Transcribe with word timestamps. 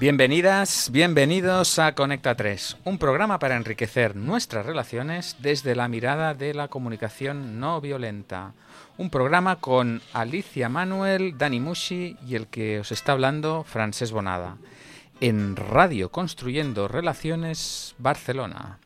Bienvenidas, 0.00 0.90
bienvenidos 0.92 1.80
a 1.80 1.96
Conecta 1.96 2.36
3, 2.36 2.76
un 2.84 2.98
programa 2.98 3.40
para 3.40 3.56
enriquecer 3.56 4.14
nuestras 4.14 4.64
relaciones 4.64 5.34
desde 5.40 5.74
la 5.74 5.88
mirada 5.88 6.34
de 6.34 6.54
la 6.54 6.68
comunicación 6.68 7.58
no 7.58 7.80
violenta. 7.80 8.52
Un 8.96 9.10
programa 9.10 9.56
con 9.56 10.00
Alicia 10.12 10.68
Manuel, 10.68 11.36
Dani 11.36 11.58
Mushi 11.58 12.16
y 12.24 12.36
el 12.36 12.46
que 12.46 12.78
os 12.78 12.92
está 12.92 13.10
hablando, 13.10 13.64
Francés 13.64 14.12
Bonada. 14.12 14.58
En 15.20 15.56
Radio 15.56 16.12
Construyendo 16.12 16.86
Relaciones 16.86 17.96
Barcelona. 17.98 18.78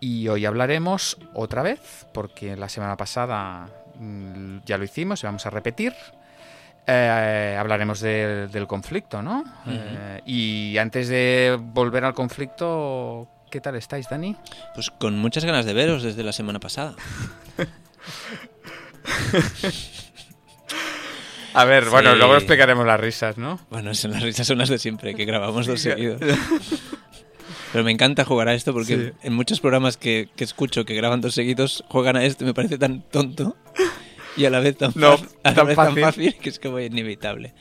Y 0.00 0.26
hoy 0.26 0.44
hablaremos 0.44 1.18
otra 1.34 1.62
vez, 1.62 2.08
porque 2.12 2.56
la 2.56 2.68
semana 2.68 2.96
pasada 2.96 3.68
mm, 3.94 4.64
ya 4.66 4.76
lo 4.76 4.82
hicimos 4.82 5.22
y 5.22 5.26
vamos 5.26 5.46
a 5.46 5.50
repetir. 5.50 5.92
Eh, 6.86 7.56
hablaremos 7.58 8.00
de- 8.00 8.48
del 8.48 8.66
conflicto, 8.66 9.22
¿no? 9.22 9.44
Eh, 9.66 10.20
y 10.26 10.76
antes 10.78 11.08
de 11.08 11.56
volver 11.60 12.04
al 12.04 12.14
conflicto, 12.14 13.28
¿qué 13.50 13.60
tal 13.60 13.76
estáis, 13.76 14.08
Dani? 14.08 14.34
Pues 14.74 14.90
con 14.90 15.18
muchas 15.18 15.44
ganas 15.44 15.64
de 15.66 15.72
veros 15.74 16.02
desde 16.02 16.22
la 16.24 16.32
semana 16.32 16.58
pasada. 16.58 16.94
A 21.52 21.64
ver, 21.64 21.86
bueno, 21.90 22.14
luego 22.14 22.36
explicaremos 22.36 22.86
las 22.86 23.00
risas, 23.00 23.36
¿no? 23.36 23.58
Bueno, 23.70 23.92
son 23.94 24.12
las 24.12 24.22
risas 24.22 24.46
son 24.46 24.58
las 24.58 24.68
de 24.68 24.78
siempre, 24.78 25.14
que 25.14 25.24
grabamos 25.24 25.66
dos 25.66 25.80
seguidos. 25.80 26.20
Pero 27.72 27.84
me 27.84 27.90
encanta 27.90 28.24
jugar 28.24 28.48
a 28.48 28.54
esto 28.54 28.72
porque 28.72 28.96
Sí. 28.96 29.12
en 29.22 29.32
muchos 29.32 29.60
programas 29.60 29.96
que, 29.96 30.28
que 30.36 30.44
escucho 30.44 30.84
que 30.84 30.94
graban 30.94 31.20
dos 31.20 31.34
seguidos 31.34 31.84
juegan 31.88 32.16
a 32.16 32.24
esto 32.24 32.44
y 32.44 32.46
me 32.48 32.54
parece 32.54 32.78
tan 32.78 33.02
tonto 33.02 33.56
y 34.40 34.46
a 34.46 34.50
la 34.50 34.60
vez 34.60 34.76
tan, 34.76 34.92
No, 34.94 35.18
fa- 35.18 35.26
a 35.44 35.48
la 35.50 35.54
tan 35.54 35.66
vez 35.66 35.76
fácil. 35.76 35.94
tan 35.94 36.04
fácil 36.04 36.34
que 36.36 36.48
es 36.48 36.58
como 36.58 36.80
inevitable. 36.80 37.52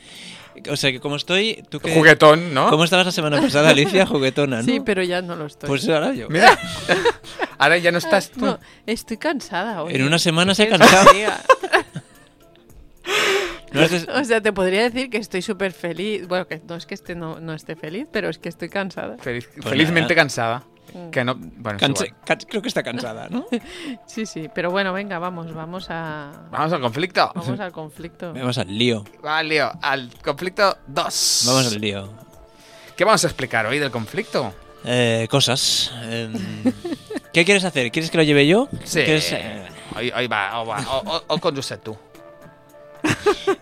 O 0.69 0.75
sea 0.75 0.91
que 0.91 0.99
como 0.99 1.15
estoy... 1.15 1.63
¿tú 1.69 1.79
qué- 1.79 1.93
Juguetón, 1.93 2.53
¿no? 2.53 2.69
¿Cómo 2.69 2.83
estabas 2.83 3.05
la 3.05 3.11
semana 3.13 3.39
pasada, 3.41 3.69
Alicia? 3.69 4.05
Juguetona, 4.05 4.57
¿no? 4.57 4.63
Sí, 4.63 4.81
pero 4.83 5.01
ya 5.03 5.21
no 5.21 5.35
lo 5.37 5.45
estoy. 5.45 5.67
Pues 5.67 5.87
ahora 5.87 6.13
yo. 6.13 6.27
Mira, 6.29 6.57
ahora 7.57 7.77
ya 7.77 7.91
no 7.91 7.97
estás 7.99 8.29
tú. 8.31 8.45
No, 8.45 8.59
estoy 8.85 9.17
cansada 9.17 9.83
hoy. 9.83 9.95
En 9.95 10.03
una 10.03 10.19
semana 10.19 10.53
se 10.55 10.63
ha 10.63 10.65
¿Qué 10.67 10.75
quieres 10.75 10.89
que 10.89 10.95
cansado. 11.25 11.43
No 13.71 13.81
es 13.81 14.07
O 14.07 14.23
sea, 14.23 14.41
te 14.41 14.51
podría 14.51 14.81
decir 14.89 15.09
que 15.11 15.17
estoy 15.17 15.41
súper 15.43 15.71
feliz. 15.73 16.27
Bueno, 16.27 16.47
que 16.47 16.59
no 16.67 16.75
es 16.75 16.85
que 16.87 16.95
esté, 16.95 17.13
no, 17.15 17.39
no 17.39 17.53
esté 17.53 17.75
feliz, 17.75 18.07
pero 18.11 18.27
es 18.29 18.39
que 18.39 18.49
estoy 18.49 18.67
cansada. 18.69 19.17
Feliz- 19.17 19.47
Pues 19.53 19.65
felizmente 19.69 20.13
nada. 20.15 20.15
cansada. 20.15 20.63
Que 21.11 21.23
no, 21.23 21.35
bueno, 21.35 21.79
creo 22.47 22.61
que 22.61 22.67
está 22.67 22.83
cansada, 22.83 23.27
¿no? 23.29 23.45
Sí, 24.05 24.25
sí, 24.25 24.49
pero 24.53 24.71
bueno, 24.71 24.93
venga, 24.93 25.19
vamos, 25.19 25.53
vamos 25.53 25.87
a... 25.89 26.31
Vamos 26.51 26.73
al 26.73 26.81
conflicto. 26.81 27.31
Vamos 27.35 27.59
al 27.59 27.71
conflicto. 27.71 28.33
Vamos 28.39 28.57
al 28.57 28.75
lío. 28.75 29.03
Va, 29.25 29.41
lío, 29.43 29.71
al 29.81 30.09
conflicto 30.23 30.77
2. 30.87 31.43
Vamos 31.47 31.73
al 31.73 31.81
lío. 31.81 32.09
¿Qué 32.95 33.05
vamos 33.05 33.23
a 33.23 33.27
explicar 33.27 33.65
hoy 33.65 33.79
del 33.79 33.91
conflicto? 33.91 34.53
Eh, 34.83 35.27
cosas. 35.29 35.91
Em, 36.03 36.33
¿Qué 37.33 37.45
quieres 37.45 37.63
hacer? 37.63 37.91
¿Quieres 37.91 38.09
que 38.11 38.17
lo 38.17 38.23
lleve 38.23 38.47
yo? 38.47 38.67
Sí. 38.83 39.03
¿Quieres, 39.03 39.31
eh, 39.31 39.65
Hoy, 39.95 40.11
hoy 40.15 40.27
va, 40.27 40.61
o, 40.61 40.65
va, 40.65 40.79
o, 40.81 41.17
o, 41.17 41.23
o 41.27 41.37
conduce 41.39 41.77
tú. 41.77 41.97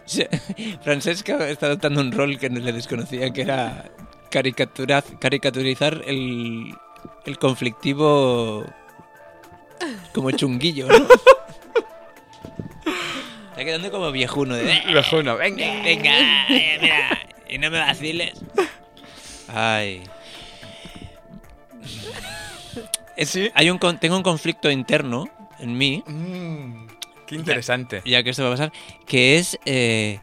sí. 0.06 0.26
Francesca 0.82 1.48
está 1.50 1.68
adoptando 1.68 2.02
un 2.02 2.12
rol 2.12 2.38
que 2.38 2.50
le 2.50 2.72
desconocía, 2.72 3.32
que 3.32 3.42
era 3.42 3.86
caricaturizar 4.30 6.02
el, 6.06 6.76
el 7.28 7.38
conflictivo 7.38 8.66
como 10.14 10.32
chunguillo, 10.32 10.88
¿no? 10.88 10.96
Está 13.52 13.66
quedando 13.66 13.92
como 13.92 14.12
viejuno 14.12 14.56
de... 14.56 14.72
"Eh, 14.72 14.84
Viejuno, 14.88 15.36
venga. 15.38 15.66
Venga, 15.84 16.48
eh, 16.50 16.78
mira, 16.82 17.20
y 17.50 17.58
no 17.58 17.70
me 17.70 17.80
vaciles. 17.80 18.40
Ay. 19.48 20.04
Es- 23.16 23.30
Sí. 23.30 23.52
hay 23.56 23.70
un, 23.70 23.80
tengo 24.00 24.16
un 24.16 24.24
conflicto 24.24 24.70
interno 24.72 25.28
en 25.60 25.78
mí, 25.78 26.04
Mm, 26.06 26.88
qué 27.26 27.36
interesante. 27.36 28.02
ya 28.06 28.22
que 28.24 28.30
esto 28.30 28.44
va 28.44 28.50
a 28.50 28.52
pasar, 28.54 28.72
que 29.08 29.38
es... 29.38 29.60
eh, 29.66 30.20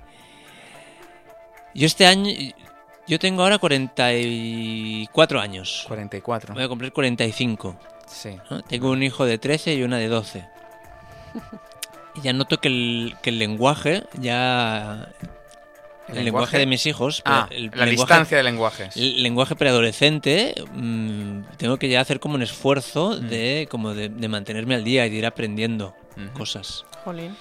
yo 1.74 1.86
este 1.86 2.06
año... 2.06 2.32
Yo 3.06 3.18
tengo 3.18 3.42
ahora 3.42 3.58
44 3.58 5.40
años. 5.40 5.84
44. 5.88 6.54
Voy 6.54 6.62
a 6.62 6.68
cumplir 6.68 6.92
45. 6.92 7.76
Sí. 8.06 8.36
¿no? 8.50 8.62
Tengo 8.62 8.90
un 8.90 9.02
hijo 9.02 9.24
de 9.26 9.38
13 9.38 9.74
y 9.74 9.82
una 9.82 9.98
de 9.98 10.08
12. 10.08 10.44
Y 12.16 12.20
ya 12.22 12.32
noto 12.32 12.58
que 12.60 12.68
el, 12.68 13.16
que 13.22 13.30
el 13.30 13.38
lenguaje 13.38 14.04
ya... 14.18 15.08
El, 16.08 16.24
lenguaje? 16.26 16.58
de 16.58 16.66
mis 16.66 16.84
hijos... 16.86 17.22
Ah, 17.24 17.48
el 17.50 17.64
la 17.74 17.86
lenguaje- 17.86 17.90
distancia 17.90 18.36
de 18.36 18.42
lenguajes. 18.42 18.96
El 18.96 19.22
lenguaje 19.22 19.56
preadolescente, 19.56 20.54
mm, 20.74 21.40
tengo 21.56 21.78
que 21.78 21.88
ya 21.88 22.00
hacer 22.02 22.20
como 22.20 22.34
un 22.34 22.42
esfuerzo 22.42 23.16
Mm. 23.20 23.28
de, 23.28 23.68
como 23.70 23.94
de, 23.94 24.10
de 24.10 24.28
mantenerme 24.28 24.74
al 24.74 24.84
día 24.84 25.06
y 25.06 25.10
de 25.10 25.16
ir 25.16 25.26
aprendiendo 25.26 25.94
cosas. 26.34 26.84
Jolín. 27.04 27.34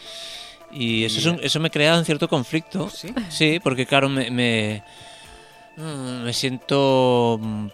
Y 0.72 1.03
eso, 1.03 1.19
es 1.19 1.25
un- 1.25 1.40
eso 1.44 1.59
me 1.59 1.69
crea 1.69 1.97
un 1.97 2.06
cierto 2.06 2.28
conflicto. 2.29 2.90
Sí. 2.90 3.13
Sí, 3.29 3.59
porque 3.62 3.85
claro, 3.85 4.07
me, 4.09 4.31
me, 4.31 4.84
me 5.75 6.34
siento 6.34 7.39
mm, 7.41 7.69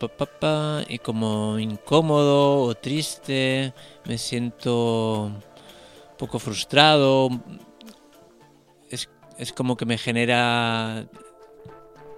y 0.88 1.00
como 1.00 1.60
incómodo 1.60 2.62
o 2.62 2.76
triste, 2.76 3.74
me 4.06 4.18
siento 4.18 5.24
un 5.26 6.18
poco 6.18 6.40
frustrado. 6.40 7.30
Es, 8.90 9.10
es 9.38 9.54
como 9.54 9.76
que 9.76 9.86
me 9.86 9.98
genera... 9.98 11.08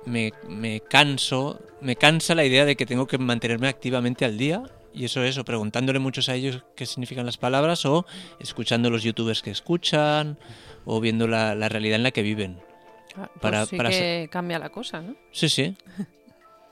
Me, 0.05 0.33
me 0.47 0.79
canso, 0.79 1.59
me 1.79 1.95
cansa 1.95 2.33
la 2.33 2.43
idea 2.43 2.65
de 2.65 2.75
que 2.75 2.87
tengo 2.87 3.05
que 3.05 3.19
mantenerme 3.19 3.67
activamente 3.67 4.25
al 4.25 4.37
día. 4.37 4.63
Y 4.93 5.05
eso 5.05 5.23
es, 5.23 5.37
o 5.37 5.45
preguntándole 5.45 5.99
muchos 5.99 6.27
a 6.27 6.35
ellos 6.35 6.63
qué 6.75 6.85
significan 6.85 7.25
las 7.25 7.37
palabras, 7.37 7.85
o 7.85 8.05
escuchando 8.39 8.89
los 8.89 9.03
youtubers 9.03 9.41
que 9.41 9.51
escuchan, 9.51 10.37
o 10.85 10.99
viendo 10.99 11.27
la, 11.27 11.55
la 11.55 11.69
realidad 11.69 11.95
en 11.95 12.03
la 12.03 12.11
que 12.11 12.23
viven. 12.23 12.70
Ah, 13.17 13.29
Pues 13.33 13.41
Para- 13.41 13.65
sí 13.65 13.75
para 13.77 13.89
que 13.89 14.29
cambia 14.31 14.59
la 14.59 14.69
cosa, 14.69 15.01
¿no? 15.01 15.15
Sí, 15.31 15.49
sí. 15.49 15.75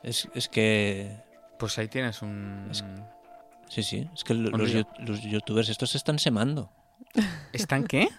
Es, 0.03 0.27
es 0.33 0.47
que. 0.47 1.17
Pues 1.57 1.77
ahí 1.77 1.87
tienes 1.87 2.21
un... 2.21 2.67
Es- 2.71 2.83
Sí, 3.69 3.83
sí. 3.83 4.09
Es 4.15 4.23
que 4.23 4.33
lo- 4.33 4.49
los, 4.57 4.71
los 4.99 5.21
youtubers 5.21 5.69
estos 5.69 5.91
se 5.91 5.97
están 5.97 6.17
semando. 6.17 6.71
¿Están 7.53 7.85
qué? 7.85 8.09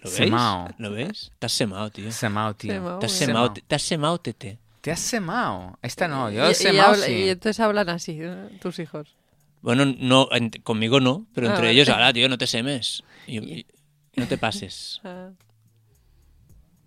¿Lo 0.00 0.10
veis? 0.10 0.14
Semao. 0.16 0.68
¿Lo 0.78 0.90
ves? 0.90 1.30
Te 1.38 1.46
has 1.46 1.52
semado, 1.52 1.90
tío. 1.90 2.10
Semao, 2.10 2.54
tío. 2.56 2.72
Semao. 2.72 2.98
Te 2.98 3.06
has 3.06 3.12
Semao. 3.12 3.54
semado, 3.54 3.62
te 3.68 3.74
has 3.76 4.22
tete. 4.22 4.58
Te 4.80 4.90
has 4.90 4.98
semao. 5.00 5.78
Esta 5.82 6.08
no, 6.08 6.30
yo 6.30 6.44
y, 6.44 6.48
he 6.48 6.50
y 6.50 6.54
semao 6.54 6.86
habla- 6.94 7.06
sí. 7.06 7.12
y 7.12 7.28
entonces 7.28 7.60
hablan 7.60 7.88
así, 7.90 8.16
¿no? 8.16 8.48
tus 8.60 8.80
hijos. 8.80 9.14
Bueno, 9.60 9.84
no, 9.84 10.28
en- 10.32 10.50
conmigo 10.50 10.98
no, 10.98 11.26
pero 11.32 11.46
Ah, 11.46 11.50
entre 11.50 11.66
vale. 11.68 11.74
ellos, 11.78 11.88
ahora, 11.88 12.12
tío, 12.12 12.28
no 12.28 12.36
te 12.38 12.48
semes. 12.48 13.04
Y- 13.28 13.38
y- 13.38 13.66
no 14.16 14.26
te 14.26 14.36
pases. 14.38 15.00
Ah, 15.04 15.30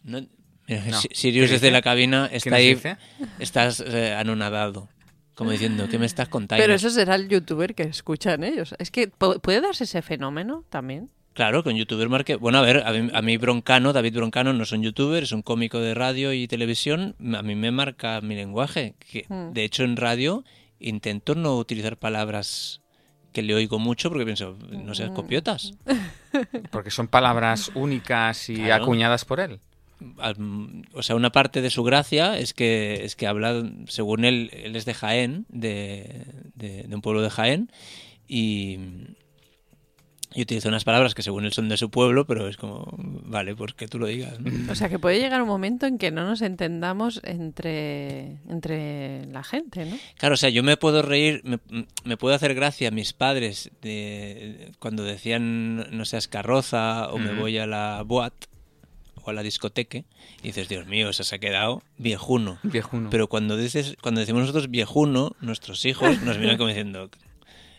No- 0.04 0.26
No. 0.68 1.00
Si- 1.00 1.10
Sirius 1.12 1.48
¿Qué 1.48 1.54
desde 1.54 1.72
la 1.72 1.82
cabina 1.82 2.28
¿Qué 2.30 2.38
está 2.38 2.56
ahí, 2.56 2.74
dice? 2.76 2.98
estás 3.40 3.80
eh, 3.86 4.14
anonadado. 4.14 4.90
Como 5.36 5.52
diciendo, 5.52 5.88
¿qué 5.90 6.00
me 6.00 6.06
estás 6.06 6.30
contando? 6.30 6.62
Pero 6.64 6.74
eso 6.74 6.90
será 6.90 7.16
el 7.16 7.28
youtuber 7.28 7.76
que 7.76 7.84
escuchan 7.84 8.44
ellos. 8.44 8.74
Es 8.80 8.90
que 8.90 9.12
pu- 9.12 9.42
puede 9.42 9.60
darse 9.62 9.84
ese 9.84 10.02
fenómeno 10.02 10.64
también. 10.70 11.10
Claro, 11.34 11.62
con 11.64 11.76
youtuber 11.76 12.08
marque. 12.08 12.36
Bueno, 12.38 12.60
a 12.60 12.62
ver, 12.62 12.84
a 12.88 12.92
mí, 12.94 13.10
a 13.14 13.22
mí 13.22 13.36
Broncano, 13.36 13.92
David 13.92 14.16
Broncano, 14.16 14.54
no 14.54 14.64
es 14.64 14.72
un 14.72 14.82
youtuber, 14.82 15.24
es 15.24 15.34
un 15.34 15.42
cómico 15.42 15.82
de 15.82 15.94
radio 15.94 16.32
y 16.32 16.48
televisión. 16.48 17.16
A 17.36 17.42
mí 17.42 17.54
me 17.56 17.72
marca 17.72 18.22
mi 18.22 18.36
lenguaje. 18.36 18.96
Que, 19.00 19.26
Mm. 19.28 19.52
De 19.52 19.66
hecho, 19.66 19.84
en 19.84 19.98
radio 19.98 20.46
intento 20.80 21.36
no 21.36 21.58
utilizar 21.58 21.98
palabras 21.98 22.82
que 23.34 23.42
le 23.42 23.54
oigo 23.54 23.78
mucho 23.80 24.08
porque 24.10 24.24
pienso, 24.24 24.58
no 24.72 24.96
seas 24.96 25.12
Mm. 25.12 25.16
copiotas. 25.16 25.74
Porque 26.72 26.92
son 26.92 27.08
palabras 27.08 27.72
únicas 27.76 28.50
y 28.50 28.56
Claro. 28.56 28.84
acuñadas 28.86 29.26
por 29.26 29.40
él. 29.42 29.60
O 30.94 31.02
sea, 31.04 31.16
una 31.16 31.32
parte 31.32 31.62
de 31.62 31.70
su 31.70 31.84
gracia 31.84 32.38
es 32.38 32.54
que, 32.54 33.02
es 33.06 33.16
que 33.16 33.28
habla, 33.28 33.64
según 33.88 34.26
él, 34.26 34.50
él 34.54 34.76
es 34.76 34.86
de 34.86 34.94
Jaén, 34.94 35.46
de, 35.50 36.26
de- 36.56 36.84
de 36.84 36.96
un 36.96 37.02
pueblo 37.02 37.22
de 37.22 37.30
Jaén, 37.30 37.72
y, 38.28 38.78
y 40.34 40.42
utiliza 40.42 40.68
unas 40.68 40.84
palabras 40.84 41.16
que 41.16 41.22
según 41.22 41.46
él 41.46 41.54
son 41.54 41.70
de 41.70 41.78
su 41.78 41.90
pueblo, 41.90 42.26
pero 42.26 42.50
es 42.50 42.58
como, 42.58 42.94
vale, 42.98 43.56
pues 43.56 43.74
que 43.74 43.88
tú 43.88 44.00
lo 44.00 44.08
digas. 44.08 44.38
¿no? 44.42 44.70
O 44.72 44.76
sea, 44.76 44.90
que 44.90 45.00
puede 45.00 45.18
llegar 45.20 45.42
un 45.42 45.48
momento 45.48 45.86
en 45.86 45.98
que 45.98 46.12
no 46.12 46.26
nos 46.26 46.42
entendamos 46.42 47.22
entre, 47.24 48.40
entre 48.50 49.28
la 49.28 49.44
gente, 49.44 49.86
¿no? 49.86 49.96
Claro, 50.18 50.34
o 50.34 50.38
sea, 50.38 50.50
yo 50.50 50.62
me 50.62 50.76
puedo 50.76 51.02
reír, 51.04 51.42
me, 51.46 51.60
me 52.04 52.18
puedo 52.18 52.36
hacer 52.36 52.54
gracia 52.54 52.90
a 52.90 52.92
mis 52.92 53.14
padres 53.14 53.72
de, 53.82 54.72
cuando 54.80 55.04
decían 55.04 55.96
no 55.98 56.04
seas 56.04 56.28
carroza 56.28 57.10
o 57.12 57.18
me 57.18 57.34
voy 57.34 57.58
a 57.58 57.66
la 57.66 58.04
boat 58.06 58.34
o 59.26 59.30
a 59.30 59.34
la 59.34 59.44
discoteca 59.44 59.98
y 59.98 60.06
dices, 60.44 60.70
Dios 60.70 60.86
mío, 60.86 61.12
se 61.12 61.36
ha 61.36 61.40
quedado 61.40 61.82
viejuno. 61.98 62.60
Viejuno. 62.64 63.10
Pero 63.10 63.28
cuando 63.28 63.58
dices, 63.58 63.96
cuando 64.02 64.20
decimos 64.22 64.42
nosotros 64.42 64.70
viejuno, 64.70 65.36
nuestros 65.42 65.84
hijos 65.86 66.22
nos 66.22 66.38
miran 66.38 66.58
como 66.58 66.70
diciendo. 66.70 67.10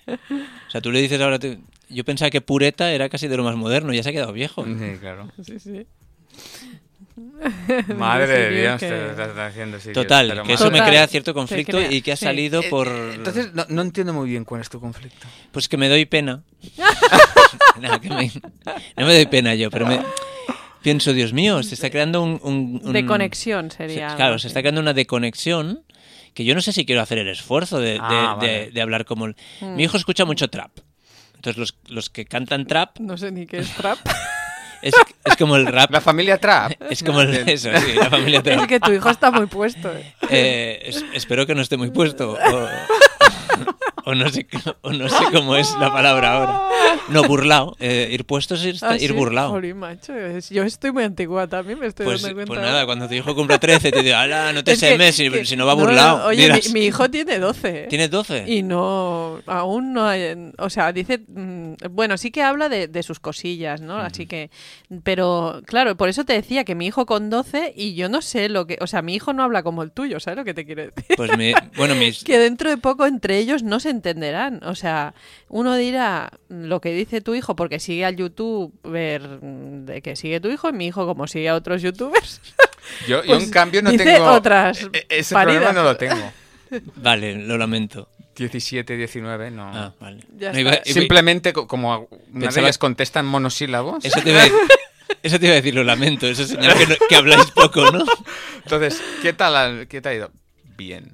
O 0.08 0.70
sea, 0.70 0.80
tú 0.80 0.92
le 0.92 1.00
dices 1.00 1.20
ahora, 1.20 1.38
te- 1.38 1.58
yo 1.88 2.04
pensaba 2.04 2.30
que 2.30 2.40
pureta 2.40 2.92
era 2.92 3.08
casi 3.08 3.28
de 3.28 3.36
lo 3.36 3.44
más 3.44 3.56
moderno, 3.56 3.92
ya 3.92 4.02
se 4.02 4.08
ha 4.10 4.12
quedado 4.12 4.32
viejo. 4.32 4.64
Sí, 4.64 4.98
claro. 5.00 5.28
Sí, 5.44 5.58
sí. 5.58 5.86
Madre 7.96 8.26
de 8.50 8.60
Dios, 8.60 8.80
que- 8.80 8.88
te 8.88 9.10
estás 9.10 9.28
estás 9.30 9.50
haciendo 9.50 9.78
Sirius, 9.80 9.94
Total, 10.06 10.42
que 10.44 10.52
eso 10.52 10.70
me 10.70 10.82
crea 10.82 11.06
cierto 11.06 11.30
te 11.30 11.34
conflicto 11.34 11.78
crea, 11.78 11.92
y 11.92 12.02
que 12.02 12.12
ha 12.12 12.16
salido 12.16 12.60
Eh, 12.60 12.66
por... 12.68 12.88
Entonces, 12.88 13.52
no, 13.54 13.64
no 13.68 13.82
entiendo 13.82 14.12
muy 14.12 14.28
bien 14.28 14.44
cuál 14.44 14.60
es 14.60 14.68
tu 14.68 14.80
conflicto. 14.80 15.26
Pues 15.52 15.68
que 15.68 15.76
me 15.76 15.88
doy 15.88 16.04
pena. 16.06 16.42
No, 17.80 18.00
que 18.00 18.08
me- 18.10 18.32
no 18.96 19.06
me 19.06 19.14
doy 19.14 19.26
pena 19.26 19.54
yo, 19.54 19.70
pero 19.70 19.86
me... 19.86 20.00
Pienso, 20.86 21.12
Dios 21.12 21.32
mío, 21.32 21.64
se 21.64 21.74
está 21.74 21.90
creando 21.90 22.22
un... 22.22 22.38
un- 22.44 22.80
un- 22.84 22.92
De 22.92 23.04
conexión 23.04 23.72
se- 23.72 23.78
sería. 23.88 24.14
claro, 24.14 24.38
se 24.38 24.46
está 24.46 24.60
creando 24.60 24.80
una 24.80 24.92
deconexión 24.92 25.82
que 26.32 26.44
yo 26.44 26.54
no 26.54 26.60
sé 26.60 26.72
si 26.72 26.86
quiero 26.86 27.02
hacer 27.02 27.18
el 27.18 27.26
esfuerzo 27.28 27.80
de, 27.80 27.94
de- 27.94 27.98
Ah, 28.00 28.36
de- 28.40 28.46
vale. 28.46 28.70
de 28.70 28.80
hablar 28.82 29.04
como... 29.04 29.26
el- 29.26 29.34
Mm. 29.60 29.74
Mi 29.74 29.82
hijo 29.82 29.96
escucha 29.96 30.24
mucho 30.24 30.46
trap. 30.48 30.70
Entonces 31.34 31.58
los, 31.58 31.76
los 31.88 32.08
que 32.08 32.24
cantan 32.24 32.66
trap 32.68 33.00
No 33.00 33.18
sé 33.18 33.32
ni 33.32 33.46
qué 33.46 33.58
es 33.58 33.70
trap. 33.74 33.98
es, 34.82 34.94
es 35.24 35.36
como 35.36 35.56
el 35.56 35.66
rap. 35.66 35.90
La 35.90 36.00
familia 36.00 36.38
Trap. 36.38 36.74
Es 36.88 37.02
como 37.02 37.20
el, 37.20 37.34
eso, 37.48 37.68
sí, 37.80 37.92
la 37.94 38.08
familia 38.08 38.40
trap. 38.44 38.60
es 38.60 38.66
que 38.68 38.78
tu 38.78 38.92
hijo 38.92 39.10
está 39.10 39.32
muy 39.32 39.46
puesto. 39.46 39.92
eh. 39.92 40.14
Eh, 40.30 40.82
es- 40.84 41.04
espero 41.14 41.48
que 41.48 41.56
no 41.56 41.62
esté 41.62 41.76
muy 41.76 41.90
puesto. 41.90 42.34
O, 42.34 42.68
o 44.04 44.14
no 44.14 44.28
sé, 44.30 44.46
o 44.82 44.92
no 44.92 45.08
sé 45.08 45.24
cómo 45.32 45.56
es 45.56 45.74
la 45.80 45.92
palabra 45.92 46.36
ahora. 46.36 46.60
No, 47.08 47.22
burlao. 47.24 47.76
Eh, 47.80 48.08
ir 48.12 48.24
puesto 48.24 48.54
es 48.54 48.64
ir, 48.64 48.76
Ah, 48.82 48.94
ir 48.96 49.10
sí, 49.10 49.12
burlao. 49.12 49.50
jolín, 49.50 49.76
macho, 49.78 50.14
es- 50.16 50.50
Yo 50.50 50.62
estoy 50.64 50.92
muy 50.92 51.04
antigua 51.04 51.46
también, 51.46 51.78
me 51.78 51.86
estoy 51.86 52.04
Pues, 52.06 52.22
dando 52.22 52.34
cuenta. 52.36 52.48
pues 52.54 52.60
nada, 52.60 52.86
cuando 52.86 53.08
tu 53.08 53.14
hijo 53.14 53.34
cumpla 53.34 53.58
13 53.58 53.90
te 53.92 54.02
digo, 54.02 54.16
ala, 54.16 54.52
no 54.52 54.64
te 54.64 54.74
semes 54.76 55.14
si, 55.14 55.44
si 55.44 55.56
no 55.56 55.66
va 55.66 55.74
burlao. 55.74 56.18
no, 56.18 56.24
oye, 56.26 56.42
dirás. 56.44 56.66
mi, 56.68 56.80
mi 56.80 56.86
hijo 56.86 57.08
tiene 57.10 57.38
12. 57.38 57.84
¿eh? 57.84 57.86
¿Tienes 57.88 58.10
12? 58.10 58.44
Y 58.46 58.62
no, 58.62 59.40
aún 59.46 59.92
no 59.92 60.06
hay, 60.06 60.52
o 60.58 60.70
sea, 60.70 60.92
dice, 60.92 61.18
mm, 61.26 61.74
bueno, 61.90 62.16
sí 62.18 62.30
que 62.30 62.42
habla 62.42 62.68
de, 62.68 62.88
de 62.88 63.02
sus 63.02 63.20
cosillas, 63.20 63.80
¿no? 63.80 63.96
Así 63.98 64.26
que, 64.26 64.50
pero 65.04 65.62
claro, 65.66 65.96
por 65.96 66.08
eso 66.08 66.24
te 66.24 66.32
decía 66.32 66.64
que 66.64 66.74
mi 66.74 66.86
hijo 66.86 67.06
con 67.06 67.30
12 67.30 67.72
y 67.76 67.94
yo 67.94 68.08
no 68.08 68.22
sé 68.22 68.48
lo 68.48 68.66
que, 68.66 68.78
o 68.80 68.86
sea, 68.86 69.02
mi 69.02 69.14
hijo 69.14 69.32
no 69.32 69.42
habla 69.42 69.62
como 69.62 69.82
el 69.82 69.90
tuyo, 69.92 70.20
¿sabes 70.20 70.38
lo 70.38 70.44
que 70.44 70.54
te 70.54 70.64
quiero 70.64 70.82
decir? 70.82 71.16
Pues 71.16 71.36
mi- 71.36 71.52
bueno, 71.76 71.94
mis, 71.94 72.24
Que 72.24 72.38
dentro 72.38 72.70
de 72.70 72.76
poco 72.78 73.06
entre 73.06 73.38
ellos 73.38 73.45
no 73.62 73.80
se 73.80 73.90
entenderán, 73.90 74.60
o 74.64 74.74
sea, 74.74 75.14
uno 75.48 75.76
dirá 75.76 76.30
lo 76.48 76.80
que 76.80 76.92
dice 76.92 77.20
tu 77.20 77.34
hijo 77.34 77.56
porque 77.56 77.80
sigue 77.80 78.04
al 78.04 78.16
youtuber 78.16 79.38
mm, 79.42 79.84
de 79.86 80.02
que 80.02 80.16
sigue 80.16 80.40
tu 80.40 80.48
hijo 80.48 80.68
y 80.68 80.72
mi 80.72 80.86
hijo 80.86 81.06
como 81.06 81.26
sigue 81.26 81.48
a 81.48 81.54
otros 81.54 81.82
youtubers. 81.82 82.40
Yo, 83.08 83.20
yo, 83.22 83.26
Pues 83.26 83.42
en 83.44 83.50
cambio, 83.50 83.82
no 83.82 83.90
dice 83.90 84.04
tengo. 84.04 84.26
otras 84.30 84.80
e- 84.82 84.90
e- 84.92 85.06
Ese 85.18 85.34
paridas. 85.34 85.60
problema 85.62 85.72
no 85.72 85.82
lo 85.82 85.96
tengo. 85.96 86.32
vale, 86.96 87.34
lo 87.34 87.58
lamento. 87.58 88.08
17, 88.36 88.96
19, 88.96 89.50
no. 89.50 89.64
Ah, 89.74 89.92
vale. 89.98 90.22
No, 90.30 90.58
iba- 90.58 90.74
iba- 90.74 90.84
Simplemente, 90.84 91.52
co- 91.52 91.66
como 91.66 91.96
una 91.98 92.08
de 92.32 92.40
Pensaba- 92.46 92.66
ellas 92.68 92.78
contestan 92.78 93.26
monosílabos. 93.26 94.04
eso, 94.04 94.20
te 94.22 94.30
iba 94.30 94.42
a, 94.42 94.46
eso 95.22 95.38
te 95.40 95.46
iba 95.46 95.52
a 95.54 95.56
decir, 95.56 95.74
lo 95.74 95.82
lamento. 95.82 96.26
Eso 96.28 96.44
señala 96.46 96.74
que, 96.74 96.86
no- 96.86 96.94
que 97.08 97.16
habláis 97.16 97.50
poco, 97.50 97.90
¿no? 97.90 98.04
Entonces, 98.62 99.02
¿qué 99.20 99.32
tal, 99.32 99.88
¿qué 99.88 100.00
te 100.00 100.08
ha 100.10 100.14
ido? 100.14 100.30
Bien. 100.76 101.10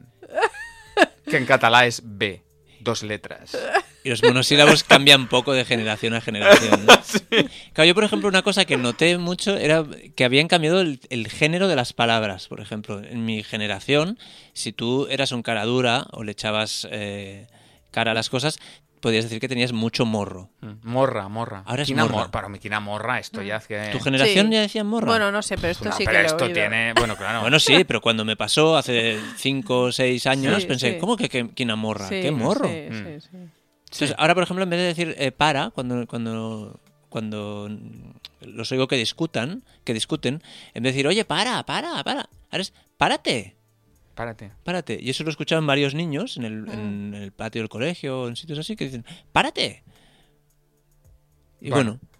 Que 1.24 1.36
en 1.36 1.46
catalá 1.46 1.86
es 1.86 2.02
B, 2.04 2.42
dos 2.80 3.02
letras. 3.02 3.56
Y 4.04 4.10
los 4.10 4.22
monosílabos 4.22 4.82
cambian 4.82 5.28
poco 5.28 5.52
de 5.52 5.64
generación 5.64 6.14
a 6.14 6.20
generación. 6.20 6.86
¿no? 6.86 6.92
Claro, 7.72 7.88
yo, 7.88 7.94
por 7.94 8.04
ejemplo, 8.04 8.28
una 8.28 8.42
cosa 8.42 8.64
que 8.64 8.76
noté 8.76 9.16
mucho 9.16 9.56
era 9.56 9.84
que 10.14 10.24
habían 10.24 10.48
cambiado 10.48 10.80
el, 10.80 11.00
el 11.08 11.28
género 11.28 11.68
de 11.68 11.76
las 11.76 11.92
palabras. 11.92 12.48
Por 12.48 12.60
ejemplo, 12.60 13.02
en 13.02 13.24
mi 13.24 13.42
generación, 13.42 14.18
si 14.52 14.72
tú 14.72 15.06
eras 15.08 15.32
un 15.32 15.42
cara 15.42 15.64
dura 15.64 16.06
o 16.10 16.24
le 16.24 16.32
echabas 16.32 16.86
eh, 16.90 17.46
cara 17.90 18.10
a 18.10 18.14
las 18.14 18.28
cosas, 18.28 18.58
podías 19.02 19.24
decir 19.24 19.38
que 19.40 19.48
tenías 19.48 19.72
mucho 19.72 20.06
morro. 20.06 20.48
Mm, 20.62 20.88
Morra, 20.88 21.28
morra. 21.28 21.62
Ahora 21.66 21.82
es 21.82 21.88
Quina 21.88 22.04
morra. 22.04 22.16
mor- 22.16 22.30
Para 22.30 22.48
mi 22.48 22.58
quina 22.58 22.80
morra, 22.80 23.18
esto 23.18 23.42
ya 23.42 23.56
hace... 23.56 23.90
¿Tu 23.90 24.00
generación 24.00 24.46
Sí. 24.46 24.52
ya 24.54 24.60
decía 24.62 24.84
morro? 24.84 25.08
Bueno, 25.08 25.30
no 25.30 25.42
sé, 25.42 25.56
pero 25.56 25.68
esto 25.68 25.84
No, 25.86 25.92
sí 25.92 26.04
pero 26.06 26.16
que 26.18 26.22
lo 26.22 26.28
he 26.28 26.30
esto 26.30 26.44
oído. 26.44 26.54
tiene... 26.54 26.94
Bueno, 26.96 27.16
claro. 27.16 27.40
Bueno, 27.42 27.58
sí, 27.60 27.84
pero 27.84 28.00
cuando 28.00 28.24
me 28.24 28.36
pasó 28.36 28.76
hace 28.78 29.18
5 29.36 29.80
o 29.82 29.92
6 29.92 30.26
años, 30.26 30.62
Sí, 30.62 30.68
pensé, 30.68 30.92
sí. 30.94 30.98
¿cómo 30.98 31.16
que, 31.18 31.28
que 31.28 31.50
quina 31.50 31.76
morra? 31.76 32.08
Sí, 32.08 32.20
¿Qué 32.22 32.30
morro? 32.30 32.66
sí, 32.66 32.86
Mm. 32.90 32.94
sí, 33.20 33.20
sí. 33.20 33.36
Entonces, 33.84 34.14
ahora, 34.16 34.32
por 34.34 34.44
ejemplo, 34.44 34.62
en 34.64 34.70
vez 34.70 34.78
de 34.80 34.86
decir 34.86 35.14
eh, 35.18 35.32
para, 35.32 35.68
cuando, 35.70 36.06
cuando, 36.06 36.80
cuando 37.10 37.68
los 38.40 38.72
oigo 38.72 38.88
que 38.88 38.96
discutan, 38.96 39.62
que 39.84 39.92
discuten, 39.92 40.42
en 40.74 40.82
vez 40.82 40.92
de 40.92 40.96
decir, 40.96 41.06
oye, 41.08 41.24
para, 41.26 41.62
para, 41.64 42.02
para, 42.02 42.28
ahora 42.50 42.62
es, 42.62 42.72
párate, 42.96 43.56
Párate. 44.14 44.52
párate. 44.64 44.98
Y 45.00 45.10
eso 45.10 45.24
lo 45.24 45.30
en 45.58 45.66
varios 45.66 45.94
niños, 45.94 46.36
en 46.36 46.44
el, 46.44 46.68
en 46.68 47.14
el 47.14 47.32
patio 47.32 47.62
del 47.62 47.68
colegio, 47.68 48.28
en 48.28 48.36
sitios 48.36 48.58
así, 48.58 48.76
que 48.76 48.84
dicen, 48.84 49.04
párate. 49.32 49.82
Y 51.60 51.70
Bueno. 51.70 51.98
bueno. 51.98 52.11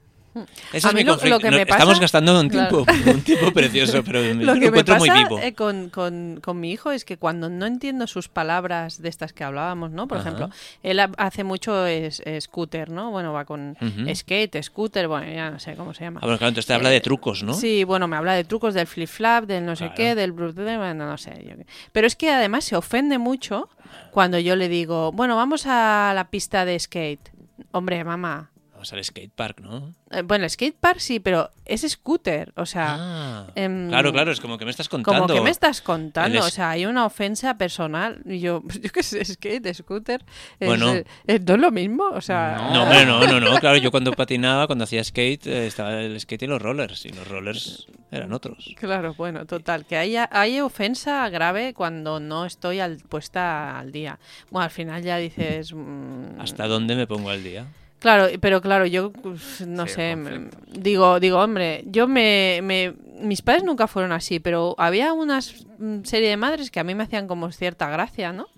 Ese 0.72 0.86
A 0.86 0.90
es 0.90 0.94
mí 0.94 1.00
mi 1.00 1.04
lo- 1.04 1.12
conflicto. 1.12 1.36
lo 1.36 1.40
que 1.40 1.50
No, 1.50 1.56
me 1.58 1.66
pasa- 1.66 1.78
Estamos 1.82 2.00
gastando 2.00 2.40
un 2.40 2.48
Claro. 2.48 2.84
tiempo, 2.84 3.10
un 3.10 3.20
tiempo 3.22 3.52
precioso, 3.52 4.02
pero 4.02 4.20
me, 4.34 4.44
Lo 4.44 4.54
que 4.54 4.60
me 4.60 4.66
encuentro 4.68 4.94
pasa 4.94 5.12
muy 5.14 5.22
vivo. 5.24 5.38
eh, 5.38 5.52
con, 5.54 5.90
con- 5.90 6.40
con 6.42 6.58
mi 6.58 6.70
hijo 6.72 6.90
es 6.90 7.04
que 7.04 7.18
cuando 7.18 7.50
no 7.50 7.66
entiendo 7.66 8.06
sus 8.06 8.28
palabras 8.28 9.02
de 9.02 9.08
estas 9.10 9.32
que 9.32 9.44
hablábamos, 9.44 9.90
¿no? 9.90 10.08
Por 10.08 10.18
Ajá. 10.18 10.28
ejemplo, 10.30 10.50
él 10.82 11.00
ha- 11.00 11.10
hace 11.18 11.44
mucho 11.44 11.86
es, 11.86 12.22
scooter, 12.40 12.90
¿no? 12.90 13.10
Bueno, 13.10 13.32
va 13.32 13.44
con 13.44 13.76
skate, 14.14 14.62
scooter, 14.62 15.06
bueno, 15.08 15.30
ya 15.32 15.50
no 15.50 15.58
sé 15.58 15.74
cómo 15.74 15.92
se 15.92 16.04
llama. 16.04 16.20
Ah, 16.22 16.26
bueno, 16.26 16.38
claro, 16.38 16.48
entonces 16.48 16.66
te 16.66 16.74
habla 16.74 16.90
Eh, 16.90 16.94
de 16.94 17.00
trucos, 17.02 17.42
¿no? 17.42 17.52
Sí, 17.54 17.84
bueno, 17.84 18.08
me 18.08 18.16
habla 18.16 18.32
de 18.34 18.44
trucos 18.44 18.72
del 18.74 18.86
flip-flap, 18.86 19.44
del 19.46 19.66
no 19.66 19.76
sé 19.76 19.84
Claro. 19.84 19.94
qué, 19.96 20.14
del... 20.14 20.32
bueno, 20.32 20.94
no 21.06 21.18
sé. 21.18 21.44
yo. 21.46 21.54
Pero 21.92 22.06
es 22.06 22.16
que 22.16 22.30
además 22.30 22.64
se 22.64 22.76
ofende 22.76 23.18
mucho 23.18 23.68
cuando 24.12 24.38
yo 24.38 24.56
le 24.56 24.68
digo, 24.68 25.12
bueno, 25.12 25.36
vamos 25.36 25.66
a 25.66 26.12
la 26.14 26.28
pista 26.30 26.64
de 26.64 26.78
skate. 26.78 27.30
Hombre, 27.72 28.02
mamá. 28.04 28.50
Vamos 28.82 28.92
al 28.94 29.04
skatepark, 29.04 29.60
¿no? 29.60 29.94
Eh, 30.10 30.22
bueno, 30.22 30.48
skatepark 30.48 30.98
sí, 30.98 31.20
pero 31.20 31.50
es 31.64 31.82
scooter, 31.82 32.52
o 32.56 32.66
sea... 32.66 32.96
Ah, 32.98 33.46
em, 33.54 33.88
claro, 33.88 34.10
claro, 34.12 34.32
es 34.32 34.40
como 34.40 34.58
que 34.58 34.64
me 34.64 34.72
estás 34.72 34.88
contando. 34.88 35.22
Como 35.22 35.34
que 35.34 35.40
me 35.40 35.50
estás 35.50 35.80
contando, 35.80 36.42
o 36.42 36.46
es- 36.48 36.54
sea, 36.54 36.70
hay 36.70 36.84
una 36.84 37.06
ofensa 37.06 37.56
personal. 37.56 38.20
Y 38.26 38.40
yo, 38.40 38.60
yo 38.82 38.90
qué 38.90 39.04
sé, 39.04 39.24
skate, 39.24 39.72
scooter, 39.72 40.24
es, 40.58 40.66
Bueno. 40.66 40.94
eh, 40.94 41.04
eh, 41.28 41.38
no 41.46 41.54
es 41.54 41.60
lo 41.60 41.70
mismo, 41.70 42.08
o 42.12 42.20
sea... 42.20 42.56
No, 42.72 42.82
hombre, 42.82 43.06
no, 43.06 43.24
no, 43.24 43.38
no. 43.38 43.60
Claro, 43.60 43.76
yo 43.76 43.92
cuando 43.92 44.10
patinaba, 44.14 44.66
cuando 44.66 44.82
hacía 44.82 45.04
skate, 45.04 45.46
eh, 45.46 45.66
estaba 45.68 46.00
el 46.00 46.18
skate 46.18 46.42
y 46.42 46.46
los 46.48 46.60
rollers. 46.60 47.06
Y 47.06 47.10
los 47.10 47.28
rollers 47.28 47.86
eran 48.10 48.32
otros. 48.32 48.74
Claro, 48.80 49.14
bueno, 49.14 49.46
total, 49.46 49.84
que 49.86 49.96
hay, 49.96 50.16
hay 50.16 50.60
ofensa 50.60 51.28
grave 51.28 51.72
cuando 51.72 52.18
no 52.18 52.46
estoy 52.46 52.80
al, 52.80 52.96
puesta 52.96 53.78
al 53.78 53.92
día. 53.92 54.18
Bueno, 54.50 54.64
al 54.64 54.70
final 54.72 55.04
ya 55.04 55.18
dices... 55.18 55.72
mm, 55.72 56.40
¿Hasta 56.40 56.66
dónde 56.66 56.96
me 56.96 57.06
pongo 57.06 57.30
al 57.30 57.44
día? 57.44 57.66
Claro, 58.02 58.26
pero 58.40 58.60
claro, 58.60 58.84
yo 58.84 59.12
uf, 59.22 59.60
no 59.62 59.86
Sí, 59.86 59.92
sé, 59.94 60.16
me- 60.16 60.50
digo, 60.72 61.20
digo, 61.20 61.38
hombre, 61.38 61.84
yo 61.86 62.08
me, 62.08 62.60
me- 62.62 62.94
mis 63.20 63.42
padres 63.42 63.62
nunca 63.64 63.86
fueron 63.86 64.10
así, 64.12 64.40
pero 64.40 64.74
había 64.76 65.12
una 65.12 65.40
serie 65.40 66.28
de 66.28 66.36
madres 66.36 66.70
que 66.70 66.80
a 66.80 66.84
mí 66.84 66.94
me 66.96 67.04
hacían 67.04 67.28
como 67.28 67.50
cierta 67.52 67.88
gracia, 67.88 68.32
¿no? 68.32 68.48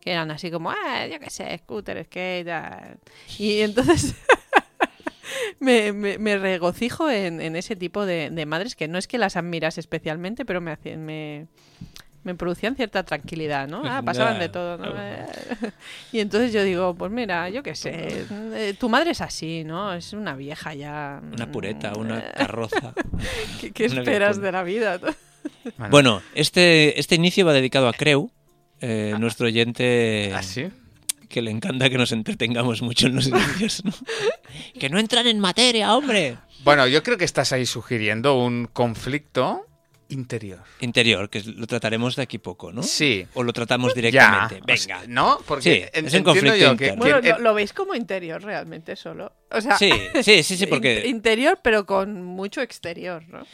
Que 0.00 0.12
eran 0.12 0.30
así 0.30 0.50
como, 0.50 0.70
ah, 0.70 1.06
yo 1.10 1.18
qué 1.18 1.28
sé, 1.30 1.58
scooter, 1.58 2.04
skate, 2.04 2.48
ah". 2.48 2.94
y 3.38 3.60
entonces 3.62 4.14
me, 5.60 5.92
me- 5.92 6.18
me 6.18 6.36
regocijo 6.38 7.10
en, 7.10 7.40
en 7.40 7.56
ese 7.56 7.76
tipo 7.76 8.06
de, 8.06 8.30
de 8.30 8.46
madres 8.46 8.76
que 8.76 8.88
no 8.88 8.98
es 8.98 9.08
que 9.08 9.18
las 9.18 9.36
admiras 9.36 9.78
especialmente, 9.78 10.44
pero 10.44 10.60
me 10.60 10.70
hacían, 10.72 11.04
me, 11.04 11.46
me 12.24 12.34
producían 12.34 12.74
cierta 12.74 13.02
tranquilidad, 13.04 13.68
¿no? 13.68 13.82
Ah, 13.84 14.02
pasaban 14.02 14.38
de 14.38 14.48
todo, 14.48 14.78
¿no? 14.78 14.92
Y 16.12 16.20
entonces 16.20 16.52
yo 16.52 16.62
digo, 16.64 16.94
pues 16.94 17.10
mira, 17.12 17.48
yo 17.50 17.62
qué 17.62 17.74
sé, 17.74 18.24
eh, 18.30 18.74
tu 18.78 18.88
madre 18.88 19.10
es 19.12 19.20
así, 19.20 19.62
¿no? 19.64 19.92
Es 19.94 20.12
una 20.12 20.34
vieja 20.34 20.74
ya. 20.74 21.20
Una 21.32 21.50
pureta, 21.50 21.92
una 21.96 22.18
Eh, 22.18 22.32
carroza. 22.36 22.94
¿Qué, 23.60 23.70
qué 23.72 23.86
una 23.86 24.00
esperas 24.00 24.40
de 24.40 24.52
la 24.52 24.62
vida? 24.62 24.98
Bueno, 25.90 26.22
este, 26.34 26.98
este 26.98 27.14
inicio 27.16 27.44
va 27.44 27.52
dedicado 27.52 27.86
a 27.88 27.92
Creu, 27.92 28.30
eh, 28.80 29.14
nuestro 29.18 29.46
oyente 29.46 30.32
¿Ah, 30.34 30.42
sí? 30.42 30.68
que 31.28 31.42
le 31.42 31.50
encanta 31.50 31.90
que 31.90 31.98
nos 31.98 32.12
entretengamos 32.12 32.80
mucho 32.80 33.08
en 33.08 33.16
los 33.16 33.26
inicios, 33.26 33.84
¿no? 33.84 33.92
¡Que 34.78 34.88
no 34.88 34.98
entran 34.98 35.26
en 35.26 35.40
materia, 35.40 35.94
hombre! 35.94 36.38
Bueno, 36.64 36.86
yo 36.86 37.02
creo 37.02 37.18
que 37.18 37.24
estás 37.26 37.52
ahí 37.52 37.66
sugiriendo 37.66 38.38
un 38.38 38.68
conflicto 38.72 39.66
interior. 40.08 40.60
Interior, 40.80 41.28
que 41.30 41.42
lo 41.42 41.66
trataremos 41.66 42.16
de 42.16 42.22
aquí 42.22 42.38
poco, 42.38 42.72
¿no? 42.72 42.82
Sí. 42.82 43.26
O 43.34 43.42
lo 43.42 43.52
tratamos 43.52 43.92
Ya. 43.92 44.00
directamente. 44.00 44.56
o 44.56 44.66
Venga. 44.66 44.76
sea, 44.78 45.02
¿No? 45.08 45.38
Porque 45.46 45.62
Sí, 45.62 45.84
en- 45.98 46.06
es 46.06 46.14
un 46.14 46.22
conflicto 46.22 46.56
yo 46.56 46.76
que, 46.76 46.86
interno. 46.88 47.04
que- 47.04 47.12
Bueno, 47.12 47.28
lo, 47.36 47.38
lo 47.42 47.54
veis 47.54 47.72
como 47.72 47.94
interior 47.94 48.42
realmente 48.42 48.96
solo. 48.96 49.32
O 49.50 49.60
sea, 49.60 49.76
Sí, 49.78 49.90
sí, 50.22 50.42
sí, 50.42 50.66
porque... 50.66 51.06
interior, 51.06 51.58
pero 51.62 51.86
con 51.86 52.22
mucho 52.22 52.60
exterior, 52.60 53.22
¿no? 53.28 53.46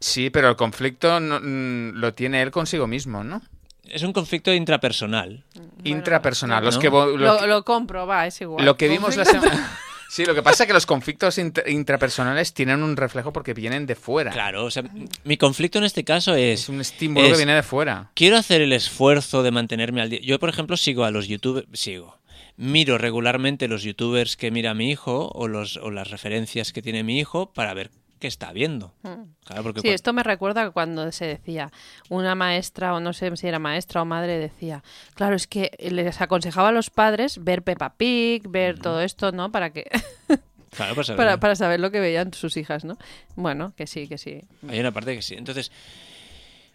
sí, 0.00 0.30
pero 0.30 0.48
el 0.50 0.56
conflicto 0.56 1.18
no- 1.20 1.40
mm, 1.40 1.94
lo 1.98 2.14
tiene 2.14 2.40
él 2.42 2.50
consigo 2.52 2.86
mismo, 2.86 3.24
¿no? 3.24 3.42
Es 3.84 4.02
un 4.02 4.12
conflicto 4.12 4.52
intrapersonal. 4.52 5.44
Bueno, 5.54 5.70
Intrapersonal. 5.82 6.62
Los 6.64 6.74
¿no? 6.76 6.80
que, 6.82 6.88
lo, 6.90 7.16
Lo, 7.16 7.38
que- 7.38 7.46
lo 7.46 7.64
compro, 7.64 8.06
va, 8.06 8.26
es 8.26 8.40
igual. 8.40 8.64
lo 8.64 8.76
que 8.76 8.86
vimos 8.88 9.16
la 9.16 9.24
semana... 9.24 9.70
Sí, 10.08 10.24
lo 10.24 10.34
que 10.34 10.42
pasa 10.42 10.62
es 10.64 10.66
que 10.66 10.72
los 10.72 10.86
conflictos 10.86 11.36
intra- 11.38 11.68
intrapersonales 11.68 12.54
tienen 12.54 12.82
un 12.82 12.96
reflejo 12.96 13.32
porque 13.32 13.52
vienen 13.54 13.84
de 13.86 13.94
fuera. 13.94 14.30
Claro, 14.30 14.64
o 14.64 14.70
sea, 14.70 14.82
mi 15.24 15.36
conflicto 15.36 15.78
en 15.78 15.84
este 15.84 16.02
caso 16.02 16.34
es... 16.34 16.62
Es 16.62 16.68
un 16.70 16.80
estímulo 16.80 17.26
Es- 17.26 17.32
que 17.32 17.36
viene 17.36 17.54
de 17.54 17.62
fuera. 17.62 18.10
Quiero 18.14 18.36
hacer 18.38 18.62
el 18.62 18.72
esfuerzo 18.72 19.42
de 19.42 19.50
mantenerme 19.50 20.00
al 20.00 20.08
día. 20.10 20.20
Yo, 20.22 20.38
por 20.38 20.48
ejemplo, 20.48 20.76
sigo 20.78 21.04
a 21.04 21.10
los 21.10 21.28
youtubers, 21.28 21.66
sigo. 21.74 22.18
Miro 22.56 22.96
regularmente 22.98 23.68
los 23.68 23.82
youtubers 23.82 24.36
que 24.36 24.50
mira 24.50 24.74
mi 24.74 24.90
hijo 24.90 25.30
o, 25.34 25.46
los, 25.46 25.76
o 25.76 25.90
las 25.90 26.10
referencias 26.10 26.72
que 26.72 26.82
tiene 26.82 27.04
mi 27.04 27.18
hijo 27.20 27.52
para 27.52 27.74
ver 27.74 27.90
que 28.18 28.26
está 28.26 28.52
viendo. 28.52 28.92
Mm. 29.02 29.22
Claro, 29.44 29.62
porque 29.62 29.80
Sí, 29.80 29.88
esto 29.88 30.12
me 30.12 30.22
recuerda 30.22 30.62
a 30.62 30.70
cuando 30.70 31.10
se 31.12 31.26
decía, 31.26 31.70
una 32.08 32.34
maestra, 32.34 32.94
o 32.94 33.00
no 33.00 33.12
sé 33.12 33.34
si 33.36 33.46
era 33.46 33.58
maestra 33.58 34.02
o 34.02 34.04
madre, 34.04 34.38
decía, 34.38 34.82
claro, 35.14 35.36
es 35.36 35.46
que 35.46 35.70
les 35.78 36.20
aconsejaba 36.20 36.68
a 36.68 36.72
los 36.72 36.90
padres 36.90 37.42
ver 37.42 37.62
Peppa 37.62 37.94
Pig, 37.96 38.48
ver 38.48 38.78
todo 38.78 39.00
esto, 39.00 39.32
¿no? 39.32 39.50
Para 39.52 39.70
que 39.70 39.84
claro, 40.70 40.94
para, 41.16 41.38
para 41.40 41.56
saber 41.56 41.80
lo 41.80 41.90
que 41.90 42.00
veían 42.00 42.32
sus 42.34 42.56
hijas, 42.56 42.84
¿no? 42.84 42.98
Bueno, 43.36 43.72
que 43.76 43.86
sí, 43.86 44.06
que 44.08 44.18
sí. 44.18 44.42
Hay 44.68 44.80
una 44.80 44.92
parte 44.92 45.14
que 45.14 45.22
sí. 45.22 45.34
Entonces, 45.34 45.70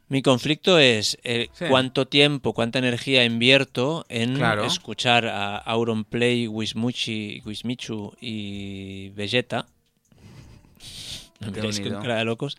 mi 0.09 0.21
conflicto 0.21 0.77
es 0.79 1.17
eh, 1.23 1.49
Sí. 1.53 1.65
cuánto 1.69 2.07
tiempo, 2.07 2.53
cuánta 2.53 2.77
energía 2.79 3.23
invierto 3.23 4.05
en 4.09 4.35
Claro. 4.35 4.65
escuchar 4.65 5.25
a 5.27 5.57
Auronplay, 5.57 6.47
Wismuchi, 6.47 7.41
Wismichu 7.45 8.13
y 8.19 9.09
Vegeta. 9.09 9.65
Me 11.45 11.51
Qué 11.51 11.59
miráis 11.61 11.79
con 11.79 11.87
unido. 11.87 12.01
cara 12.01 12.17
de 12.17 12.25
locos. 12.25 12.57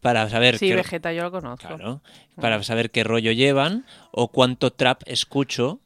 Para 0.00 0.28
saber 0.30 0.58
Sí, 0.58 0.68
qué, 0.68 0.76
Vegeta, 0.76 1.12
yo 1.12 1.24
lo 1.24 1.30
conozco. 1.32 1.66
claro, 1.66 2.02
para 2.36 2.62
saber 2.62 2.90
qué 2.90 3.02
rollo 3.04 3.32
llevan 3.32 3.84
o 4.12 4.28
cuánto 4.28 4.72
trap 4.72 5.02
escucho 5.06 5.80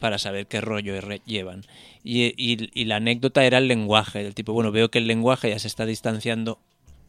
para 0.00 0.18
saber 0.18 0.46
qué 0.46 0.60
rollo 0.60 0.94
llevan. 1.24 1.62
Y, 2.02 2.24
y- 2.36 2.70
y 2.74 2.84
la 2.84 2.96
anécdota 2.96 3.44
era 3.44 3.58
el 3.58 3.68
lenguaje, 3.68 4.22
del 4.22 4.34
tipo, 4.34 4.52
bueno, 4.52 4.72
veo 4.72 4.90
que 4.90 4.98
el 4.98 5.06
lenguaje 5.06 5.48
ya 5.50 5.58
se 5.58 5.68
está 5.68 5.86
distanciando 5.86 6.58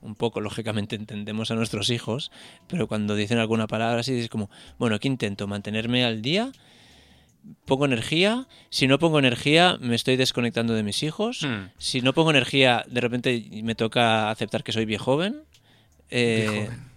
un 0.02 0.16
poco, 0.16 0.42
lógicamente 0.42 0.96
entendemos 0.96 1.50
a 1.52 1.56
nuestros 1.56 1.90
hijos, 1.90 2.32
pero 2.68 2.88
cuando 2.88 3.16
dicen 3.16 3.40
alguna 3.40 3.66
palabra 3.68 4.00
así 4.02 4.14
es 4.18 4.30
como, 4.30 4.50
bueno, 4.78 4.96
aquí 4.96 5.08
intento 5.08 5.48
mantenerme 5.48 6.06
al 6.06 6.22
día, 6.22 6.52
pongo 7.66 7.86
energía, 7.86 8.48
si 8.70 8.88
no 8.88 9.00
pongo 9.00 9.20
energía 9.20 9.78
me 9.80 9.96
estoy 9.96 10.16
desconectando 10.16 10.74
de 10.74 10.84
mis 10.84 11.04
hijos, 11.04 11.42
Hmm. 11.44 11.70
si 11.78 12.02
no 12.02 12.14
pongo 12.14 12.30
energía 12.32 12.84
de 12.88 13.02
repente 13.02 13.44
me 13.64 13.76
toca 13.76 14.30
aceptar 14.30 14.64
que 14.64 14.72
soy 14.72 14.86
viejoven. 14.86 15.44
Eh, 16.10 16.48
Viejoven. 16.50 16.88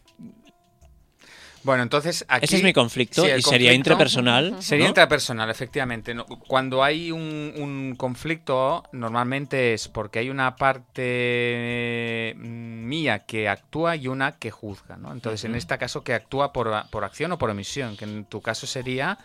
Bueno, 1.62 1.82
entonces 1.82 2.24
aquí... 2.26 2.46
ese 2.46 2.56
es 2.56 2.62
mi 2.62 2.72
conflicto 2.72 3.22
Sí, 3.22 3.30
y 3.36 3.42
sería 3.42 3.74
intrapersonal. 3.74 4.62
Sería 4.62 4.84
¿no? 4.86 4.90
intrapersonal, 4.90 5.50
efectivamente. 5.50 6.16
Cuando 6.48 6.82
hay 6.82 7.12
un, 7.12 7.52
un 7.54 7.96
conflicto, 7.96 8.84
normalmente 8.92 9.74
es 9.74 9.86
porque 9.86 10.20
hay 10.20 10.30
una 10.30 10.56
parte 10.56 12.34
mm, 12.38 12.86
mía 12.88 13.20
que 13.26 13.48
actúa 13.48 13.96
y 13.96 14.08
una 14.08 14.38
que 14.38 14.50
juzga, 14.50 14.96
¿no? 14.96 15.12
Entonces, 15.12 15.44
en 15.44 15.54
este 15.54 15.76
caso, 15.76 16.02
que 16.02 16.14
actúa 16.14 16.50
por, 16.52 16.72
por 16.88 17.04
acción 17.04 17.32
o 17.32 17.38
por 17.38 17.50
omisión, 17.50 17.94
que 17.96 18.06
en 18.06 18.24
tu 18.24 18.40
caso 18.40 18.66
sería, 18.66 19.18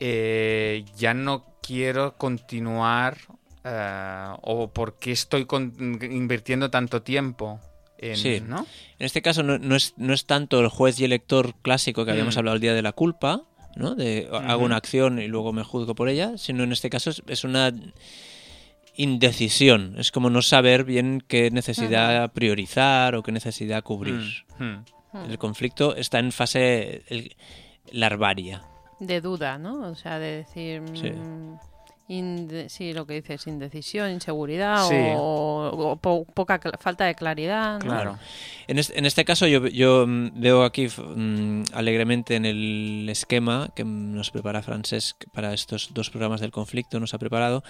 eh, 0.00 0.84
ya 0.96 1.14
no 1.14 1.44
quiero 1.62 2.16
continuar 2.16 3.18
eh, 3.64 4.26
o 4.42 4.68
por 4.72 4.98
qué 4.98 5.12
estoy 5.12 5.44
con- 5.44 5.74
invirtiendo 6.02 6.70
tanto 6.70 7.02
tiempo 7.02 7.60
en, 7.98 8.16
Sí. 8.16 8.40
¿no? 8.44 8.66
En 8.98 9.06
este 9.06 9.20
caso 9.20 9.42
no, 9.42 9.58
no 9.58 9.76
es, 9.76 9.92
no 9.98 10.14
es 10.14 10.24
tanto 10.24 10.58
el 10.60 10.68
juez 10.68 10.98
y 11.00 11.04
elector 11.04 11.54
clásico 11.62 12.04
que 12.06 12.10
habíamos 12.12 12.34
Mm. 12.36 12.38
hablado 12.38 12.54
el 12.56 12.60
día 12.62 12.72
de 12.74 12.80
la 12.82 12.92
culpa, 12.92 13.42
¿no? 13.76 13.94
De 13.94 14.28
hago 14.32 14.64
una 14.64 14.76
acción 14.76 15.20
y 15.20 15.28
luego 15.28 15.52
me 15.52 15.62
juzgo 15.62 15.94
por 15.94 16.08
ella, 16.08 16.38
sino 16.38 16.64
en 16.64 16.72
este 16.72 16.88
caso 16.90 17.10
es, 17.10 17.22
es 17.28 17.44
una 17.44 17.70
indecisión. 18.96 19.94
Es 19.98 20.10
como 20.10 20.30
no 20.30 20.42
saber 20.42 20.84
bien 20.84 21.22
qué 21.26 21.50
necesidad 21.50 22.32
priorizar 22.32 23.14
o 23.14 23.22
qué 23.22 23.32
necesidad 23.32 23.82
cubrir. 23.82 24.44
Mm, 24.58 24.64
mm. 25.12 25.30
El 25.30 25.38
conflicto 25.38 25.94
está 25.96 26.18
en 26.18 26.32
fase 26.32 27.02
larvaria. 27.92 28.62
De 29.00 29.20
duda, 29.20 29.58
¿no? 29.58 29.88
O 29.90 29.94
sea, 29.96 30.18
de 30.18 30.36
decir... 30.36 30.82
Sí. 30.94 31.10
mm, 31.10 31.58
inde- 32.08 32.68
sí, 32.68 32.92
lo 32.92 33.06
que 33.06 33.14
dices, 33.14 33.46
indecisión, 33.46 34.10
inseguridad 34.10 34.88
Sí. 34.88 34.96
o, 35.16 35.70
o 35.72 35.96
po- 35.96 36.24
poca 36.24 36.60
falta 36.80 37.04
de 37.04 37.14
claridad. 37.14 37.74
¿no? 37.78 37.86
Claro. 37.86 38.18
En 38.66 38.78
este, 38.80 38.98
en 38.98 39.06
este 39.06 39.24
caso 39.24 39.46
yo, 39.46 39.66
yo 39.68 40.06
mm, 40.08 40.30
veo 40.40 40.64
aquí 40.64 40.88
mm, 40.88 41.62
alegremente 41.72 42.34
en 42.34 42.46
el 42.46 43.06
esquema 43.08 43.70
que 43.76 43.84
nos 43.84 44.30
prepara 44.32 44.60
Francesc 44.60 45.24
para 45.32 45.54
estos 45.54 45.90
dos 45.94 46.10
programas 46.10 46.40
del 46.40 46.50
conflicto, 46.50 46.98
nos 46.98 47.14
ha 47.14 47.18
preparado, 47.18 47.62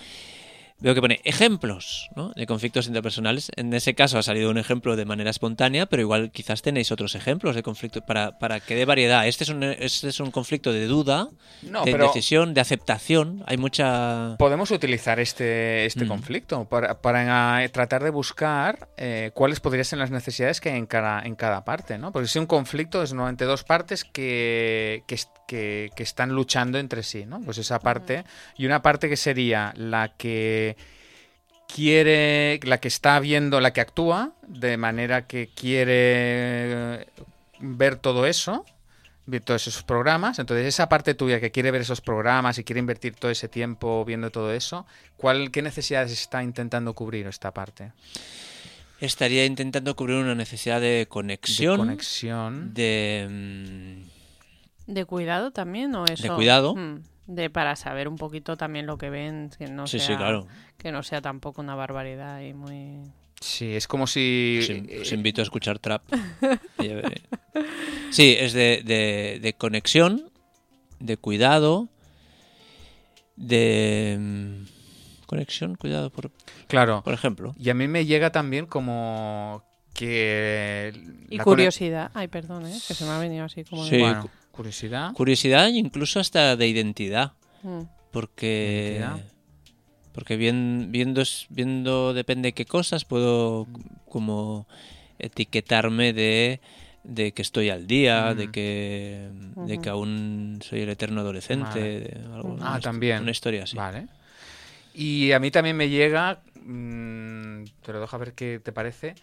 veo 0.80 0.94
que 0.94 1.00
pone 1.00 1.20
ejemplos 1.24 2.08
¿no? 2.16 2.32
de 2.34 2.46
conflictos 2.46 2.86
interpersonales. 2.86 3.50
En 3.56 3.72
ese 3.72 3.94
caso 3.94 4.18
ha 4.18 4.22
salido 4.22 4.50
un 4.50 4.58
ejemplo 4.58 4.96
de 4.96 5.04
manera 5.04 5.30
espontánea, 5.30 5.86
pero 5.86 6.02
igual 6.02 6.30
quizás 6.30 6.62
tenéis 6.62 6.90
otros 6.92 7.14
ejemplos 7.14 7.54
de 7.54 7.62
conflicto 7.62 8.00
para, 8.02 8.38
para 8.38 8.60
que 8.60 8.74
dé 8.74 8.84
variedad. 8.84 9.26
Este 9.26 9.44
es 9.44 9.50
un, 9.50 9.62
este 9.62 10.08
es 10.08 10.20
un 10.20 10.30
conflicto 10.30 10.72
de 10.72 10.86
duda, 10.86 11.28
No, 11.62 11.84
de 11.84 11.92
indecisión, 11.92 12.54
de 12.54 12.60
aceptación. 12.60 13.42
Hay 13.46 13.56
mucha... 13.56 14.36
Podemos 14.38 14.70
utilizar 14.70 15.20
este, 15.20 15.86
este 15.86 16.04
Mm. 16.04 16.08
conflicto 16.08 16.64
para, 16.64 17.00
para, 17.00 17.64
eh, 17.64 17.68
tratar 17.68 18.02
de 18.02 18.10
buscar 18.10 18.88
eh, 18.96 19.30
cuáles 19.34 19.60
podrían 19.60 19.84
ser 19.84 19.98
las 19.98 20.10
necesidades 20.10 20.60
que 20.60 20.70
hay 20.70 20.78
en 20.78 20.86
cada, 20.86 21.22
en 21.22 21.34
cada 21.34 21.64
parte, 21.64 21.98
¿no? 21.98 22.12
Porque 22.12 22.28
si 22.28 22.38
un 22.38 22.46
conflicto 22.46 23.02
es 23.02 23.12
normalmente 23.12 23.44
dos 23.44 23.64
partes 23.64 24.04
que, 24.04 25.02
que, 25.06 25.18
que- 25.50 25.90
que 25.96 26.04
están 26.04 26.30
luchando 26.30 26.78
entre 26.78 27.02
sí, 27.02 27.26
¿no? 27.26 27.40
Pues 27.40 27.58
esa 27.58 27.80
parte 27.80 28.22
y 28.56 28.66
una 28.66 28.82
parte 28.82 29.08
que 29.08 29.16
sería 29.16 29.72
la 29.76 30.12
que 30.16 30.76
quiere, 31.66 32.60
la 32.62 32.78
que 32.78 32.86
está 32.86 33.18
viendo, 33.18 33.60
la 33.60 33.72
que 33.72 33.80
actúa, 33.80 34.32
de 34.46 34.76
manera 34.76 35.26
que 35.26 35.48
quiere 35.52 37.08
ver 37.58 37.96
todo 37.96 38.26
eso, 38.26 38.64
ver 39.26 39.40
todos 39.42 39.66
esos 39.66 39.82
programas. 39.82 40.38
Entonces, 40.38 40.66
esa 40.66 40.88
parte 40.88 41.14
tuya 41.14 41.40
que 41.40 41.50
quiere 41.50 41.72
ver 41.72 41.80
esos 41.80 42.00
programas 42.00 42.58
y 42.58 42.64
quiere 42.64 42.78
invertir 42.78 43.14
todo 43.16 43.30
ese 43.32 43.48
tiempo 43.48 44.04
viendo 44.04 44.30
todo 44.30 44.52
eso, 44.52 44.86
¿cuál, 45.16 45.50
¿qué 45.50 45.62
necesidades 45.62 46.12
está 46.12 46.44
intentando 46.44 46.94
cubrir 46.94 47.26
esta 47.26 47.50
parte? 47.52 47.90
Estaría 49.00 49.44
intentando 49.46 49.96
cubrir 49.96 50.16
una 50.18 50.36
necesidad 50.36 50.80
de 50.80 50.98
De 50.98 51.06
conexión. 51.08 51.76
conexión. 51.76 52.72
de, 52.74 54.04
¿De 54.92 55.04
cuidado 55.04 55.50
también 55.52 55.94
o 55.94 56.04
eso? 56.04 56.34
cuidado. 56.34 56.74
Mm, 56.74 57.02
De 57.26 57.48
para 57.50 57.76
saber 57.76 58.08
un 58.08 58.16
poquito 58.16 58.56
también 58.56 58.86
lo 58.86 58.98
que 58.98 59.08
ven, 59.10 59.50
que 59.56 59.66
no 59.68 59.86
sí, 59.86 59.98
sea, 59.98 60.06
sí, 60.08 60.16
claro. 60.16 60.46
que 60.78 60.90
no 60.90 61.02
sea 61.04 61.20
tampoco 61.20 61.60
una 61.60 61.74
barbaridad 61.76 62.40
y 62.40 62.54
muy... 62.54 62.98
Sí, 63.40 63.74
es 63.74 63.86
como 63.86 64.06
si... 64.06 64.58
Os, 64.60 64.68
eh, 64.70 64.76
in- 64.76 65.00
os 65.00 65.12
invito 65.12 65.40
a 65.40 65.44
escuchar 65.44 65.78
trap. 65.78 66.02
Sí, 68.10 68.36
es 68.38 68.52
de, 68.52 68.82
de- 68.84 69.38
de 69.40 69.52
conexión, 69.54 70.30
de 70.98 71.16
cuidado, 71.16 71.88
de... 73.36 74.16
mm, 74.18 75.26
Conexión, 75.26 75.76
cuidado, 75.76 76.10
por, 76.10 76.32
claro. 76.66 77.02
por 77.04 77.14
ejemplo. 77.14 77.54
Y 77.56 77.70
a 77.70 77.74
mí 77.74 77.86
me 77.86 78.04
llega 78.04 78.30
también 78.32 78.66
como 78.66 79.62
que... 79.94 80.92
Y 81.30 81.38
curiosidad. 81.38 82.10
Ay, 82.14 82.26
perdón, 82.26 82.66
¿eh? 82.66 82.76
que 82.88 82.94
se 82.94 83.04
me 83.04 83.10
ha 83.12 83.18
venido 83.20 83.44
así 83.44 83.62
como... 83.62 83.84
de- 83.84 83.90
Sí. 83.90 83.98
Bueno, 84.00 84.28
curiosidad. 84.60 85.12
Curiosidad 85.14 85.66
e 85.68 85.78
incluso 85.78 86.20
hasta 86.20 86.56
de 86.56 86.66
identidad. 86.68 87.32
Mm. 87.62 87.82
Porque... 88.12 88.96
Identidad. 88.98 89.26
Porque 90.12 90.36
bien, 90.36 90.88
viendo, 90.90 91.22
viendo 91.50 92.12
depende 92.12 92.52
qué 92.52 92.64
cosas, 92.66 93.04
puedo 93.04 93.66
como 94.08 94.66
etiquetarme 95.20 96.12
de, 96.12 96.60
de 97.04 97.32
que 97.32 97.42
estoy 97.42 97.70
al 97.70 97.86
día, 97.86 98.32
Mm. 98.34 98.36
de 98.36 98.50
que 98.50 99.28
de 99.68 99.78
que 99.78 99.88
aún 99.88 100.58
soy 100.62 100.80
el 100.80 100.88
eterno 100.88 101.20
adolescente, 101.20 101.64
Vale. 101.68 102.00
de 102.00 102.20
algo- 102.34 102.56
Ah, 102.60 102.72
una- 102.72 102.80
también. 102.80 103.22
Una 103.22 103.30
historia 103.30 103.62
así. 103.64 103.76
Vale. 103.76 104.08
Y 104.94 105.30
a 105.32 105.38
mí 105.38 105.50
también 105.52 105.76
me 105.76 105.88
llega, 105.88 106.40
mm, 106.60 107.64
te 107.84 107.92
lo 107.92 108.00
dejo 108.00 108.16
a 108.16 108.18
ver 108.18 108.32
qué 108.34 108.60
te 108.62 108.72
parece, 108.72 109.14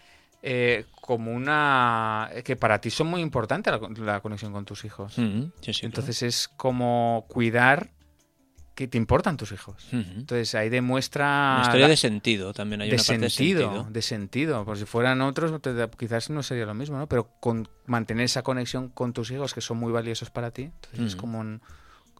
eh, 0.42 0.86
como 1.00 1.32
una... 1.32 2.30
que 2.44 2.56
para 2.56 2.80
ti 2.80 2.90
son 2.90 3.08
muy 3.08 3.20
importante 3.20 3.70
la, 3.70 3.78
con- 3.78 4.06
la 4.06 4.20
conexión 4.20 4.52
con 4.52 4.64
tus 4.64 4.84
hijos. 4.84 5.18
Mm, 5.18 5.44
sí, 5.60 5.72
sí, 5.72 5.86
Entonces 5.86 6.22
es 6.22 6.48
como 6.48 7.26
cuidar 7.28 7.90
que 8.74 8.86
te 8.86 8.96
importan 8.96 9.36
tus 9.36 9.50
hijos. 9.50 9.88
Entonces 9.90 10.54
ahí 10.54 10.68
demuestra... 10.68 11.54
Una 11.54 11.62
historia 11.62 11.86
la- 11.86 11.90
de 11.90 11.96
sentido 11.96 12.52
también 12.52 12.80
hay 12.82 12.88
de 12.90 12.94
una 12.94 13.02
parte 13.02 13.28
sentido, 13.30 13.60
de 13.60 13.66
sentido. 13.74 13.92
de 13.92 14.02
sentido. 14.02 14.64
Por 14.64 14.78
si 14.78 14.84
fueran 14.84 15.20
otros, 15.20 15.52
quizás 15.98 16.30
no 16.30 16.44
sería 16.44 16.64
lo 16.66 16.74
mismo, 16.74 16.96
¿no? 16.96 17.08
Pero 17.08 17.28
con 17.40 17.68
mantener 17.86 18.24
esa 18.26 18.42
conexión 18.42 18.88
con 18.90 19.12
tus 19.12 19.32
hijos, 19.32 19.52
que 19.52 19.60
son 19.60 19.78
muy 19.78 19.90
valiosos 19.92 20.30
para 20.30 20.52
ti, 20.52 20.62
entonces 20.62 21.00
es 21.00 21.16
como 21.16 21.40
un 21.40 21.60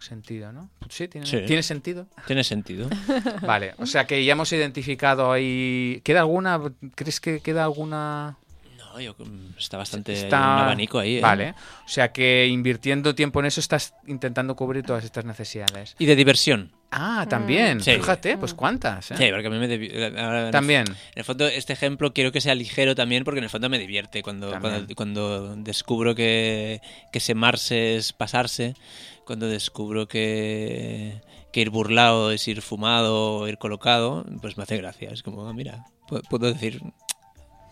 sentido, 0.00 0.52
¿no? 0.52 0.71
Sí, 0.88 1.09
tiene, 1.09 1.26
Sí. 1.26 1.38
¿tiene 1.47 1.62
sentido. 1.62 2.07
Tiene 2.26 2.45
sentido. 2.45 2.88
Vale, 3.43 3.75
o 3.78 3.87
sea 3.87 4.07
que 4.07 4.25
ya 4.25 4.33
hemos 4.33 4.52
identificado 4.52 5.33
ahí. 5.33 6.00
¿Queda 6.05 6.21
alguna? 6.21 6.61
¿Crees 6.95 7.21
que 7.21 7.40
queda 7.40 7.64
alguna? 7.64 8.37
No, 8.78 9.00
yo, 9.00 9.14
mm, 9.19 9.59
está 9.59 9.76
bastante 9.76 10.12
hay 10.12 10.19
Está- 10.25 10.38
un 10.38 10.45
abanico 10.62 10.99
ahí. 10.99 11.19
¿eh? 11.19 11.21
Vale, 11.21 11.50
o 11.85 11.88
sea 11.88 12.11
que 12.12 12.47
invirtiendo 12.47 13.14
tiempo 13.14 13.40
en 13.40 13.47
eso 13.47 13.61
estás 13.61 13.95
intentando 14.07 14.57
cubrir 14.57 14.85
todas 14.85 15.05
estas 15.05 15.25
necesidades. 15.25 15.95
Y 15.99 16.07
de 16.07 16.17
diversión. 16.17 16.73
Ah, 16.90 17.26
también. 17.28 17.83
Sí. 17.83 17.93
Fíjate, 17.93 18.38
pues 18.38 18.55
cuántas. 18.55 19.11
¿eh? 19.11 19.14
Sí, 19.19 19.25
porque 19.31 19.47
a 19.47 19.50
mí 19.50 19.59
me 19.59 20.19
ahora 20.23 20.47
el- 20.47 20.50
También. 20.52 20.87
En 20.88 20.97
el 21.17 21.25
fondo, 21.25 21.47
este 21.47 21.75
ejemplo 21.75 22.14
quiero 22.14 22.33
que 22.33 22.40
sea 22.40 22.55
ligero 22.55 22.95
también, 22.95 23.25
porque 23.25 23.38
en 23.38 23.45
el 23.45 23.50
fondo 23.50 23.69
me 23.69 23.78
divierte 23.78 24.23
cuando, 24.23 24.59
cuando, 24.59 24.95
cuando 24.97 25.57
descubro 25.57 26.14
que, 26.14 26.81
que 27.12 27.21
semarse 27.21 27.97
es 27.97 28.14
pasarse, 28.14 28.73
cuando 29.28 29.47
descubro 29.47 30.08
que, 30.08 31.20
que 31.52 31.61
ir 31.61 31.70
burlado 31.70 32.32
es 32.32 32.49
ir 32.49 32.62
fumado 32.62 33.37
o 33.37 33.47
ir 33.49 33.58
colocado, 33.58 34.25
pues 34.42 34.56
me 34.56 34.62
hace 34.64 34.76
gracia. 34.78 35.11
Es 35.12 35.23
como, 35.23 35.47
ah, 35.47 35.52
mira, 35.52 35.85
pu- 36.08 36.23
puedo 36.28 36.47
decir, 36.52 36.80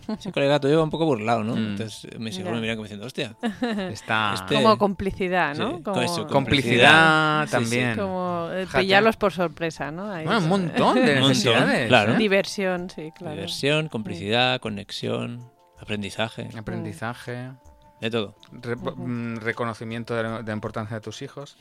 ese 0.06 0.30
colega 0.30 0.60
tuyo 0.60 0.76
va 0.78 0.84
un 0.84 0.90
poco 0.90 1.06
burlado, 1.06 1.42
¿no? 1.42 1.54
Mm. 1.56 1.70
Entonces 1.70 2.06
mis 2.20 2.34
hijos 2.36 2.50
Ya. 2.50 2.54
me 2.54 2.60
miran 2.60 2.76
como 2.76 2.84
diciendo, 2.84 3.06
hostia, 3.06 3.34
Está... 3.90 4.34
Este- 4.34 4.54
Como 4.54 4.76
complicidad, 4.78 5.56
¿no? 5.56 5.78
Sí, 5.78 5.82
como, 5.82 6.00
eso, 6.02 6.26
Complicidad 6.28 7.42
Sí, 7.44 7.48
sí. 7.48 7.52
también. 7.52 7.96
como 7.96 8.48
eh, 8.52 8.66
pillarlos 8.72 9.16
por 9.16 9.32
sorpresa, 9.32 9.90
¿no? 9.90 10.10
Ahí 10.12 10.25
Bueno, 10.26 10.40
un 10.40 10.48
montón 10.48 10.94
de 10.94 11.14
necesidades. 11.20 11.88
claro. 11.88 12.12
¿eh? 12.12 12.16
Diversión, 12.18 12.88
sí, 12.90 13.10
claro. 13.16 13.34
diversión, 13.34 13.88
complicidad, 13.88 14.60
conexión, 14.60 15.50
aprendizaje, 15.80 16.48
Aprendizaje, 16.56 17.50
de 18.00 18.10
todo. 18.10 18.36
re- 18.52 18.76
mm, 18.76 19.36
reconocimiento 19.38 20.14
de 20.14 20.22
la, 20.22 20.38
de 20.42 20.46
la 20.46 20.52
importancia 20.52 20.96
de 20.96 21.00
tus 21.00 21.22
hijos, 21.22 21.56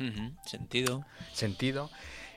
Sentido. 0.46 1.06
sentido. 1.34 1.90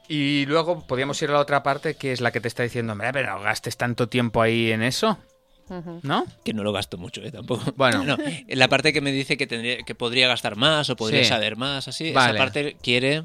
Y 0.09 0.47
luego 0.47 0.87
podríamos 0.87 1.21
ir 1.21 1.28
a 1.31 1.35
la 1.35 1.40
otra 1.40 1.62
parte 1.62 1.95
que 1.95 2.12
es 2.12 2.21
la 2.21 2.31
que 2.33 2.40
te 2.40 2.49
está 2.49 2.62
diciendo, 2.62 2.93
hombre, 2.93 3.12
pero 3.12 3.35
no 3.37 3.43
gastes 3.43 3.76
tanto 3.76 4.09
tiempo 4.09 4.40
ahí 4.40 4.73
en 4.73 4.83
eso. 4.83 5.19
¿no? 6.02 6.25
Que 6.45 6.55
no 6.55 6.62
lo 6.62 6.73
gasto 6.73 6.97
mucho, 6.97 7.21
¿eh? 7.21 7.31
Tampoco. 7.31 7.62
Bueno. 7.76 8.02
No, 8.02 8.17
la 8.49 8.69
parte 8.69 8.93
que 8.95 9.02
me 9.02 9.12
dice 9.12 9.37
que, 9.37 9.47
tendría, 9.47 9.83
que 9.83 9.95
podría 9.95 10.26
gastar 10.26 10.57
más 10.57 10.88
o 10.88 10.97
podría 10.97 11.23
Sí. 11.25 11.28
saber 11.28 11.57
más, 11.57 11.88
así, 11.88 12.11
Vale. 12.12 12.31
esa 12.31 12.38
parte 12.38 12.76
quiere... 12.83 13.25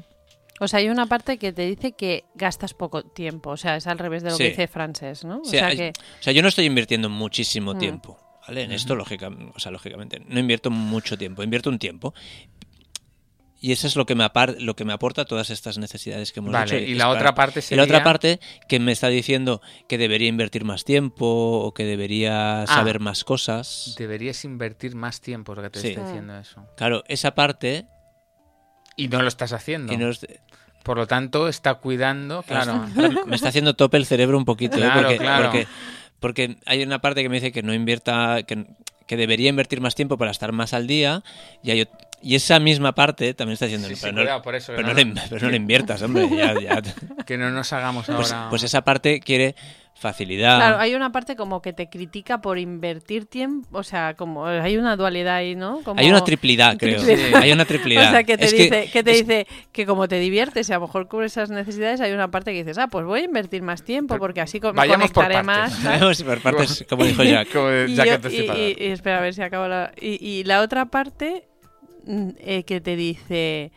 O 0.60 0.68
sea, 0.68 0.78
hay 0.80 0.88
una 0.90 1.06
parte 1.06 1.38
que 1.38 1.52
te 1.54 1.62
dice 1.66 1.92
que 1.92 2.24
gastas 2.34 2.74
poco 2.74 3.02
tiempo. 3.02 3.50
O 3.50 3.56
sea, 3.56 3.76
es 3.76 3.86
al 3.86 3.98
revés 3.98 4.22
de 4.22 4.30
lo 4.30 4.36
Sí. 4.36 4.42
que 4.44 4.48
dice 4.50 4.68
Francés, 4.68 5.24
¿no? 5.24 5.38
O 5.40 5.44
Sí, 5.44 5.52
sea, 5.52 5.68
hay- 5.68 5.76
que... 5.78 5.92
o 6.20 6.22
sea, 6.22 6.32
yo 6.34 6.42
no 6.42 6.48
estoy 6.48 6.66
invirtiendo 6.66 7.08
muchísimo 7.08 7.74
Mm. 7.74 7.78
tiempo, 7.78 8.18
¿vale? 8.46 8.62
En 8.62 8.72
esto, 8.72 8.94
lógica, 8.96 9.30
o 9.54 9.58
sea, 9.58 9.72
lógicamente, 9.72 10.20
no 10.26 10.38
invierto 10.40 10.70
mucho 10.70 11.16
tiempo, 11.18 11.42
invierto 11.42 11.70
un 11.70 11.78
tiempo. 11.78 12.14
Y 13.60 13.72
eso 13.72 13.86
es 13.86 13.96
lo 13.96 14.04
que 14.04 14.14
me, 14.14 14.24
apar- 14.24 14.56
lo 14.58 14.76
que 14.76 14.84
me 14.84 14.92
aporta 14.92 15.24
todas 15.24 15.48
estas 15.48 15.78
necesidades 15.78 16.32
que 16.32 16.40
hemos 16.40 16.52
Vale, 16.52 16.82
y 16.82 16.92
la 16.94 17.04
para- 17.06 17.18
otra 17.18 17.34
parte 17.34 17.60
Y 17.60 17.62
sería... 17.62 17.76
la 17.78 17.84
otra 17.84 18.04
parte 18.04 18.38
que 18.68 18.78
me 18.78 18.92
está 18.92 19.08
diciendo 19.08 19.62
que 19.88 19.96
debería 19.96 20.28
invertir 20.28 20.64
más 20.66 20.84
tiempo 20.84 21.24
o 21.64 21.72
que 21.72 21.84
Ah. 21.84 21.86
debería 21.86 22.64
saber 22.66 23.00
más 23.00 23.24
cosas. 23.24 23.94
Deberías 23.96 24.44
invertir 24.44 24.94
más 24.96 25.22
tiempo, 25.22 25.54
lo 25.54 25.62
que 25.62 25.70
te 25.70 25.80
Sí. 25.80 25.88
está 25.88 26.04
diciendo 26.04 26.36
eso. 26.38 26.66
Claro, 26.76 27.04
esa 27.08 27.34
parte... 27.34 27.86
Y 28.96 29.08
no 29.08 29.22
lo 29.22 29.28
estás 29.28 29.54
haciendo. 29.54 29.92
y 29.94 29.96
no 29.96 30.10
es- 30.10 30.26
Por 30.82 30.98
lo 30.98 31.06
tanto, 31.06 31.48
está 31.48 31.76
cuidando, 31.76 32.42
claro. 32.42 32.84
Me 33.26 33.34
está 33.36 33.48
haciendo 33.48 33.72
tope 33.74 33.96
el 33.96 34.04
cerebro 34.04 34.36
un 34.36 34.44
poquito, 34.44 34.76
¿eh? 34.76 34.80
Claro, 34.80 35.00
porque, 35.00 35.16
claro. 35.16 35.44
porque, 35.44 35.66
porque 36.24 36.56
hay 36.64 36.82
una 36.82 37.00
parte 37.02 37.22
que 37.22 37.28
me 37.28 37.34
dice 37.34 37.52
que 37.52 37.62
no 37.62 37.74
invierta, 37.74 38.44
que, 38.44 38.64
que 39.06 39.16
debería 39.18 39.50
invertir 39.50 39.82
más 39.82 39.94
tiempo 39.94 40.16
para 40.16 40.30
estar 40.30 40.52
más 40.52 40.72
al 40.72 40.86
día, 40.86 41.22
y, 41.62 41.70
hay 41.70 41.86
y 42.22 42.34
esa 42.34 42.58
misma 42.60 42.94
parte 42.94 43.34
también 43.34 43.52
está 43.52 43.66
diciendo, 43.66 43.88
Sí, 43.88 43.94
sí, 43.94 44.00
pero, 44.00 44.14
no, 44.14 44.22
cuidado, 44.22 44.40
por 44.40 44.54
eso, 44.54 44.72
que 44.72 44.76
pero, 44.76 44.88
no- 44.88 44.94
no 44.94 45.14
le, 45.14 45.20
pero 45.28 45.44
no 45.44 45.50
le 45.50 45.56
inviertas, 45.58 46.00
hombre, 46.00 46.26
ya- 46.34 46.58
ya. 46.58 46.80
Que 47.26 47.36
no 47.36 47.50
nos 47.50 47.70
hagamos 47.74 48.06
Pues, 48.06 48.32
ahora... 48.32 48.48
pues 48.48 48.62
esa 48.62 48.80
parte 48.84 49.20
quiere 49.20 49.54
facilidad. 49.96 50.56
Claro, 50.58 50.78
hay 50.80 50.94
una 50.94 51.12
parte 51.12 51.36
como 51.36 51.62
que 51.62 51.72
te 51.72 51.88
critica 51.88 52.40
por 52.40 52.58
invertir 52.58 53.26
tiempo. 53.26 53.68
O 53.78 53.82
sea, 53.82 54.14
como 54.14 54.44
hay 54.46 54.76
una 54.76 54.96
dualidad 54.96 55.36
ahí, 55.36 55.54
¿no? 55.54 55.80
Como... 55.84 55.98
Hay 56.00 56.10
una 56.10 56.22
triplidad, 56.24 56.76
creo. 56.76 57.00
Triplidad. 57.02 57.40
Hay 57.42 57.52
una 57.52 57.64
triplidad. 57.64 58.08
O 58.08 58.10
sea, 58.10 58.24
que 58.24 58.36
te 58.36 58.44
Es 58.46 58.52
dice, 58.52 58.90
que, 58.92 59.02
te 59.02 59.10
es- 59.12 59.18
dice 59.26 59.46
que 59.72 59.86
como 59.86 60.06
te 60.08 60.18
diviertes 60.18 60.68
y 60.68 60.72
a 60.72 60.76
lo 60.76 60.82
mejor 60.82 61.08
cubres 61.08 61.32
esas 61.32 61.50
necesidades, 61.50 62.00
hay 62.00 62.12
una 62.12 62.30
parte 62.30 62.52
que 62.52 62.58
dices, 62.58 62.76
ah, 62.78 62.88
pues 62.88 63.04
voy 63.06 63.20
a 63.20 63.24
invertir 63.24 63.62
más 63.62 63.82
tiempo 63.84 64.18
porque 64.18 64.40
así 64.40 64.60
co- 64.60 64.72
me 64.72 64.78
Vayamos 64.78 65.10
por 65.12 65.24
conectaré 65.24 65.44
partes. 65.46 65.72
más. 65.72 65.82
¿sabes? 65.82 66.00
Vamos 66.00 66.22
por 66.22 66.40
partes, 66.40 66.84
como 66.88 67.04
dijo 67.04 67.22
Jack. 67.24 67.52
Como 67.52 67.66
de 67.68 67.86
Y, 67.90 67.94
Jack 67.94 68.06
yo- 68.06 68.14
y- 68.14 68.18
Destripador. 68.18 68.60
y- 68.60 68.76
y 68.78 68.86
espera 68.88 69.18
a 69.18 69.20
ver 69.20 69.32
si 69.34 69.42
acabo 69.42 69.68
la... 69.68 69.92
Y, 70.00 70.24
y 70.26 70.44
la 70.44 70.60
otra 70.60 70.86
parte 70.86 71.46
mm, 72.06 72.28
eh, 72.40 72.64
que 72.64 72.80
te 72.80 72.96
dice... 72.96 73.70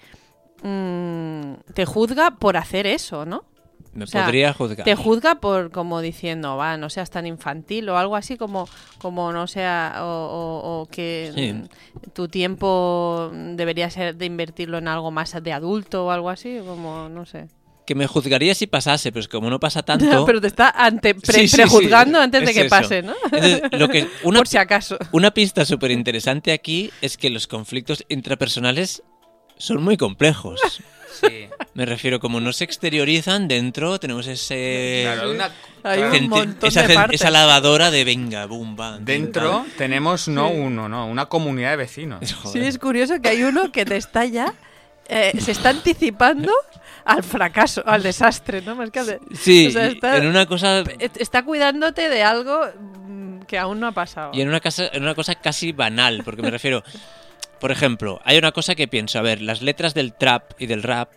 mm, 0.63 1.53
te 1.73 1.85
juzga 1.85 2.31
por 2.31 2.57
hacer 2.57 2.87
eso, 2.87 3.25
¿no? 3.25 3.45
Me 3.97 4.03
O 4.03 4.07
sea, 4.07 4.25
podría 4.25 4.53
juzgar. 4.53 4.85
Te 4.85 4.95
juzga 4.95 5.35
por 5.41 5.71
como 5.71 6.01
diciendo, 6.01 6.55
va, 6.55 6.77
no 6.77 6.87
seas 6.89 7.09
tan 7.09 7.25
infantil 7.25 7.89
o 7.89 7.97
algo 7.97 8.15
así 8.15 8.37
como, 8.37 8.69
como 8.99 9.31
no 9.33 9.47
sea, 9.47 9.95
o, 10.01 10.05
o- 10.05 10.81
o 10.81 10.85
que 10.85 11.31
Sí. 11.35 12.09
tu 12.13 12.27
tiempo 12.27 13.31
debería 13.33 13.89
ser 13.89 14.15
de 14.15 14.25
invertirlo 14.25 14.77
en 14.77 14.87
algo 14.87 15.09
más 15.09 15.35
de 15.41 15.51
adulto 15.51 16.05
o 16.05 16.11
algo 16.11 16.29
así, 16.29 16.59
como, 16.65 17.09
no 17.09 17.25
sé. 17.25 17.47
Que 17.87 17.95
me 17.95 18.05
juzgaría 18.05 18.53
si 18.53 18.67
pasase, 18.67 19.11
pero 19.11 19.21
es 19.21 19.27
que 19.27 19.37
como 19.37 19.49
no 19.49 19.59
pasa 19.59 19.81
tanto... 19.81 20.05
Pero 20.27 20.41
te 20.41 20.47
está 20.47 20.69
ante, 20.69 21.15
pre- 21.15 21.33
Sí, 21.33 21.39
sí, 21.41 21.47
sí, 21.47 21.55
prejuzgando 21.57 22.19
antes 22.19 22.41
de 22.43 22.51
es 22.51 22.53
que 22.55 22.61
eso. 22.67 22.69
pase, 22.69 23.01
¿no? 23.01 23.13
Entonces, 23.31 23.61
lo 23.71 23.87
que, 23.89 24.07
una, 24.23 24.39
Por 24.39 24.47
si 24.47 24.57
acaso. 24.57 24.97
Una 25.11 25.31
pista 25.31 25.65
súper 25.65 25.89
interesante 25.91 26.51
aquí 26.51 26.91
es 27.01 27.17
que 27.17 27.29
los 27.31 27.47
conflictos 27.47 28.03
intrapersonales 28.09 29.01
son 29.57 29.81
muy 29.83 29.97
complejos. 29.97 30.59
Sí. 31.21 31.47
Me 31.73 31.85
refiero, 31.85 32.19
como 32.19 32.39
no 32.39 32.53
se 32.53 32.63
exteriorizan 32.63 33.47
dentro, 33.47 33.99
tenemos 33.99 34.27
ese... 34.27 35.01
Claro, 35.03 35.31
una- 35.31 35.51
Hay 35.83 36.01
un 36.01 36.29
montón 36.29 36.67
esa, 36.69 36.83
de 36.83 36.89
cen- 36.89 36.95
partes. 36.95 37.21
esa 37.21 37.29
lavadora 37.29 37.91
de 37.91 38.03
venga, 38.03 38.45
boom, 38.45 38.75
bam. 38.75 39.05
Dentro 39.05 39.65
tenemos 39.77 40.27
no 40.27 40.49
uno, 40.49 40.87
no, 40.89 41.07
una 41.07 41.25
comunidad 41.27 41.71
de 41.71 41.77
vecinos. 41.77 42.19
Sí, 42.51 42.59
es 42.59 42.77
curioso 42.79 43.21
que 43.21 43.29
hay 43.29 43.43
uno 43.43 43.71
que 43.71 43.85
te 43.85 43.97
está 43.97 44.25
ya, 44.25 44.53
eh, 45.07 45.33
se 45.39 45.51
está 45.51 45.69
anticipando 45.69 46.51
al 47.05 47.23
fracaso, 47.23 47.81
al 47.85 48.03
desastre, 48.03 48.61
¿no? 48.61 48.75
Más 48.75 48.89
que 48.91 48.99
al 48.99 49.05
de- 49.07 49.19
Sí, 49.39 49.67
o 49.67 49.71
sea, 49.71 49.87
y 49.89 49.93
está- 49.93 50.17
en 50.17 50.27
una 50.27 50.45
cosa... 50.45 50.83
está 50.99 51.43
cuidándote 51.43 52.09
de 52.09 52.23
algo 52.23 52.59
mm, 53.07 53.39
que 53.41 53.57
aún 53.57 53.79
no 53.79 53.87
ha 53.87 53.91
pasado. 53.93 54.31
Y 54.33 54.41
en 54.41 54.49
una, 54.49 54.59
casa, 54.59 54.87
en 54.91 55.03
una 55.03 55.15
cosa 55.15 55.35
casi 55.35 55.71
banal, 55.71 56.21
porque 56.25 56.41
me 56.41 56.51
refiero... 56.51 56.83
Por 57.59 57.71
ejemplo, 57.71 58.21
hay 58.23 58.37
una 58.37 58.51
cosa 58.51 58.75
que 58.75 58.87
pienso, 58.87 59.19
a 59.19 59.21
ver, 59.21 59.41
las 59.41 59.61
letras 59.61 59.93
del 59.93 60.13
trap 60.13 60.51
y 60.59 60.67
del 60.67 60.83
rap... 60.83 61.09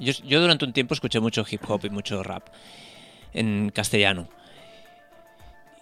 Yo, 0.00 0.40
durante 0.40 0.64
un 0.64 0.72
tiempo 0.72 0.94
escuché 0.94 1.20
mucho 1.20 1.44
hip 1.48 1.62
hop 1.68 1.84
y 1.84 1.90
mucho 1.90 2.22
rap 2.22 2.48
en 3.32 3.70
castellano. 3.70 4.28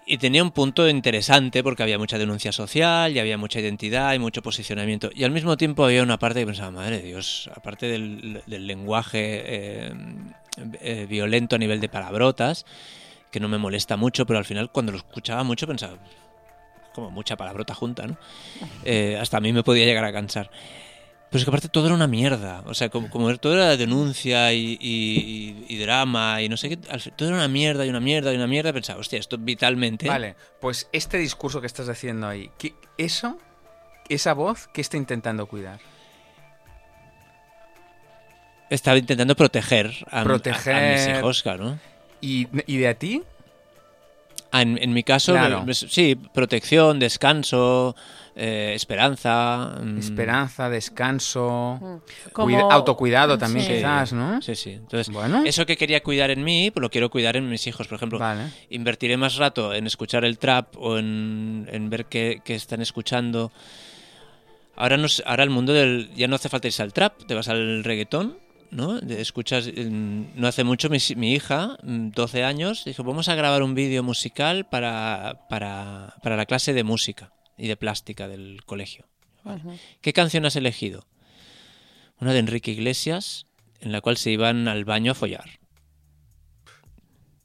Y 0.05 0.19
tenía 0.19 0.43
un 0.43 0.51
punto 0.51 0.88
interesante 0.88 1.62
porque 1.62 1.83
había 1.83 1.97
mucha 1.97 2.19
denuncia 2.19 2.51
social 2.53 3.12
y 3.12 3.21
había 3.21 3.38
mucha 3.38 3.61
identidad 3.61 4.12
y 4.12 4.19
mucho 4.19 4.43
posicionamiento. 4.43 5.11
Y 5.15 5.25
al 5.25 5.31
mismo 5.31 5.57
tiempo 5.57 5.85
había 5.85 6.03
una 6.03 6.19
parte 6.19 6.41
que 6.41 6.47
pensaba, 6.47 6.73
madre 6.73 6.99
de 6.99 7.05
Dios, 7.05 7.49
aparte 7.55 7.87
del, 7.87 8.43
del 8.47 8.67
lenguaje 8.67 9.43
eh, 9.45 9.93
eh, 10.81 11.07
violento 11.09 11.57
a 11.57 11.59
nivel 11.59 11.81
de 11.81 11.88
palabrotas, 11.88 12.67
que 13.31 13.41
no 13.41 13.49
me 13.49 13.57
molesta 13.57 13.97
mucho, 13.97 14.27
pero 14.27 14.38
al 14.38 14.45
final 14.45 14.71
cuando 14.71 14.93
lo 14.93 14.99
escuchaba 14.99 15.45
mucho 15.45 15.67
pensaba, 15.67 15.97
como 16.95 17.11
mucha 17.11 17.37
palabrota 17.37 17.75
junta, 17.75 18.07
¿no? 18.07 18.17
Eh, 18.85 19.19
hasta 19.21 19.37
a 19.39 19.41
mí 19.41 19.53
me 19.53 19.63
podía 19.63 19.85
llegar 19.85 20.05
a 20.05 20.13
cansar. 20.13 20.51
Pero 21.31 21.39
es 21.39 21.45
que 21.47 21.51
aparte 21.51 21.69
todo 21.69 21.87
era 21.87 21.95
una 21.95 22.07
mierda. 22.07 22.63
O 22.67 22.75
sea, 22.75 22.91
como, 22.91 23.09
como 23.09 23.35
todo 23.39 23.55
era 23.55 23.75
denuncia 23.79 24.53
y, 24.53 24.77
y- 24.81 25.65
y 25.67 25.79
drama 25.79 26.43
y 26.43 26.49
no 26.51 26.59
sé 26.59 26.69
qué. 26.69 26.77
todo 26.77 27.29
era 27.29 27.37
una 27.39 27.49
mierda 27.49 27.87
y 27.87 27.89
una 27.89 28.01
mierda 28.01 28.33
y 28.33 28.37
una 28.37 28.47
mierda. 28.47 28.71
Pensaba, 28.75 29.01
hostia, 29.01 29.19
esto 29.19 29.39
vitalmente. 29.39 30.07
Vale, 30.09 30.37
pues 30.61 30.89
este 30.93 31.17
discurso 31.17 31.61
que 31.63 31.67
estás 31.67 31.89
haciendo 31.89 32.29
ahí, 32.29 32.51
¿qué- 32.59 32.75
eso, 32.99 33.39
esa 34.11 34.35
voz, 34.35 34.69
¿qué 34.75 34.83
está 34.83 34.99
intentando 34.99 35.47
cuidar? 35.47 35.81
Estaba 38.71 38.97
intentando 38.99 39.35
proteger 39.37 39.93
a, 40.11 40.19
a- 40.19 40.21
a 40.21 40.25
Proteger. 40.25 40.93
mis 41.09 41.19
hijos, 41.19 41.43
claro. 41.43 41.79
¿Y, 42.21 42.47
y 42.67 42.77
de 42.79 42.89
a 42.89 42.95
ti? 42.95 43.23
Ah, 44.55 44.61
en, 44.62 44.79
en 44.83 44.93
mi 44.93 45.03
caso, 45.03 45.33
Claro. 45.33 45.65
sí, 45.73 46.15
protección, 46.35 46.99
descanso, 46.99 47.97
eh, 48.37 48.73
esperanza. 48.75 49.77
mm, 49.83 49.99
Esperanza, 49.99 50.69
descanso, 50.69 51.79
Mm. 51.81 52.31
Como- 52.33 52.47
cuida- 52.49 52.71
autocuidado 52.75 53.38
también 53.38 53.65
Sí. 53.67 53.73
quizás, 53.77 54.12
¿no? 54.12 54.43
Sí, 54.43 54.55
sí. 54.55 54.73
Entonces, 54.73 55.09
Bueno, 55.12 55.43
eso 55.47 55.65
que 55.65 55.79
quería 55.79 56.03
cuidar 56.03 56.31
en 56.31 56.45
mí, 56.45 56.71
pues 56.71 56.83
lo 56.83 56.91
quiero 56.91 57.09
cuidar 57.11 57.37
en 57.38 57.49
mis 57.49 57.67
hijos. 57.67 57.88
Por 57.88 57.97
ejemplo, 57.97 58.19
vale. 58.19 58.45
invertiré 58.69 59.17
más 59.17 59.37
rato 59.37 59.73
en 59.73 59.87
escuchar 59.87 60.23
el 60.25 60.38
trap 60.38 60.77
o 60.77 60.99
en, 60.99 61.67
en 61.73 61.88
ver 61.88 62.05
qué, 62.07 62.43
qué 62.45 62.55
están 62.55 62.83
escuchando. 62.83 63.53
Ahora, 64.77 64.97
no, 64.97 65.07
ahora 65.27 65.45
el 65.45 65.51
mundo 65.51 65.73
del... 65.73 66.11
Ya 66.15 66.29
no 66.29 66.37
hace 66.37 66.49
falta 66.49 66.67
irse 66.67 66.83
al 66.83 66.93
trap, 66.93 67.25
te 67.27 67.35
vas 67.35 67.49
al 67.49 67.85
reggaetón, 67.85 68.38
¿no? 68.73 68.99
Escuchas... 68.99 69.69
mm, 69.69 70.23
No 70.35 70.49
hace 70.49 70.65
mucho 70.65 70.89
mi, 70.89 71.33
hija, 71.33 71.77
mm, 71.83 72.11
12 72.11 72.43
años, 72.43 72.85
dijo, 72.85 73.05
vamos 73.05 73.29
a 73.29 73.35
grabar 73.35 73.63
un 73.63 73.75
vídeo 73.75 74.03
musical 74.03 74.69
para, 74.69 75.47
para, 75.49 76.17
para 76.23 76.37
la 76.37 76.47
clase 76.47 76.73
de 76.73 76.83
música 76.83 77.33
y 77.57 77.69
de 77.69 77.77
plástica 77.77 78.27
del 78.27 78.65
colegio. 78.65 79.07
¿Qué 80.01 80.13
canción 80.13 80.47
has 80.47 80.57
elegido? 80.57 81.07
Una 82.21 82.33
de 82.33 82.39
Enrique 82.39 82.71
Iglesias, 82.71 83.47
en 83.81 83.93
la 83.93 84.01
cual 84.01 84.17
se 84.17 84.31
iban 84.31 84.69
al 84.69 84.85
baño 84.85 85.13
a 85.13 85.15
follar. 85.15 85.59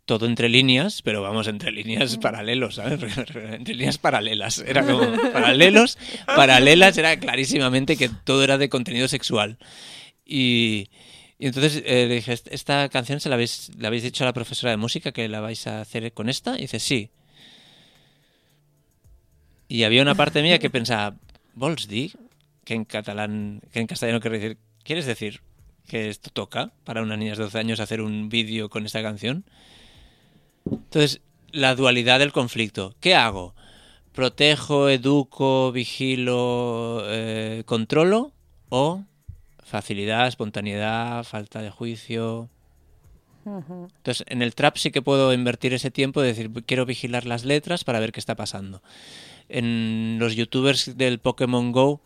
Todo 0.05 0.25
entre 0.27 0.47
líneas, 0.47 1.01
pero 1.01 1.21
vamos, 1.21 1.47
entre 1.47 1.71
líneas 1.71 2.17
paralelos, 2.17 2.75
¿sabes? 2.75 3.01
entre 3.35 3.73
líneas 3.73 3.97
paralelas. 3.97 4.59
Era 4.59 4.85
como 4.85 5.01
paralelos, 5.33 5.97
paralelas, 6.25 6.97
era 6.97 7.19
clarísimamente 7.19 7.97
que 7.97 8.07
todo 8.09 8.43
era 8.43 8.57
de 8.57 8.69
contenido 8.69 9.07
sexual. 9.07 9.57
Y, 10.23 10.89
y 11.39 11.47
entonces 11.47 11.83
eh, 11.85 12.05
le 12.07 12.15
dije, 12.15 12.33
"¿Est- 12.33 12.47
¿esta 12.51 12.89
canción 12.89 13.19
se 13.19 13.29
la 13.29 13.35
habéis, 13.35 13.71
le 13.77 13.87
habéis 13.87 14.03
dicho 14.03 14.23
a 14.23 14.27
la 14.27 14.33
profesora 14.33 14.71
de 14.71 14.77
música 14.77 15.11
que 15.11 15.27
la 15.29 15.39
vais 15.39 15.67
a 15.67 15.81
hacer 15.81 16.11
con 16.13 16.29
esta? 16.29 16.57
Y 16.57 16.61
dice, 16.61 16.79
sí. 16.79 17.09
Y 19.67 19.83
había 19.83 20.01
una 20.01 20.15
parte 20.15 20.41
mía 20.41 20.59
que 20.59 20.69
pensaba, 20.69 21.15
vols? 21.53 21.87
Que 21.87 22.73
en 22.73 22.85
catalán, 22.85 23.61
que 23.71 23.79
en 23.79 23.87
castellano 23.87 24.19
quiere 24.19 24.39
decir, 24.39 24.57
¿quieres 24.83 25.05
decir 25.05 25.41
que 25.87 26.09
esto 26.09 26.29
toca 26.31 26.71
para 26.83 27.01
unas 27.01 27.17
niñas 27.17 27.37
de 27.37 27.43
12 27.45 27.59
años 27.59 27.79
hacer 27.79 28.01
un 28.01 28.29
vídeo 28.29 28.69
con 28.69 28.85
esta 28.85 29.01
canción? 29.01 29.43
Entonces, 30.65 31.21
la 31.51 31.75
dualidad 31.75 32.19
del 32.19 32.31
conflicto. 32.33 32.95
¿Qué 32.99 33.15
hago? 33.15 33.53
protejo, 34.13 34.89
educo, 34.89 35.71
vigilo, 35.71 37.03
eh, 37.05 37.61
controlo 37.67 38.33
o 38.69 39.03
facilidad, 39.67 40.27
espontaneidad, 40.27 41.23
falta 41.23 41.61
de 41.61 41.69
juicio. 41.69 42.49
Entonces, 43.45 44.25
en 44.27 44.41
el 44.41 44.55
trap 44.55 44.75
sí 44.77 44.91
que 44.91 45.01
puedo 45.01 45.31
invertir 45.33 45.73
ese 45.73 45.89
tiempo 45.91 46.21
de 46.21 46.29
decir, 46.29 46.49
quiero 46.65 46.85
vigilar 46.85 47.25
las 47.25 47.45
letras 47.45 47.83
para 47.83 47.99
ver 47.99 48.11
qué 48.11 48.19
está 48.19 48.35
pasando. 48.35 48.81
En 49.49 50.17
los 50.19 50.35
youtubers 50.35 50.97
del 50.97 51.19
Pokémon 51.19 51.71
Go, 51.71 52.01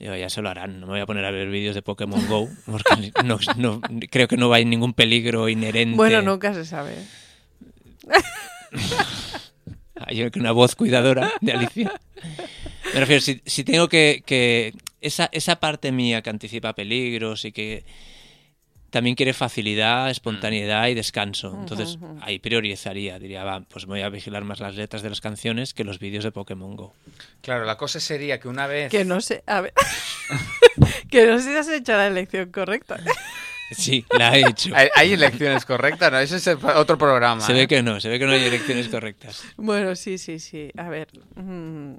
digo, 0.00 0.16
ya 0.16 0.28
se 0.28 0.42
lo 0.42 0.48
harán, 0.48 0.80
no 0.80 0.86
me 0.86 0.94
voy 0.94 1.00
a 1.00 1.06
poner 1.06 1.24
a 1.24 1.30
ver 1.30 1.48
vídeos 1.50 1.76
de 1.76 1.82
Pokémon 1.82 2.26
Go, 2.26 2.48
porque 2.66 3.12
no- 3.24 3.38
no- 3.56 3.80
creo 4.10 4.26
que 4.26 4.36
no 4.36 4.52
hay 4.52 4.64
ningún 4.64 4.92
peligro 4.92 5.48
inherente. 5.48 5.96
Bueno, 5.96 6.20
nunca 6.22 6.52
se 6.54 6.64
sabe. 6.64 6.96
Hay 10.04 10.28
una 10.34 10.50
voz 10.52 10.74
cuidadora 10.74 11.30
de 11.40 11.52
Alicia. 11.52 11.92
Me 12.92 13.00
refiero, 13.00 13.20
si, 13.20 13.40
si 13.46 13.62
tengo 13.62 13.88
que... 13.88 14.22
que 14.26 14.74
esa, 15.02 15.28
esa 15.32 15.56
parte 15.56 15.92
mía 15.92 16.22
que 16.22 16.30
anticipa 16.30 16.74
peligros 16.74 17.44
y 17.44 17.52
que 17.52 17.84
también 18.90 19.16
quiere 19.16 19.32
facilidad, 19.32 20.10
espontaneidad 20.10 20.86
y 20.88 20.94
descanso. 20.94 21.56
Entonces 21.58 21.98
ahí 22.20 22.38
priorizaría, 22.38 23.18
diría, 23.18 23.42
va, 23.42 23.62
pues 23.62 23.86
voy 23.86 24.02
a 24.02 24.10
vigilar 24.10 24.44
más 24.44 24.60
las 24.60 24.76
letras 24.76 25.02
de 25.02 25.08
las 25.08 25.22
canciones 25.22 25.72
que 25.72 25.82
los 25.82 25.98
vídeos 25.98 26.24
de 26.24 26.30
Pokémon 26.30 26.76
Go. 26.76 26.94
Claro, 27.40 27.64
la 27.64 27.78
cosa 27.78 28.00
sería 28.00 28.38
que 28.38 28.48
una 28.48 28.66
vez... 28.66 28.90
Que 28.90 29.04
no 29.06 29.22
sé, 29.22 29.42
a 29.46 29.62
ver. 29.62 29.72
que 31.10 31.26
no 31.26 31.38
sé 31.38 31.52
si 31.52 31.56
has 31.56 31.68
hecho 31.68 31.92
la 31.92 32.06
elección 32.06 32.50
correcta. 32.52 33.00
Sí, 33.74 34.04
la 34.18 34.36
he 34.36 34.46
hecho. 34.46 34.70
¿Hay, 34.76 34.88
hay 34.94 35.12
elecciones 35.14 35.64
correctas? 35.64 36.12
No, 36.12 36.18
ese 36.18 36.36
es 36.36 36.46
el- 36.46 36.58
otro 36.62 36.98
programa. 36.98 37.40
Se 37.40 37.52
¿eh? 37.52 37.54
ve 37.54 37.66
que 37.66 37.82
no, 37.82 38.00
se 38.00 38.10
ve 38.10 38.18
que 38.18 38.26
no 38.26 38.32
hay 38.32 38.44
elecciones 38.44 38.88
correctas. 38.88 39.42
Bueno, 39.56 39.96
sí, 39.96 40.18
sí, 40.18 40.40
sí. 40.40 40.70
A 40.76 40.90
ver. 40.90 41.08
mm. 41.36 41.94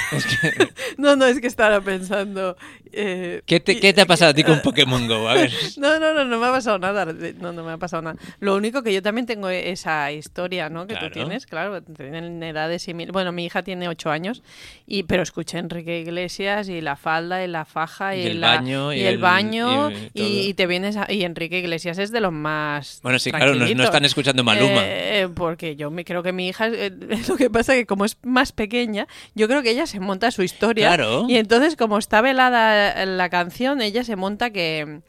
Es 0.12 0.26
que- 0.26 0.68
No, 0.98 1.16
no, 1.16 1.26
es 1.26 1.40
que 1.40 1.46
estaba 1.46 1.80
pensando. 1.80 2.56
eh, 2.92 3.40
¿qué, 3.46 3.60
te, 3.60 3.72
y- 3.72 3.80
¿Qué 3.80 3.92
te 3.92 4.02
ha 4.02 4.06
pasado 4.06 4.30
a 4.30 4.34
ti 4.34 4.44
con 4.44 4.60
Pokémon 4.60 5.06
Go? 5.08 5.28
A 5.28 5.34
ver. 5.34 5.52
No, 5.78 5.98
no, 5.98 6.12
no, 6.14 6.24
no 6.24 6.38
me 6.38 6.46
ha 6.46 6.50
pasado 6.52 6.78
nada. 6.78 7.06
No, 7.40 7.52
no 7.52 7.64
me 7.64 7.72
ha 7.72 7.78
pasado 7.78 8.02
nada. 8.02 8.16
Lo 8.40 8.54
único 8.56 8.82
que 8.82 8.92
yo 8.92 9.02
también 9.02 9.26
tengo 9.26 9.48
esa 9.48 10.12
historia, 10.12 10.68
¿no? 10.68 10.86
Que 10.86 10.94
Claro. 10.94 11.08
tú 11.08 11.14
tienes, 11.14 11.46
claro, 11.46 11.82
tienen 11.82 12.42
edades 12.42 12.82
similares. 12.82 13.12
Bueno, 13.12 13.32
mi 13.32 13.44
hija 13.46 13.62
tiene 13.62 13.88
ocho 13.88 14.10
años, 14.10 14.42
y 14.86 15.04
pero 15.04 15.22
escuché 15.22 15.58
Enrique 15.58 16.00
Iglesias 16.00 16.68
y 16.68 16.80
la 16.80 16.96
falda 16.96 17.42
y 17.44 17.48
la 17.48 17.64
faja 17.64 18.14
y, 18.16 18.22
Y 18.22 18.26
el 18.26 18.40
la- 18.40 18.56
baño, 18.56 18.92
y 18.92 19.00
el 19.00 19.06
el- 19.14 19.18
baño 19.18 19.90
y- 20.14 20.52
te 20.54 20.66
vienes 20.66 20.96
a- 20.96 21.10
y 21.10 21.24
Enrique 21.24 21.58
Iglesias 21.58 21.98
es 21.98 22.12
de 22.12 22.20
los 22.20 22.32
más 22.32 23.00
Bueno, 23.02 23.18
sí, 23.18 23.30
claro, 23.30 23.54
no, 23.54 23.66
no 23.74 23.84
están 23.84 24.04
escuchando 24.04 24.44
Maluma. 24.44 24.82
Eh, 24.84 25.28
porque 25.34 25.76
yo 25.76 25.90
me 25.90 26.04
creo 26.04 26.22
que 26.22 26.32
mi 26.32 26.48
hija, 26.48 26.68
eh, 26.68 26.90
lo 27.28 27.36
que 27.36 27.48
pasa 27.50 27.74
que 27.74 27.86
como 27.86 28.04
es 28.04 28.16
más 28.22 28.52
pequeña, 28.52 29.06
yo 29.34 29.48
creo 29.48 29.62
que 29.62 29.70
ella 29.70 29.81
se 29.86 30.00
monta 30.00 30.30
su 30.30 30.42
historia. 30.42 30.88
Claro. 30.88 31.26
Y 31.28 31.36
entonces, 31.36 31.76
como 31.76 31.98
está 31.98 32.20
velada 32.20 33.04
la 33.06 33.28
canción, 33.30 33.80
ella 33.80 34.04
se 34.04 34.16
monta 34.16 34.50
que, 34.50 35.00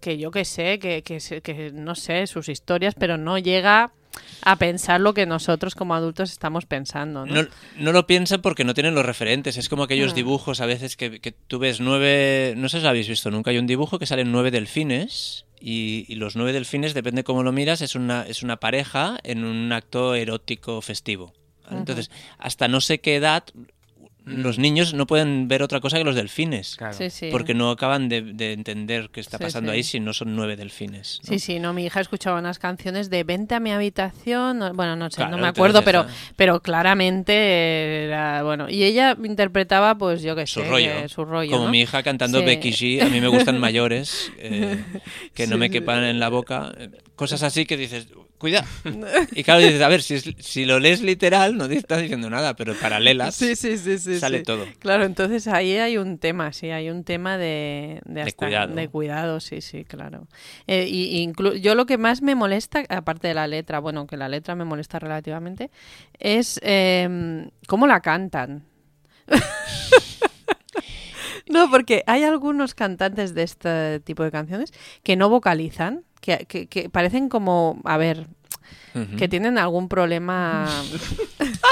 que 0.00 0.18
yo 0.18 0.30
qué 0.30 0.44
sé, 0.44 0.78
que, 0.78 1.02
que, 1.02 1.70
no 1.72 1.94
sé, 1.94 2.26
sus 2.26 2.48
historias, 2.48 2.94
pero 2.98 3.16
no 3.16 3.38
llega 3.38 3.92
a 4.42 4.56
pensar 4.56 5.00
lo 5.00 5.14
que 5.14 5.24
nosotros 5.26 5.74
como 5.74 5.94
adultos 5.94 6.32
estamos 6.32 6.66
pensando. 6.66 7.26
¿no? 7.26 7.42
No, 7.42 7.48
no 7.76 7.92
lo 7.92 8.06
piensan 8.06 8.42
porque 8.42 8.64
no 8.64 8.74
tienen 8.74 8.94
los 8.94 9.06
referentes. 9.06 9.56
Es 9.56 9.68
como 9.68 9.84
aquellos 9.84 10.12
Mm. 10.12 10.16
dibujos 10.16 10.60
a 10.60 10.66
veces 10.66 10.96
que, 10.96 11.20
que 11.20 11.32
tú 11.32 11.58
ves 11.58 11.80
nueve. 11.80 12.54
No 12.56 12.68
sé 12.68 12.78
si 12.78 12.82
lo 12.82 12.88
habéis 12.90 13.08
visto 13.08 13.30
nunca. 13.30 13.50
Hay 13.50 13.58
un 13.58 13.66
dibujo 13.66 13.98
que 13.98 14.06
salen 14.06 14.32
nueve 14.32 14.50
delfines. 14.50 15.46
Y, 15.62 16.06
y 16.08 16.14
los 16.14 16.36
nueve 16.36 16.54
delfines, 16.54 16.94
depende 16.94 17.22
cómo 17.22 17.42
lo 17.42 17.52
miras, 17.52 17.82
es 17.82 17.94
una, 17.94 18.22
es 18.26 18.42
una 18.42 18.56
pareja 18.56 19.18
en 19.24 19.44
un 19.44 19.70
acto 19.72 20.14
erótico 20.14 20.80
festivo. 20.80 21.34
¿vale? 21.66 21.80
Entonces, 21.80 22.10
hasta 22.38 22.66
no 22.66 22.80
sé 22.80 23.00
qué 23.00 23.16
edad, 23.16 23.44
los 24.24 24.58
niños 24.58 24.94
no 24.94 25.06
pueden 25.06 25.48
ver 25.48 25.62
otra 25.62 25.80
cosa 25.80 25.98
que 25.98 26.04
los 26.04 26.14
delfines. 26.14 26.76
Claro. 26.76 26.92
Sí, 26.94 27.10
sí. 27.10 27.28
Porque 27.32 27.54
no 27.54 27.70
acaban 27.70 28.08
de, 28.08 28.22
de 28.22 28.52
entender 28.52 29.10
qué 29.12 29.20
está 29.20 29.38
Sí, 29.38 29.44
pasando 29.44 29.72
sí. 29.72 29.76
ahí 29.76 29.82
si 29.82 30.00
no 30.00 30.12
son 30.12 30.36
nueve 30.36 30.56
delfines. 30.56 31.20
¿no? 31.24 31.28
Sí, 31.28 31.38
sí, 31.38 31.58
no, 31.58 31.72
mi 31.72 31.84
hija 31.86 32.00
escuchaba 32.00 32.38
unas 32.38 32.58
canciones 32.58 33.10
de 33.10 33.24
Vente 33.24 33.54
a 33.54 33.60
mi 33.60 33.70
habitación, 33.72 34.58
no- 34.58 34.74
bueno, 34.74 34.94
no 34.96 35.10
sé, 35.10 35.16
Claro, 35.16 35.32
no 35.32 35.38
me 35.38 35.48
acuerdo, 35.48 35.82
pero, 35.82 36.06
pero 36.36 36.60
claramente 36.60 38.04
era, 38.04 38.42
bueno, 38.42 38.68
y 38.68 38.84
ella 38.84 39.16
interpretaba, 39.22 39.96
pues 39.96 40.22
yo 40.22 40.36
qué 40.36 40.46
Su 40.46 40.60
sé, 40.60 40.68
rollo. 40.68 40.90
que- 41.02 41.08
su 41.08 41.24
rollo, 41.24 41.50
Como 41.52 41.64
¿no? 41.66 41.70
mi 41.70 41.80
hija 41.80 42.02
cantando 42.02 42.38
Sí. 42.40 42.44
Becky 42.44 42.70
G. 42.72 43.02
A 43.02 43.08
mí 43.08 43.20
me 43.20 43.28
gustan 43.28 43.58
mayores, 43.60 44.32
eh, 44.38 44.82
que 45.34 45.46
no 45.46 45.54
Sí, 45.54 45.58
me 45.60 45.66
sí. 45.66 45.72
quepan 45.72 46.04
en 46.04 46.20
la 46.20 46.28
boca. 46.28 46.72
eh, 46.78 46.90
Cosas 47.16 47.42
así 47.42 47.66
que 47.66 47.76
dices, 47.76 48.06
cuida. 48.40 48.64
Y 49.32 49.44
claro, 49.44 49.60
dices, 49.60 49.80
a 49.82 49.88
ver, 49.88 50.02
si, 50.02 50.14
es- 50.14 50.34
si 50.40 50.64
lo 50.64 50.80
lees 50.80 51.02
literal, 51.02 51.56
no 51.56 51.68
te 51.68 51.76
estás 51.76 52.00
diciendo 52.02 52.28
nada, 52.30 52.56
pero 52.56 52.74
paralelas 52.74 53.36
Sí, 53.36 53.54
sí, 53.54 53.78
sí, 53.78 53.98
sí. 53.98 54.18
sale 54.18 54.38
sí. 54.38 54.44
todo. 54.44 54.66
Claro, 54.80 55.04
entonces 55.04 55.46
ahí 55.46 55.76
hay 55.76 55.96
un 55.98 56.18
tema, 56.18 56.52
sí, 56.52 56.70
hay 56.70 56.90
un 56.90 57.04
tema 57.04 57.36
de, 57.38 58.00
de, 58.06 58.22
hasta- 58.22 58.46
cuidado. 58.46 58.74
de 58.74 58.88
cuidado, 58.88 59.38
sí, 59.40 59.60
sí, 59.60 59.84
claro. 59.84 60.26
Eh, 60.66 60.86
y 60.88 61.24
inclu- 61.24 61.60
yo 61.60 61.74
lo 61.76 61.86
que 61.86 61.98
más 61.98 62.22
me 62.22 62.34
molesta, 62.34 62.82
aparte 62.88 63.28
de 63.28 63.34
la 63.34 63.46
letra, 63.46 63.78
bueno, 63.78 64.06
que 64.06 64.16
la 64.16 64.28
letra 64.28 64.54
me 64.56 64.64
molesta 64.64 64.98
relativamente, 64.98 65.70
es 66.18 66.58
eh, 66.64 67.46
cómo 67.68 67.86
la 67.86 68.00
cantan. 68.00 68.64
no, 71.48 71.70
porque 71.70 72.02
hay 72.06 72.24
algunos 72.24 72.74
cantantes 72.74 73.34
de 73.34 73.42
este 73.42 74.00
tipo 74.00 74.22
de 74.22 74.30
canciones 74.30 74.72
que 75.02 75.16
no 75.16 75.28
vocalizan, 75.28 76.04
que, 76.20 76.46
que- 76.46 76.66
que 76.68 76.88
parecen 76.90 77.28
como, 77.28 77.80
a 77.84 77.96
ver, 77.96 78.26
que 79.16 79.28
tienen 79.28 79.56
algún 79.58 79.88
problema. 79.88 80.68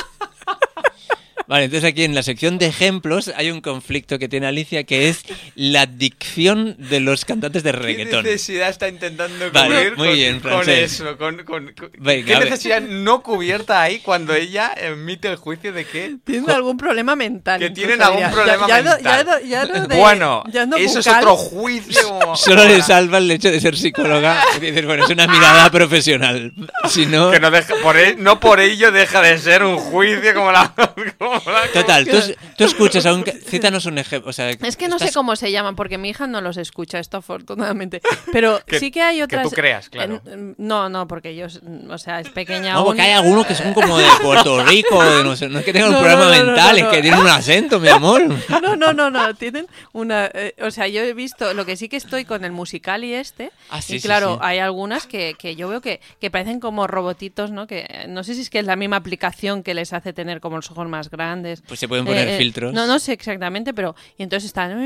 Vale, 1.48 1.64
entonces 1.64 1.88
aquí 1.90 2.04
en 2.04 2.14
la 2.14 2.22
sección 2.22 2.58
de 2.58 2.66
ejemplos 2.66 3.32
hay 3.34 3.50
un 3.50 3.62
conflicto 3.62 4.18
que 4.18 4.28
tiene 4.28 4.46
Alicia 4.46 4.84
que 4.84 5.08
es 5.08 5.22
la 5.54 5.86
dicción 5.86 6.76
de 6.78 7.00
los 7.00 7.24
cantantes 7.24 7.62
de 7.62 7.72
¿Qué 7.72 7.78
reggaetón. 7.78 8.22
necesidad 8.24 8.68
está 8.68 8.86
intentando 8.88 9.50
Vale, 9.50 9.74
cubrir 9.74 9.96
muy 9.96 10.06
con, 10.08 10.14
bien, 10.16 10.40
con 10.40 10.50
francés. 10.50 10.92
eso? 10.92 11.16
Con, 11.16 11.44
con- 11.44 11.72
con- 11.72 11.90
Venga, 11.98 12.38
¿Qué 12.38 12.44
necesidad 12.44 12.82
no 12.82 13.22
cubierta 13.22 13.80
hay 13.80 14.00
cuando 14.00 14.34
ella 14.34 14.72
emite 14.76 15.28
el 15.28 15.36
juicio 15.36 15.72
de 15.72 15.86
que 15.86 16.16
Tienen 16.24 16.50
algún 16.50 16.76
problema 16.76 17.16
mental. 17.16 17.58
que 17.60 17.70
tienen 17.70 18.02
algún 18.02 18.30
problema 18.30 18.66
Ya- 18.68 18.76
ya 18.76 18.82
no- 18.82 18.90
mental. 18.94 19.02
ya 19.02 19.24
no- 19.24 19.40
ya 19.40 19.64
no 19.80 19.86
de- 19.88 19.96
bueno, 19.96 20.44
ya 20.52 20.66
no 20.66 20.76
eso 20.76 20.98
es 20.98 21.06
otro 21.06 21.34
juicio. 21.34 22.18
Solo 22.36 22.64
le 22.66 22.82
salva 22.82 23.18
el 23.18 23.30
hecho 23.30 23.50
de 23.50 23.58
ser 23.60 23.74
psicóloga. 23.76 24.42
Y 24.58 24.60
dices, 24.66 24.84
bueno, 24.84 25.04
es 25.04 25.10
una 25.10 25.26
mirada 25.26 25.70
profesional. 25.70 26.52
Si 26.90 27.06
no, 27.06 27.30
que 27.30 27.40
no, 27.40 27.50
deja, 27.50 27.74
por 27.82 27.96
e- 27.96 28.16
no 28.16 28.38
por 28.38 28.60
ello 28.60 28.92
deja 28.92 29.22
de 29.22 29.38
ser 29.38 29.64
un 29.64 29.78
juicio 29.78 30.34
como 30.34 30.52
la... 30.52 30.74
como 31.18 31.32
la- 31.34 31.37
Total, 31.72 32.06
tú, 32.06 32.16
tú 32.56 32.64
escuchas 32.64 33.06
a 33.06 33.14
un... 33.14 33.24
Cítanos 33.24 33.86
un 33.86 33.98
ejemplo. 33.98 34.30
O 34.30 34.32
sea, 34.32 34.50
Es 34.50 34.76
que 34.76 34.88
no 34.88 34.98
sé 34.98 35.12
cómo 35.12 35.36
se 35.36 35.50
llaman, 35.52 35.76
porque 35.76 35.98
mi 35.98 36.10
hija 36.10 36.26
no 36.26 36.40
los 36.40 36.56
escucha, 36.56 36.98
esto 36.98 37.16
afortunadamente. 37.18 38.00
Pero 38.32 38.60
Que- 38.66 38.78
sí 38.80 38.90
que 38.90 39.02
hay 39.02 39.16
que 39.18 39.24
otras. 39.24 39.42
tú 39.44 39.50
creas, 39.50 39.88
claro. 39.88 40.20
no, 40.58 40.88
no, 40.88 41.06
porque 41.08 41.30
ellos, 41.30 41.60
o 41.88 41.98
sea, 41.98 42.20
es 42.20 42.28
pequeña 42.30 42.72
No, 42.72 42.78
aún. 42.80 42.86
porque 42.88 43.02
hay 43.02 43.12
algunos 43.12 43.46
que 43.46 43.54
son 43.54 43.72
como 43.74 43.98
de 43.98 44.06
Puerto 44.22 44.64
Rico, 44.64 45.02
de 45.04 45.24
no, 45.24 45.36
sé, 45.36 45.48
no 45.48 45.58
es 45.60 45.64
que 45.64 45.72
tengan 45.72 45.90
un 45.90 45.94
No, 45.98 46.00
problema 46.00 46.24
no, 46.24 46.30
mental, 46.46 46.78
no, 46.80 46.86
es 46.88 46.94
que 46.94 47.02
tienen 47.02 47.20
un 47.20 47.28
acento, 47.28 47.80
mi 47.80 47.88
amor. 47.88 48.22
No, 48.48 48.76
no, 48.76 48.92
no, 48.92 49.10
no, 49.10 49.34
tienen 49.34 49.66
una... 49.92 50.26
eh, 50.34 50.54
o 50.60 50.70
sea, 50.70 50.88
yo 50.88 51.00
he 51.02 51.12
visto, 51.14 51.54
lo 51.54 51.64
que 51.64 51.76
sí 51.76 51.88
que 51.88 51.96
estoy 51.96 52.24
con 52.24 52.44
el 52.44 52.52
musical 52.52 53.04
y 53.04 53.14
este, 53.14 53.50
Ah, 53.70 53.80
sí, 53.80 53.96
y 53.96 54.00
sí, 54.00 54.06
claro, 54.06 54.34
sí. 54.34 54.40
hay 54.42 54.58
algunas 54.58 55.06
que, 55.06 55.34
que 55.38 55.54
yo 55.56 55.68
veo 55.68 55.80
que, 55.80 56.00
que 56.20 56.30
parecen 56.30 56.60
como 56.60 56.86
robotitos, 56.86 57.50
¿no? 57.50 57.66
Que 57.66 58.06
no 58.08 58.24
sé 58.24 58.34
si 58.34 58.42
es 58.42 58.50
que 58.50 58.58
es 58.58 58.66
la 58.66 58.76
misma 58.76 58.96
aplicación 58.96 59.62
que 59.62 59.74
les 59.74 59.92
hace 59.92 60.12
tener 60.12 60.40
como 60.40 60.56
los 60.56 60.70
ojos 60.70 60.88
más 60.88 61.10
grandes. 61.10 61.27
Pues 61.66 61.78
se 61.80 61.88
pueden 61.88 62.04
poner 62.04 62.28
Eh, 62.28 62.34
eh, 62.34 62.38
filtros. 62.38 62.72
No, 62.72 62.86
no 62.86 62.98
sé 62.98 63.12
exactamente, 63.12 63.74
pero 63.74 63.94
y 64.16 64.22
entonces 64.22 64.46
están 64.46 64.80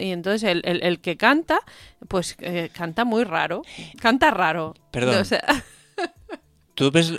y 0.00 0.12
entonces 0.12 0.42
el, 0.44 0.62
el- 0.64 0.82
el 0.82 1.00
que 1.00 1.16
canta, 1.16 1.60
pues 2.08 2.36
eh, 2.40 2.70
canta 2.72 3.04
muy 3.04 3.24
raro, 3.24 3.62
canta 4.00 4.30
raro. 4.30 4.74
Perdón. 4.90 5.16
O 5.16 5.24
sea, 5.24 5.42
Tú 6.74 6.90
ves... 6.90 7.12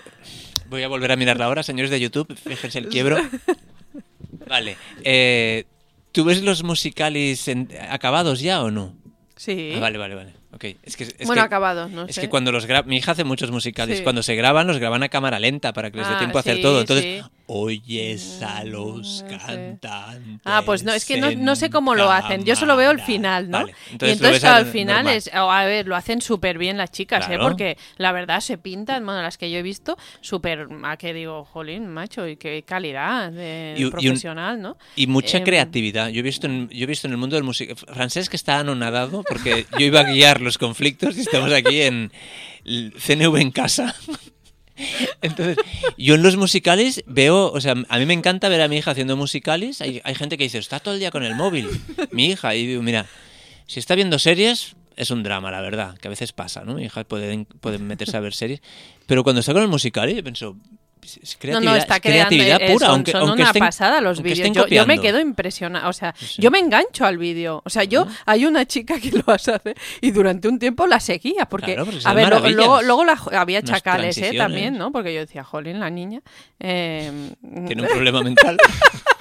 Voy 0.69 0.81
a 0.81 0.87
volver 0.87 1.11
a 1.11 1.15
mirarla 1.15 1.45
ahora, 1.45 1.61
señores 1.61 1.91
de 1.91 1.99
YouTube, 1.99 2.35
fíjense 2.35 2.79
el 2.79 2.87
quiebro. 2.89 3.17
Vale. 4.47 4.77
Eh, 5.03 5.65
¿Tú 6.11 6.23
ves 6.23 6.41
los 6.41 6.63
musicalis 6.63 7.47
en- 7.47 7.69
acabados 7.89 8.39
ya 8.39 8.63
o 8.63 8.71
no? 8.71 8.95
sí. 9.35 9.73
Ah, 9.75 9.79
vale, 9.79 9.97
vale, 9.97 10.15
vale. 10.15 10.33
Ok. 10.53 10.65
Es 10.83 10.95
que, 10.95 11.03
es 11.05 11.15
bueno, 11.25 11.41
que- 11.41 11.45
acabados, 11.47 11.89
no 11.91 12.05
Es 12.05 12.15
sé. 12.15 12.21
que 12.21 12.29
cuando 12.29 12.51
los 12.51 12.65
graba, 12.65 12.87
mi 12.87 12.97
hija 12.97 13.11
hace 13.11 13.23
muchos 13.23 13.49
musicales. 13.51 13.97
Sí. 13.99 14.03
Cuando 14.03 14.21
se 14.23 14.35
graban, 14.35 14.67
los 14.67 14.77
graban 14.79 15.01
a 15.03 15.09
cámara 15.09 15.39
lenta 15.39 15.73
para 15.73 15.91
que 15.91 15.97
les 15.97 16.07
dé 16.07 16.13
Ah, 16.15 16.19
tiempo 16.19 16.37
a 16.37 16.41
hacer 16.41 16.61
todo. 16.61 16.79
Entonces, 16.81 17.21
sí. 17.23 17.29
Oyes 17.47 18.41
a 18.41 18.63
los 18.63 19.23
Mm, 19.23 19.29
sí. 19.29 19.35
cantantes. 19.37 20.41
Ah, 20.45 20.63
pues 20.65 20.83
no, 20.83 20.93
es 20.93 21.05
que 21.05 21.17
no, 21.17 21.31
no 21.31 21.55
sé 21.55 21.69
cómo 21.69 21.93
lo 21.95 22.09
hacen. 22.11 22.45
Yo 22.45 22.55
solo 22.55 22.75
veo 22.77 22.91
el 22.91 22.99
final, 23.01 23.49
¿no? 23.49 23.59
Vale, 23.59 23.73
y 23.89 23.91
entonces, 23.93 24.17
entonces 24.17 24.43
al 24.45 24.65
final 24.67 24.95
normal. 25.03 25.15
es, 25.17 25.29
oh, 25.33 25.51
a 25.51 25.65
ver, 25.65 25.87
lo 25.87 25.95
hacen 25.95 26.21
súper 26.21 26.57
bien 26.57 26.77
las 26.77 26.91
chicas, 26.91 27.29
¿eh? 27.29 27.37
Porque 27.39 27.77
la 27.97 28.11
verdad 28.11 28.39
se 28.39 28.57
pintan, 28.57 29.05
bueno, 29.05 29.21
las 29.21 29.37
que 29.37 29.51
yo 29.51 29.57
he 29.57 29.61
visto, 29.61 29.97
súper, 30.21 30.67
a 30.83 30.97
que 30.97 31.13
digo, 31.13 31.43
jolín, 31.45 31.87
macho, 31.87 32.27
y 32.27 32.37
qué 32.37 32.63
calidad 32.63 33.31
de 33.31 33.75
Y- 33.77 33.81
y 33.81 33.83
un- 33.85 33.91
profesional, 33.91 34.61
¿no? 34.61 34.77
Y 34.95 35.07
mucha 35.07 35.37
Em, 35.39 35.43
creatividad. 35.43 36.09
Yo 36.09 36.19
he 36.19 36.23
visto 36.23 36.47
en, 36.47 36.69
yo 36.69 36.83
he 36.83 36.87
visto 36.87 37.07
en 37.07 37.11
el 37.13 37.17
mundo 37.17 37.35
del 37.35 37.43
música. 37.43 37.75
Francés 37.75 38.29
que 38.29 38.35
está 38.37 38.59
anonadado 38.59 39.23
porque 39.27 39.65
yo 39.77 39.85
iba 39.85 39.99
a 39.99 40.03
guiar 40.03 40.41
los 40.41 40.57
conflictos 40.57 41.17
y 41.17 41.21
estamos 41.21 41.51
aquí 41.51 41.81
en 41.81 42.11
CNV 42.97 43.37
en 43.41 43.51
casa. 43.51 43.95
Entonces, 45.21 45.57
yo 45.97 46.15
en 46.15 46.23
los 46.23 46.37
musicales 46.37 47.03
veo, 47.05 47.51
o 47.51 47.61
sea, 47.61 47.75
a 47.87 47.99
mí 47.99 48.05
me 48.05 48.13
encanta 48.13 48.49
ver 48.49 48.61
a 48.61 48.67
mi 48.67 48.77
hija 48.77 48.91
haciendo 48.91 49.15
musicales. 49.15 49.81
Hay, 49.81 50.01
hay 50.03 50.15
gente 50.15 50.37
que 50.37 50.43
dice, 50.43 50.57
está 50.57 50.79
todo 50.79 50.93
el 50.93 50.99
día 50.99 51.11
con 51.11 51.23
el 51.23 51.35
móvil, 51.35 51.69
mi 52.11 52.27
hija. 52.27 52.55
Y 52.55 52.67
digo, 52.67 52.81
mira, 52.81 53.05
si 53.67 53.79
está 53.79 53.95
viendo 53.95 54.19
series, 54.19 54.75
es 54.95 55.11
un 55.11 55.23
drama, 55.23 55.51
la 55.51 55.61
verdad, 55.61 55.97
que 55.97 56.07
a 56.07 56.09
veces 56.09 56.33
pasa, 56.33 56.63
¿no? 56.63 56.75
Mi 56.75 56.85
hija 56.85 57.03
puede, 57.03 57.45
puede 57.61 57.77
meterse 57.79 58.17
a 58.17 58.19
ver 58.19 58.33
series. 58.33 58.61
Pero 59.05 59.23
cuando 59.23 59.39
está 59.39 59.53
con 59.53 59.63
el 59.63 59.67
musical, 59.67 60.13
yo 60.13 60.23
pienso, 60.23 60.57
es 61.03 61.35
creatividad, 61.37 61.61
no, 61.61 61.71
no, 61.71 61.75
está 61.75 61.95
es 61.95 62.01
creando, 62.01 62.29
creatividad 62.29 62.71
pura, 62.73 62.85
son, 62.87 62.95
aunque, 62.95 63.11
son 63.11 63.21
aunque 63.21 63.41
una 63.41 63.51
estén- 63.51 63.59
pasada 63.59 64.01
los 64.01 64.21
vídeos. 64.21 64.51
Yo, 64.53 64.67
yo 64.67 64.85
me 64.85 64.99
quedo 64.99 65.19
impresionada. 65.19 65.87
O 65.89 65.93
sea, 65.93 66.13
Sí, 66.17 66.41
yo 66.41 66.49
me 66.51 66.59
engancho 66.59 67.05
al 67.05 67.17
vídeo. 67.17 67.61
O 67.65 67.69
sea, 67.69 67.83
yo 67.83 68.07
hay 68.25 68.45
una 68.45 68.65
chica 68.65 68.99
que 68.99 69.11
lo 69.25 69.33
hace 69.33 69.53
y 70.01 70.11
durante 70.11 70.47
un 70.47 70.59
tiempo 70.59 70.87
la 70.87 70.99
seguía. 70.99 71.45
Porque, 71.45 71.75
Claro, 71.75 71.91
a 72.05 72.13
ver, 72.13 72.23
maravillas. 72.25 72.55
luego, 72.55 72.81
luego 72.81 73.05
la- 73.05 73.21
había 73.39 73.59
Unas 73.59 73.69
chacales, 73.71 74.17
¿eh? 74.17 74.33
También, 74.37 74.77
¿no? 74.77 74.91
Porque 74.91 75.13
yo 75.13 75.19
decía, 75.21 75.43
jolín, 75.43 75.79
la 75.79 75.89
niña. 75.89 76.21
eh, 76.59 77.11
Tiene 77.67 77.81
un 77.83 77.87
problema 77.89 78.21
mental. 78.21 78.57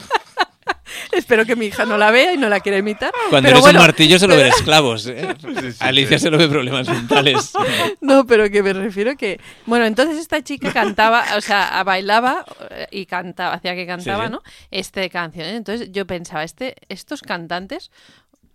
Espero 1.12 1.44
que 1.46 1.56
mi 1.56 1.66
hija 1.66 1.84
no 1.84 1.96
la 1.98 2.10
vea 2.10 2.32
y 2.34 2.38
no 2.38 2.48
la 2.48 2.60
quiera 2.60 2.78
imitar. 2.78 3.12
Cuando 3.30 3.46
pero 3.48 3.56
eres 3.58 3.60
bueno, 3.60 3.80
un 3.80 3.86
martillo 3.86 4.18
se 4.18 4.26
lo 4.26 4.36
ven 4.36 4.46
esclavos. 4.46 5.06
¿eh? 5.06 5.34
sí, 5.40 5.76
Alicia 5.80 6.18
sí. 6.18 6.24
se 6.24 6.30
lo 6.30 6.38
ve 6.38 6.48
problemas 6.48 6.88
mentales. 6.88 7.52
No, 8.00 8.26
pero 8.26 8.50
que 8.50 8.62
me 8.62 8.72
refiero 8.72 9.16
que... 9.16 9.40
Bueno, 9.66 9.84
entonces 9.86 10.18
esta 10.18 10.42
chica 10.42 10.72
cantaba, 10.72 11.24
o 11.36 11.40
sea, 11.40 11.82
bailaba 11.84 12.44
eh, 12.70 12.86
y 12.90 13.06
cantaba, 13.06 13.54
hacía 13.54 13.74
que 13.74 13.86
cantaba, 13.86 14.24
Sí, 14.24 14.28
sí. 14.28 14.32
¿no? 14.32 14.42
Este 14.70 15.08
canción. 15.10 15.46
Entonces 15.46 15.90
yo 15.92 16.06
pensaba, 16.06 16.42
este, 16.44 16.74
estos 16.88 17.22
cantantes, 17.22 17.90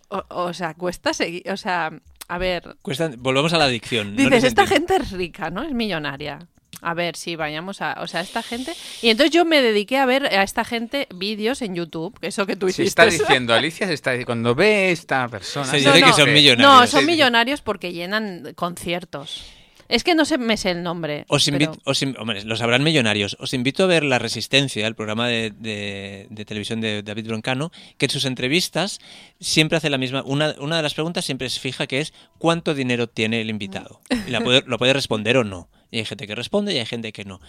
o, 0.08 0.22
o 0.28 0.52
sea, 0.54 0.74
cuesta 0.74 1.12
seguir, 1.14 1.42
o 1.50 1.56
sea, 1.56 1.90
a 2.28 2.38
ver, 2.38 2.76
Cuesta- 2.82 3.10
volvemos 3.16 3.52
a 3.52 3.58
la 3.58 3.64
adicción. 3.64 4.14
no 4.16 4.22
dices, 4.22 4.44
esta 4.44 4.66
gente 4.66 4.96
es 4.96 5.10
rica, 5.12 5.50
¿no? 5.50 5.62
Es 5.62 5.72
millonaria. 5.72 6.38
A 6.80 6.94
ver, 6.94 7.16
sí, 7.16 7.34
vayamos 7.34 7.82
a, 7.82 7.96
o 8.00 8.06
sea, 8.06 8.20
esta 8.20 8.42
gente. 8.42 8.72
Y 9.02 9.10
entonces 9.10 9.32
yo 9.32 9.44
me 9.44 9.60
dediqué 9.60 9.96
a 9.98 10.06
ver 10.06 10.26
a 10.26 10.42
esta 10.44 10.64
gente 10.64 11.08
vídeos 11.14 11.60
en 11.62 11.74
YouTube, 11.74 12.16
eso 12.22 12.46
que 12.46 12.54
tú 12.56 12.66
Se 12.66 12.82
hiciste. 12.82 12.88
está 13.02 13.06
diciendo, 13.06 13.52
Alicia 13.54 13.86
se 13.88 13.94
está 13.94 14.12
diciendo, 14.12 14.26
cuando 14.26 14.54
ve 14.54 14.92
esta 14.92 15.26
persona... 15.28 15.66
Se 15.66 15.80
No, 15.82 15.92
dice 15.92 16.04
que 16.04 16.10
no. 16.10 16.16
son 16.16 16.32
millonarios. 16.32 16.80
No, 16.80 16.86
son 16.86 17.04
millonarios 17.06 17.60
porque 17.62 17.92
llenan 17.92 18.52
conciertos. 18.54 19.42
Es 19.88 20.04
que 20.04 20.14
no 20.14 20.26
sé, 20.26 20.36
me 20.36 20.58
sé 20.58 20.70
el 20.72 20.82
nombre. 20.82 21.24
Os 21.28 21.46
pero- 21.46 21.56
invito, 21.64 21.80
os 21.84 22.02
in- 22.02 22.14
hombre, 22.18 22.44
lo 22.44 22.56
sabrán 22.56 22.84
millonarios. 22.84 23.36
Os 23.40 23.54
invito 23.54 23.84
a 23.84 23.86
ver 23.86 24.04
La 24.04 24.18
Resistencia, 24.18 24.86
el 24.86 24.94
programa 24.94 25.26
de, 25.28 25.50
de- 25.58 26.26
de 26.28 26.44
televisión 26.44 26.82
de 26.82 27.02
David 27.02 27.26
Broncano, 27.28 27.72
que 27.96 28.04
en 28.04 28.10
sus 28.10 28.26
entrevistas 28.26 29.00
siempre 29.40 29.78
hace 29.78 29.88
la 29.88 29.96
misma. 29.96 30.22
Una, 30.26 30.54
una 30.58 30.76
de 30.76 30.82
las 30.82 30.92
preguntas 30.92 31.24
siempre 31.24 31.46
es 31.46 31.58
fija, 31.58 31.86
que 31.86 32.00
es 32.00 32.12
¿cuánto 32.36 32.74
dinero 32.74 33.08
tiene 33.08 33.40
el 33.40 33.48
invitado? 33.48 34.02
Y 34.26 34.30
la 34.30 34.42
puede- 34.42 34.62
lo 34.66 34.76
puede 34.78 34.92
responder 34.92 35.38
o 35.38 35.44
no. 35.44 35.70
Y 35.90 35.98
hay 35.98 36.04
gente 36.04 36.26
que 36.26 36.34
responde 36.34 36.74
y 36.74 36.78
hay 36.78 36.86
gente 36.86 37.12
que 37.12 37.24
no. 37.24 37.40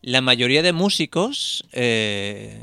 La 0.00 0.20
mayoría 0.20 0.62
de 0.62 0.72
músicos 0.72 1.64
eh, 1.72 2.62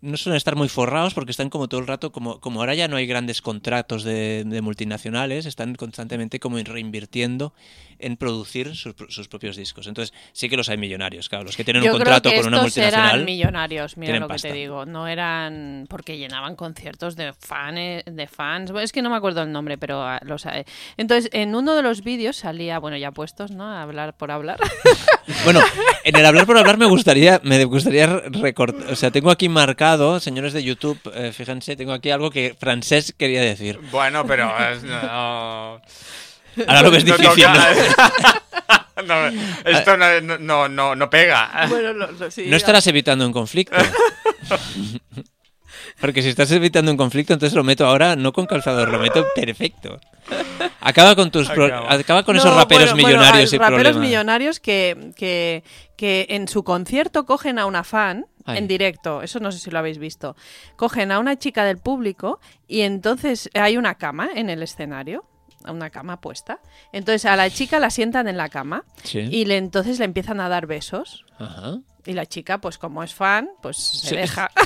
no 0.00 0.16
suelen 0.16 0.36
estar 0.36 0.56
muy 0.56 0.68
forrados 0.68 1.14
porque 1.14 1.30
están 1.30 1.48
como 1.48 1.68
todo 1.68 1.80
el 1.80 1.86
rato, 1.86 2.10
como, 2.10 2.40
como 2.40 2.60
ahora 2.60 2.74
ya 2.74 2.88
no 2.88 2.96
hay 2.96 3.06
grandes 3.06 3.40
contratos 3.40 4.02
de, 4.02 4.44
de 4.44 4.60
multinacionales, 4.60 5.46
están 5.46 5.76
constantemente 5.76 6.40
como 6.40 6.58
reinvirtiendo 6.58 7.54
en 8.02 8.16
producir 8.16 8.74
sus, 8.76 8.94
sus 9.08 9.28
propios 9.28 9.56
discos. 9.56 9.86
Entonces 9.86 10.14
sí 10.32 10.48
que 10.48 10.56
los 10.56 10.68
hay 10.68 10.76
millonarios, 10.76 11.28
claro, 11.28 11.44
los 11.44 11.56
que 11.56 11.64
tienen 11.64 11.82
Yo 11.82 11.92
un 11.92 11.98
contrato 11.98 12.30
con 12.34 12.46
una 12.48 12.58
estos 12.58 12.76
eran 12.76 12.90
multinacional. 12.92 13.24
millonarios, 13.24 13.96
mira 13.96 14.18
lo 14.18 14.26
que 14.26 14.34
pasta. 14.34 14.48
te 14.48 14.54
digo. 14.54 14.84
No 14.86 15.06
eran 15.08 15.86
porque 15.88 16.18
llenaban 16.18 16.56
conciertos 16.56 17.16
de 17.16 17.32
fans, 17.32 18.04
de 18.06 18.26
fans. 18.26 18.70
Bueno, 18.72 18.84
es 18.84 18.92
que 18.92 19.02
no 19.02 19.10
me 19.10 19.16
acuerdo 19.16 19.42
el 19.42 19.52
nombre, 19.52 19.78
pero 19.78 20.02
ah, 20.02 20.20
lo 20.24 20.38
sabe. 20.38 20.66
Entonces, 20.96 21.30
en 21.32 21.54
uno 21.54 21.74
de 21.74 21.82
los 21.82 22.02
vídeos 22.02 22.36
salía, 22.36 22.78
bueno, 22.78 22.96
ya 22.96 23.10
puestos, 23.12 23.50
¿no? 23.50 23.64
A 23.64 23.82
hablar 23.82 24.14
por 24.16 24.30
hablar. 24.30 24.58
Bueno, 25.44 25.60
en 26.04 26.16
el 26.16 26.26
hablar 26.26 26.46
por 26.46 26.58
hablar 26.58 26.78
me 26.78 26.86
gustaría, 26.86 27.40
me 27.44 27.64
gustaría 27.64 28.06
recortar, 28.06 28.92
o 28.92 28.96
sea, 28.96 29.10
tengo 29.12 29.30
aquí 29.30 29.48
marcado, 29.48 30.18
señores 30.20 30.52
de 30.52 30.62
YouTube, 30.64 30.98
eh, 31.14 31.32
fíjense, 31.32 31.76
tengo 31.76 31.92
aquí 31.92 32.10
algo 32.10 32.30
que 32.30 32.56
Francés 32.58 33.14
quería 33.16 33.40
decir. 33.40 33.78
Bueno, 33.92 34.26
pero... 34.26 34.52
es- 34.70 34.82
no... 34.82 35.80
Ahora 36.66 36.82
lo 36.82 36.90
ves 36.90 37.04
No 37.04 37.16
difícil. 37.16 37.46
¿no? 39.06 39.26
esto 39.64 39.96
no, 39.96 40.38
no, 40.38 40.68
no, 40.68 40.94
no 40.94 41.10
pega. 41.10 41.66
bueno, 41.68 41.92
lo- 41.92 42.12
lo- 42.12 42.30
sí, 42.30 42.46
No 42.48 42.56
estarás 42.56 42.86
evitando 42.86 43.26
un 43.26 43.32
conflicto. 43.32 43.76
Porque 46.00 46.22
si 46.22 46.28
estás 46.30 46.50
evitando 46.50 46.90
un 46.90 46.96
conflicto, 46.96 47.32
entonces 47.32 47.54
lo 47.56 47.62
meto 47.62 47.86
ahora 47.86 48.16
no 48.16 48.32
con 48.32 48.46
calzador, 48.46 48.88
lo 48.90 48.98
meto 48.98 49.24
perfecto. 49.36 50.00
Acaba 50.80 51.14
con 51.14 51.30
tus 51.30 51.48
pro- 51.48 51.66
Acaba. 51.66 51.92
acaba 51.92 52.22
con 52.24 52.36
No, 52.36 52.42
esos 52.42 52.54
raperos 52.56 52.92
bueno, 52.92 53.02
bueno, 53.02 53.08
millonarios 53.18 53.52
hay 53.52 53.56
y 53.56 53.58
raperos 53.60 53.96
millonarios 53.96 54.60
que, 54.60 55.12
que, 55.16 55.62
que 55.96 56.26
en 56.30 56.48
su 56.48 56.64
concierto 56.64 57.24
cogen 57.24 57.58
a 57.58 57.66
una 57.66 57.84
fan 57.84 58.26
Ay. 58.44 58.58
en 58.58 58.68
directo, 58.68 59.22
eso 59.22 59.38
no 59.38 59.52
sé 59.52 59.58
si 59.58 59.70
lo 59.70 59.78
habéis 59.78 59.98
visto. 59.98 60.34
Cogen 60.76 61.12
a 61.12 61.18
una 61.20 61.38
chica 61.38 61.64
del 61.64 61.78
público 61.78 62.40
y 62.66 62.80
entonces 62.80 63.48
hay 63.54 63.76
una 63.76 63.94
cama 63.96 64.28
en 64.34 64.50
el 64.50 64.62
escenario, 64.62 65.24
una 65.70 65.90
cama 65.90 66.20
puesta. 66.20 66.60
Entonces 66.92 67.24
a 67.26 67.36
la 67.36 67.50
chica 67.50 67.78
la 67.80 67.90
sientan 67.90 68.28
en 68.28 68.36
la 68.36 68.48
cama 68.48 68.84
Sí. 69.04 69.20
y 69.20 69.44
le, 69.44 69.56
entonces 69.56 69.98
le 69.98 70.04
empiezan 70.04 70.40
a 70.40 70.48
dar 70.48 70.66
besos. 70.66 71.24
Ajá. 71.38 71.78
Y 72.04 72.12
la 72.14 72.26
chica, 72.26 72.58
pues 72.58 72.78
como 72.78 73.02
es 73.02 73.14
fan, 73.14 73.48
pues 73.62 73.76
se 73.76 74.08
Sí. 74.08 74.16
deja. 74.16 74.50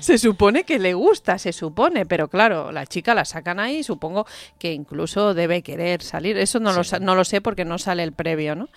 se 0.00 0.18
supone 0.18 0.64
que 0.64 0.78
le 0.78 0.92
gusta, 0.94 1.38
se 1.38 1.52
supone, 1.52 2.04
pero 2.04 2.28
claro, 2.28 2.72
la 2.72 2.86
chica 2.86 3.14
la 3.14 3.24
sacan 3.24 3.58
ahí, 3.58 3.82
supongo 3.82 4.26
que 4.58 4.72
incluso 4.72 5.32
debe 5.34 5.62
querer 5.62 6.02
salir. 6.02 6.36
Eso 6.36 6.60
no, 6.60 6.72
lo, 6.72 6.84
Sí. 6.84 6.96
no 7.00 7.14
lo 7.14 7.24
sé 7.24 7.40
porque 7.40 7.64
no 7.64 7.78
sale 7.78 8.02
el 8.02 8.12
previo, 8.12 8.54
¿no? 8.54 8.68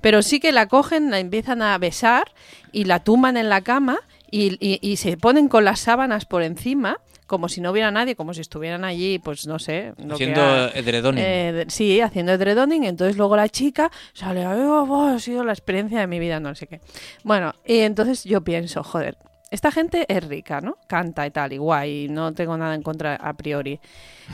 Pero 0.00 0.22
sí 0.22 0.40
que 0.40 0.50
la 0.52 0.66
cogen, 0.66 1.10
la 1.10 1.18
empiezan 1.20 1.62
a 1.62 1.76
besar 1.78 2.32
y 2.72 2.84
la 2.84 3.00
tumban 3.04 3.36
en 3.36 3.48
la 3.48 3.60
cama 3.60 4.00
y, 4.30 4.56
y- 4.64 4.78
y 4.82 4.96
se 4.96 5.16
ponen 5.16 5.48
con 5.48 5.64
las 5.64 5.80
sábanas 5.80 6.24
por 6.24 6.42
encima, 6.42 6.98
como 7.30 7.48
si 7.48 7.60
no 7.60 7.70
hubiera 7.70 7.92
nadie, 7.92 8.16
como 8.16 8.34
si 8.34 8.40
estuvieran 8.40 8.84
allí, 8.84 9.20
pues 9.20 9.46
no 9.46 9.60
sé. 9.60 9.92
lo 9.98 10.08
que 10.08 10.24
Haciendo 10.24 10.42
ha- 10.42 10.68
edredoning. 10.74 11.24
eh, 11.24 11.64
sí, 11.68 12.00
haciendo 12.00 12.32
edredoning. 12.32 12.82
Entonces 12.84 13.16
luego 13.16 13.36
la 13.36 13.48
chica 13.48 13.88
sale, 14.12 14.44
"Ay, 14.44 14.58
oh, 14.62 14.82
oh, 14.90 15.06
ha 15.14 15.20
sido 15.20 15.44
la 15.44 15.52
experiencia 15.52 16.00
de 16.00 16.08
mi 16.08 16.18
vida, 16.18 16.40
no 16.40 16.52
sé 16.56 16.66
qué. 16.66 16.80
Bueno, 17.22 17.54
y 17.64 17.78
entonces 17.78 18.24
yo 18.24 18.40
pienso, 18.40 18.82
joder, 18.82 19.16
esta 19.52 19.70
gente 19.70 20.06
es 20.08 20.24
rica, 20.26 20.60
¿no? 20.60 20.76
Canta 20.88 21.24
y 21.24 21.30
tal, 21.30 21.52
y 21.52 21.58
guay, 21.58 22.04
y 22.04 22.08
no 22.08 22.32
tengo 22.32 22.56
nada 22.56 22.74
en 22.74 22.82
contra 22.82 23.14
a 23.14 23.32
priori. 23.34 23.78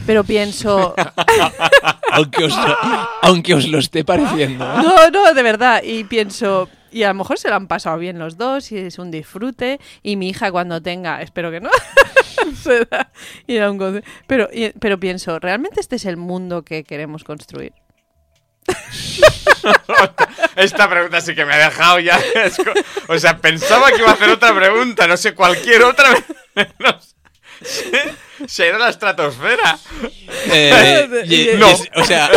Pero 0.07 0.25
pienso, 0.25 0.95
aunque, 2.13 2.45
os 2.45 2.57
lo, 2.57 2.77
aunque 3.23 3.55
os 3.55 3.69
lo 3.69 3.79
esté 3.79 4.05
pareciendo. 4.05 4.65
¿eh? 4.65 4.83
no, 4.83 5.11
no, 5.11 5.35
de 5.35 5.43
verdad, 5.43 5.83
y 5.83 6.05
pienso, 6.05 6.69
y 6.97 7.03
a 7.05 7.09
lo 7.09 7.15
mejor 7.15 7.39
se 7.39 7.49
lo 7.49 7.57
han 7.57 7.67
pasado 7.69 7.99
bien 7.99 8.19
los 8.19 8.37
dos, 8.37 8.73
y 8.73 8.79
es 8.79 8.99
un 8.99 9.11
disfrute, 9.11 9.79
y 10.03 10.17
mi 10.17 10.29
hija 10.31 10.51
cuando 10.51 10.81
tenga, 10.83 11.21
espero 11.23 11.51
que 11.51 11.61
no, 11.61 11.71
se 12.63 12.85
da 12.87 13.11
ir 13.47 13.63
a 13.63 13.71
un 13.71 13.79
concierto. 13.79 14.09
Pero, 14.27 14.49
pero 14.81 14.99
pienso, 14.99 15.39
¿realmente 15.39 15.81
este 15.81 15.97
es 15.97 16.05
el 16.07 16.17
mundo 16.17 16.63
que 16.63 16.85
queremos 16.85 17.23
construir? 17.25 17.73
Esta 20.57 20.89
pregunta 20.89 21.21
sí 21.21 21.35
que 21.35 21.45
me 21.45 21.55
ha 21.55 21.59
dejado 21.69 21.99
ya. 22.01 22.19
O 23.09 23.19
sea, 23.19 23.39
pensaba 23.39 23.91
que 23.91 23.99
iba 23.99 24.11
a 24.11 24.15
hacer 24.15 24.29
otra 24.31 24.55
pregunta, 24.55 25.07
no 25.07 25.17
sé, 25.17 25.35
cualquier 25.35 25.83
otra. 25.85 26.09
menos- 26.55 27.15
Se, 27.63 27.93
se 28.47 28.65
ha 28.65 28.67
ido 28.69 28.77
a 28.77 28.79
la 28.81 28.89
estratosfera. 28.91 29.79
Eh, 30.53 31.09
y- 31.29 31.57
No. 31.59 31.69
y- 31.71 32.01
o 32.01 32.05
sea, 32.05 32.31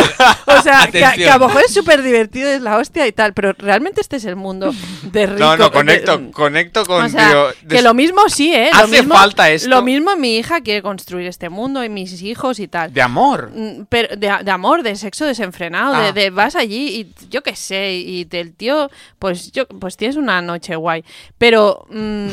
O 0.46 0.62
sea, 0.62 0.88
que, 0.92 1.04
a- 1.04 1.10
Atención. 1.10 1.14
que 1.16 1.30
a 1.30 1.38
lo 1.38 1.48
mejor 1.48 1.64
es 1.66 1.74
súper 1.74 2.02
divertido, 2.02 2.50
es 2.50 2.62
la 2.62 2.78
hostia 2.78 3.06
y 3.08 3.12
tal, 3.12 3.34
pero 3.34 3.54
realmente 3.58 4.02
este 4.02 4.16
es 4.18 4.26
el 4.26 4.36
mundo 4.36 4.74
de 5.04 5.26
rico. 5.28 5.40
No, 5.40 5.58
no, 5.58 5.66
de- 5.66 5.72
conecto, 5.72 6.32
conecto 6.32 6.86
con. 6.86 7.06
o 7.06 7.10
sea, 7.10 7.30
tío, 7.30 7.68
que 7.70 7.82
lo 7.82 7.94
mismo 7.94 8.28
sí, 8.30 8.54
¿eh? 8.54 8.70
Lo 8.74 8.80
Hace 8.80 8.98
mismo, 9.02 9.16
falta 9.16 9.50
esto. 9.50 9.70
Lo 9.70 9.82
mismo 9.82 10.16
mi 10.16 10.38
hija 10.38 10.62
quiere 10.62 10.82
construir 10.82 11.28
este 11.28 11.50
mundo 11.50 11.84
y 11.84 11.90
mis 11.90 12.22
hijos 12.22 12.60
y 12.60 12.68
tal. 12.68 12.94
De 12.94 13.02
amor. 13.02 13.52
Mm, 13.54 13.86
Pero 13.90 14.16
de, 14.16 14.36
de 14.44 14.52
amor, 14.52 14.84
de 14.84 14.96
sexo 14.96 15.26
desenfrenado, 15.26 15.96
Ah. 15.96 16.02
de, 16.12 16.14
de 16.14 16.30
vas 16.30 16.56
allí 16.56 16.88
y 17.02 17.14
yo 17.30 17.44
qué 17.44 17.56
sé, 17.56 17.94
y 17.94 18.26
del 18.26 18.54
tío, 18.54 18.90
pues 19.20 19.52
yo, 19.52 19.68
pues 19.68 19.98
tienes 19.98 20.16
una 20.18 20.42
noche 20.42 20.76
guay. 20.76 21.04
Pero 21.38 21.86
mm, 21.90 22.28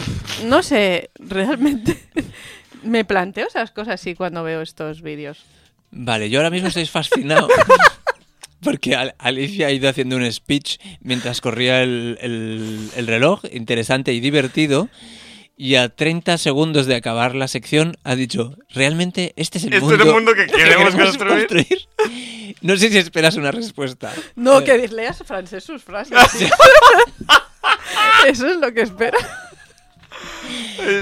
no 0.44 0.62
sé, 0.62 1.11
realmente 1.18 1.98
me 2.87 3.05
planteo 3.05 3.46
esas 3.46 3.70
cosas 3.70 4.01
así 4.01 4.14
cuando 4.14 4.42
veo 4.42 4.62
estos 4.62 5.03
vídeos. 5.03 5.44
Vale, 5.90 6.31
yo 6.31 6.38
ahora 6.40 6.51
mismo 6.51 6.68
estoy 6.68 6.87
fascinado. 6.87 7.49
Porque 8.62 8.96
Al- 8.96 9.14
Alicia 9.18 9.68
ha 9.68 9.70
ido 9.70 9.88
haciendo 9.88 10.16
un 10.16 10.31
speech 10.33 10.79
mientras 11.01 11.40
corría 11.40 11.83
el, 11.83 12.18
el- 12.20 12.90
el 12.96 13.07
reloj, 13.07 13.42
interesante 13.53 14.12
y 14.12 14.20
divertido. 14.20 14.88
Y 15.59 15.77
a 15.77 15.88
30 15.88 16.37
segundos 16.38 16.87
de 16.87 16.96
acabar 16.96 17.35
la 17.35 17.49
sección 17.49 17.96
ha 18.05 18.14
dicho, 18.14 18.57
realmente 18.70 19.33
este 19.37 19.59
es 19.59 19.64
el, 19.64 19.72
Este 19.75 19.85
es 19.87 19.90
mundo, 19.90 20.05
el 20.05 20.12
mundo 20.12 20.35
que 20.35 20.46
queremos 20.46 20.94
construir". 20.94 21.46
construir?". 21.46 21.88
No 22.61 22.77
sé 22.77 22.90
si 22.90 22.99
esperas 22.99 23.37
una 23.37 23.53
respuesta. 23.53 24.12
No, 24.35 24.61
Eh, 24.61 24.64
que 24.64 24.88
leas 24.88 25.22
francés 25.25 25.64
sus 25.64 25.83
frases. 25.85 26.16
Eso 28.27 28.49
es 28.49 28.57
lo 28.57 28.72
que 28.72 28.83
espero. 28.83 29.18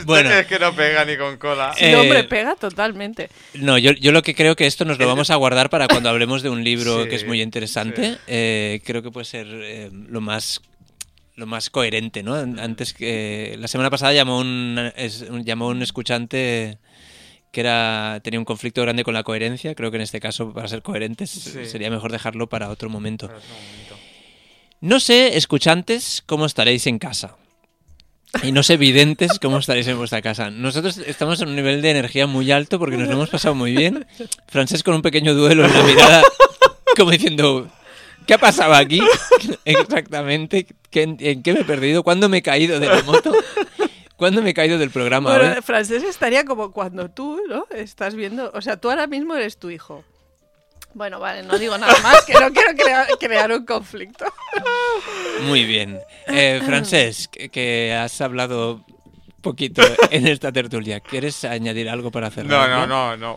Bueno. 0.07 0.31
Es 0.31 0.47
que 0.47 0.59
no 0.59 0.75
pega 0.75 1.05
ni 1.05 1.17
con 1.17 1.37
cola. 1.37 1.73
Sí, 1.77 1.85
Eh, 1.87 1.97
hombre, 1.97 2.25
pega 2.25 2.55
totalmente. 2.57 3.29
No, 3.55 3.77
yo, 3.79 3.93
yo 3.93 4.13
lo 4.13 4.23
que 4.23 4.35
creo 4.35 4.57
que 4.57 4.67
esto 4.67 4.85
nos 4.85 4.99
lo 4.99 5.07
vamos 5.09 5.31
a 5.31 5.35
guardar 5.37 5.69
para 5.71 5.89
cuando 5.89 6.09
hablemos 6.09 6.43
de 6.43 6.51
un 6.51 6.65
libro 6.65 7.03
Sí, 7.05 7.09
que 7.11 7.17
es 7.17 7.27
muy 7.27 7.43
interesante. 7.43 8.13
sí. 8.15 8.19
Eh, 8.27 8.81
creo 8.85 9.03
que 9.03 9.11
puede 9.11 9.25
ser 9.27 9.47
eh, 9.51 9.91
lo 9.93 10.21
más 10.21 10.61
lo 11.37 11.47
más 11.47 11.69
coherente, 11.69 12.23
¿no? 12.23 12.35
Antes 12.37 12.95
que 12.95 13.57
la 13.59 13.67
semana 13.67 13.91
pasada 13.91 14.13
llamó 14.13 14.39
un, 14.39 14.93
es- 14.97 15.23
un- 15.29 15.45
llamó 15.45 15.67
un 15.67 15.83
escuchante 15.83 16.79
que 17.51 17.61
era 17.61 18.21
tenía 18.23 18.39
un 18.39 18.45
conflicto 18.45 18.83
grande 18.83 19.03
con 19.03 19.15
la 19.15 19.25
coherencia. 19.25 19.75
Creo 19.75 19.91
que 19.91 19.97
en 19.97 20.03
este 20.03 20.21
caso 20.21 20.53
para 20.53 20.69
ser 20.69 20.83
coherentes 20.83 21.31
Sí. 21.31 21.67
sería 21.67 21.91
mejor 21.91 22.13
dejarlo 22.13 22.49
para 22.49 22.69
otro 22.71 22.89
momento. 22.89 23.29
No 24.81 25.01
sé, 25.01 25.37
escuchantes, 25.37 26.23
cómo 26.27 26.47
estaréis 26.47 26.87
en 26.87 26.99
casa. 26.99 27.37
Y 28.43 28.53
no 28.53 28.63
sé, 28.63 28.77
videntes, 28.77 29.39
cómo 29.41 29.59
estaréis 29.59 29.87
en 29.89 29.97
vuestra 29.97 30.21
casa. 30.23 30.51
Nosotros 30.51 30.99
estamos 30.99 31.41
en 31.41 31.49
un 31.49 31.57
nivel 31.57 31.81
de 31.83 31.91
energía 31.91 32.27
muy 32.27 32.51
alto 32.51 32.79
porque 32.79 32.97
nos 32.97 33.07
lo 33.09 33.15
hemos 33.15 33.31
pasado 33.31 33.55
muy 33.55 33.73
bien. 33.75 34.07
Francés 34.49 34.83
con 34.83 34.95
un 34.95 35.03
pequeño 35.03 35.35
duelo 35.35 35.65
en 35.65 35.73
la 35.73 35.83
mirada, 35.83 36.23
como 36.97 37.11
diciendo, 37.13 37.69
¿qué 38.27 38.35
ha 38.35 38.39
pasado 38.39 38.75
aquí? 38.75 39.01
Exactamente. 39.65 40.67
¿Qué- 40.91 41.03
¿En, 41.19 41.43
qué 41.43 41.53
me 41.53 41.61
he 41.61 41.65
perdido? 41.65 42.03
¿Cuándo 42.03 42.29
me 42.29 42.39
he 42.39 42.43
caído 42.43 42.81
de 42.81 42.87
la 42.89 43.03
moto? 43.03 43.33
¿Cuándo 44.17 44.43
me 44.43 44.51
he 44.51 44.55
caído 44.55 44.79
del 44.79 44.91
programa? 44.91 45.37
Bueno, 45.37 45.63
francés 45.63 46.03
estaría 46.05 46.45
como 46.45 46.71
cuando 46.73 47.11
tú, 47.11 47.41
¿no? 47.49 47.67
Estás 47.75 48.15
viendo, 48.15 48.51
o 48.55 48.61
sea, 48.63 48.77
tú 48.77 48.91
ahora 48.91 49.07
mismo 49.07 49.35
eres 49.35 49.59
tu 49.59 49.71
hijo. 49.71 50.05
Bueno, 50.95 51.19
vale, 51.19 51.43
no 51.43 51.59
digo 51.59 51.77
nada 51.77 51.95
más, 52.03 52.25
que 52.25 52.35
no 52.35 52.53
quiero 52.53 52.73
crear, 52.77 53.07
crear 53.19 53.53
un 53.53 53.65
conflicto. 53.67 54.25
Muy 55.43 55.65
bien. 55.65 55.99
Eh, 56.29 56.61
Francés, 56.65 57.29
que, 57.29 57.93
has 57.93 58.21
hablado 58.21 58.85
poquito 59.41 59.83
en 60.11 60.27
esta 60.27 60.53
tertulia. 60.53 61.01
¿Quieres 61.01 61.45
añadir 61.45 61.89
algo 61.91 62.11
para 62.11 62.29
hacer? 62.29 62.47
No, 62.47 62.67
no, 62.69 62.87
no, 62.87 63.17
no. 63.17 63.37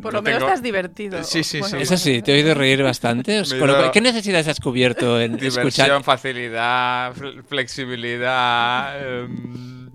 Por 0.00 0.12
no 0.14 0.18
lo 0.18 0.22
menos 0.22 0.38
tengo- 0.40 0.48
estás 0.48 0.62
divertido. 0.62 1.22
Sí, 1.22 1.44
sí, 1.44 1.60
Bueno, 1.60 1.76
sí. 1.76 1.82
Es 1.82 1.92
así, 1.92 2.22
te 2.22 2.32
he 2.32 2.34
oído 2.36 2.54
reír 2.54 2.82
bastante. 2.82 3.42
Lo 3.44 3.92
¿Qué 3.92 4.00
necesidades 4.00 4.48
has 4.48 4.58
cubierto 4.58 5.20
en 5.20 5.32
Diversión, 5.36 5.68
escuchar? 5.68 6.02
facilidad, 6.02 7.14
fle- 7.14 7.42
flexibilidad, 7.44 8.98
em, 9.24 9.90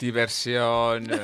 diversión, 0.00 1.04
eh, 1.04 1.16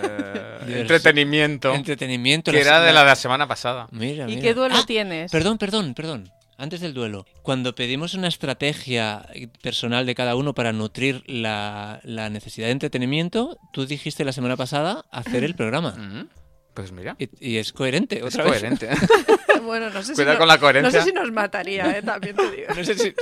Diversión. 0.60 0.78
entretenimiento, 0.80 1.74
Entretenimiento. 1.74 2.52
que 2.52 2.60
era 2.60 2.80
de 2.80 2.92
la 2.92 3.00
de 3.00 3.06
la 3.06 3.16
semana 3.16 3.48
pasada. 3.48 3.88
Mira, 3.90 4.24
¿Y 4.24 4.36
mira. 4.36 4.42
qué 4.42 4.54
duelo 4.54 4.74
Ah, 4.78 4.84
tienes? 4.86 5.30
Perdón, 5.32 5.58
perdón, 5.58 5.94
perdón. 5.94 6.30
Antes 6.58 6.80
del 6.80 6.94
duelo, 6.94 7.26
cuando 7.42 7.74
pedimos 7.74 8.14
una 8.14 8.28
estrategia 8.28 9.26
personal 9.62 10.06
de 10.06 10.14
cada 10.14 10.36
uno 10.36 10.54
para 10.54 10.72
nutrir 10.72 11.22
la, 11.26 12.00
la 12.02 12.30
necesidad 12.30 12.66
de 12.68 12.72
entretenimiento, 12.72 13.58
tú 13.74 13.84
dijiste 13.84 14.24
la 14.24 14.32
semana 14.32 14.56
pasada 14.56 15.04
hacer 15.10 15.44
el 15.44 15.54
programa. 15.54 15.94
Mm, 15.98 16.28
Pues 16.72 16.92
mira, 16.92 17.16
Y, 17.18 17.28
y 17.54 17.56
es 17.58 17.72
coherente, 17.72 18.18
es 18.24 18.36
vez. 18.36 18.46
coherente. 18.46 18.88
bueno, 19.64 19.88
no 19.90 20.00
sé 20.02 20.08
si 20.08 20.14
Cuidado 20.14 20.34
no- 20.34 20.38
con 20.40 20.48
la 20.48 20.54
No 20.56 20.60
coherencia. 20.60 21.00
sé 21.02 21.08
si 21.08 21.12
nos 21.14 21.30
mataría, 21.32 21.98
¿eh? 21.98 22.02
También 22.02 22.36
te 22.36 22.50
digo. 22.50 22.68
No 22.76 22.84
sé 22.84 22.94
si- 22.98 23.14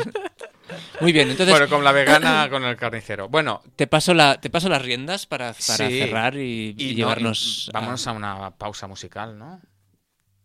Muy 1.00 1.12
bien, 1.12 1.30
entonces 1.30 1.52
bueno, 1.52 1.68
con 1.68 1.84
la 1.84 1.92
vegana, 1.92 2.48
con 2.48 2.64
el 2.64 2.76
carnicero. 2.76 3.28
Bueno, 3.28 3.62
te, 3.76 3.86
paso 3.86 4.14
la, 4.14 4.40
te 4.40 4.48
paso 4.50 4.68
las 4.68 4.80
riendas 4.82 5.26
para, 5.26 5.52
para 5.52 5.88
Sí. 5.88 5.98
cerrar 5.98 6.36
y, 6.36 6.74
y 6.76 6.84
y 6.84 6.90
no, 6.92 6.96
llevarnos. 6.96 7.66
y 7.68 7.72
vámonos 7.72 8.06
a 8.06 8.12
una 8.12 8.50
pausa 8.52 8.86
musical, 8.86 9.38
¿no? 9.38 9.60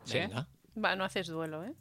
¿Sí? 0.04 0.18
Venga. 0.20 0.48
Va, 0.84 0.96
no 0.96 1.04
haces 1.04 1.28
duelo, 1.28 1.64
¿eh? 1.64 1.74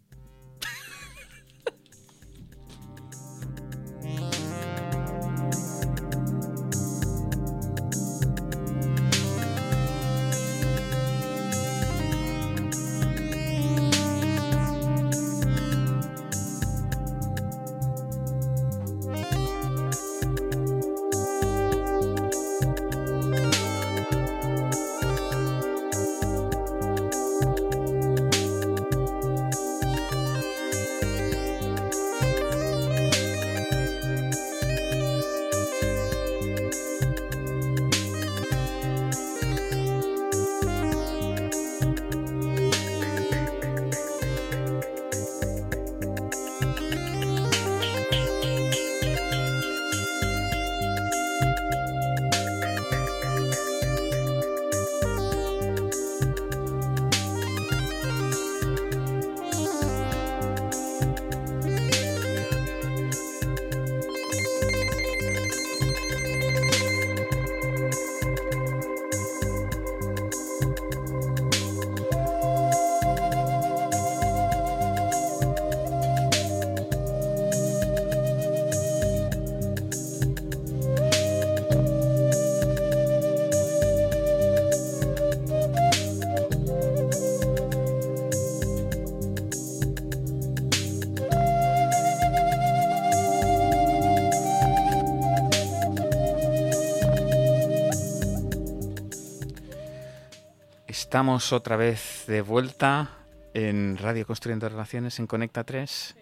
Estamos 101.09 101.53
otra 101.55 101.77
vez 101.77 102.25
de 102.27 102.43
vuelta 102.43 103.09
en 103.55 103.97
Radio 103.97 104.27
Construyendo 104.27 104.69
Relaciones 104.69 105.19
en 105.19 105.27
Conecta 105.27 105.65
3. 105.65 106.17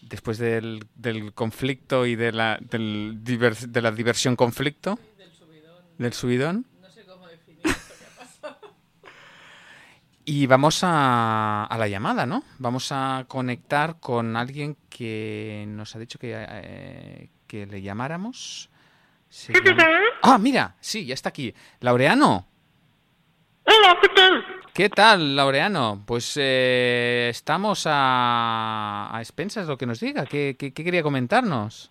Después 0.00 0.38
del, 0.38 0.86
del 0.94 1.34
conflicto 1.34 2.06
y 2.06 2.16
de 2.16 2.32
la, 2.32 2.58
del 2.60 3.18
diver- 3.22 3.66
de 3.68 3.82
la 3.82 3.92
diversión 3.92 4.34
conflicto. 4.34 4.98
Del 5.98 6.12
subidón. 6.14 6.66
Y 10.24 10.46
vamos 10.46 10.80
a, 10.82 11.64
a 11.64 11.78
la 11.78 11.88
llamada, 11.88 12.24
¿no? 12.26 12.42
Vamos 12.58 12.88
a 12.90 13.26
conectar 13.28 14.00
con 14.00 14.36
alguien 14.36 14.76
que 14.88 15.64
nos 15.68 15.94
ha 15.94 15.98
dicho 15.98 16.18
que, 16.18 16.32
eh, 16.48 17.28
que 17.46 17.66
le 17.66 17.82
llamáramos. 17.82 18.70
Se 19.28 19.52
llama- 19.52 19.84
Ah, 20.22 20.38
mira, 20.38 20.76
sí, 20.80 21.04
ya 21.04 21.12
está 21.14 21.28
aquí. 21.28 21.52
Laureano. 21.80 22.48
Hola, 23.64 23.98
¿qué 24.00 24.08
tal? 24.08 24.44
¿Qué 24.74 24.88
tal, 24.88 25.36
Laureano? 25.36 26.02
Pues 26.06 26.34
eh, 26.40 27.28
estamos 27.30 27.84
a, 27.86 29.10
a 29.14 29.20
expensas 29.20 29.66
lo 29.66 29.76
que 29.76 29.86
nos 29.86 30.00
diga. 30.00 30.24
¿Qué, 30.26 30.56
qué- 30.58 30.72
qué 30.72 30.84
quería 30.84 31.02
comentarnos? 31.02 31.90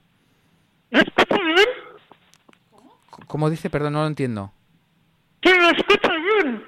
¿Me 0.90 1.00
escucha 1.00 1.38
bien? 1.44 1.68
¿Cómo 3.28 3.50
dice? 3.50 3.70
Perdón, 3.70 3.94
no 3.94 4.02
lo 4.02 4.08
entiendo. 4.08 4.52
Que 5.42 5.54
me 5.58 5.70
escucha 5.70 6.12
bien. 6.14 6.64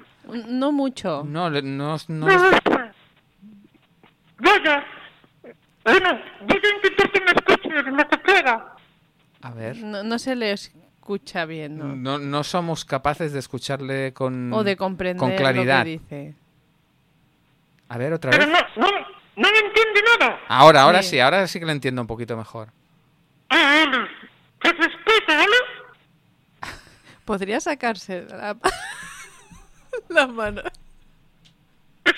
No 0.58 0.72
mucho. 0.72 1.22
No, 1.26 1.50
le- 1.50 1.62
no, 1.62 1.96
no- 2.08 2.26
Me 2.26 2.36
gusta. 2.36 2.92
Vaya. 4.38 4.84
Bueno, 5.84 6.18
voy 6.48 6.60
a 6.62 6.74
intentar 6.76 7.10
que 7.12 7.20
me 7.20 7.26
escuche 7.32 7.68
lo 7.68 8.08
que 8.08 8.18
pueda. 8.18 8.76
A 9.42 9.50
ver. 9.50 9.76
No, 9.78 10.02
no 10.02 10.18
se 10.18 10.34
le 10.34 10.52
escucha 11.04 11.44
bien, 11.44 11.76
¿no? 11.76 11.94
No, 11.94 12.18
no 12.18 12.42
somos 12.44 12.86
capaces 12.86 13.34
de 13.34 13.38
escucharle 13.38 14.14
con, 14.14 14.50
O 14.54 14.64
de 14.64 14.74
comprender 14.74 15.18
con 15.20 15.36
claridad. 15.36 15.80
lo 15.80 15.84
que 15.84 15.90
dice. 15.90 16.34
A 17.90 17.98
ver, 17.98 18.14
otra 18.14 18.30
Pero 18.30 18.46
vez. 18.46 18.54
no, 18.76 18.86
no, 18.86 18.90
no 19.36 19.48
me 19.52 19.58
entiende 19.58 20.00
nada. 20.18 20.40
Ahora, 20.48 20.80
ahora 20.82 21.02
Sí. 21.02 21.10
sí, 21.10 21.20
ahora 21.20 21.46
sí 21.46 21.60
que 21.60 21.66
lo 21.66 21.72
entiendo 21.72 22.00
un 22.00 22.06
poquito 22.06 22.38
mejor. 22.38 22.68
Ah. 23.50 23.84
Que 24.62 24.72
¿vale? 25.28 25.56
Podría 27.26 27.60
sacarse 27.60 28.22
la, 28.22 28.56
la 30.08 30.26
mano. 30.26 30.62
Es 32.06 32.14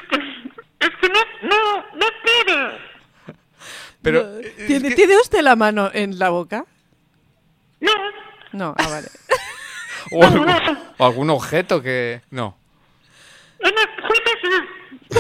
que 1.00 1.08
no, 1.08 1.20
no, 1.42 1.76
no 1.96 2.06
puedo. 2.22 2.68
Pero 4.02 4.22
No. 4.22 4.38
eh, 4.38 4.54
es 4.58 4.66
¿Tiene, 4.68 4.88
que- 4.90 4.94
¿Tiene 4.94 5.16
usted 5.16 5.40
la 5.40 5.56
mano 5.56 5.90
en 5.92 6.20
la 6.20 6.28
boca? 6.30 6.64
No, 7.80 7.90
No, 8.56 8.74
ah, 8.78 8.88
vale. 8.88 9.08
O, 10.12 10.22
algún, 10.22 10.48
o 10.98 11.04
algún 11.04 11.30
objeto 11.30 11.82
que... 11.82 12.22
No. 12.30 12.56
Una 13.58 13.70
sí. 14.40 15.18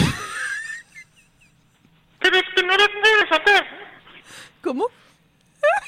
Pero 2.20 2.36
es 2.36 2.44
que 2.54 2.62
no 2.62 2.76
las 2.76 2.88
puedes 2.88 3.32
hacer. 3.32 3.66
¿Cómo? 4.62 4.86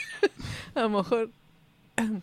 A 0.74 0.80
lo 0.80 0.88
mejor. 0.88 1.30
Que 1.94 2.03
no 2.03 2.22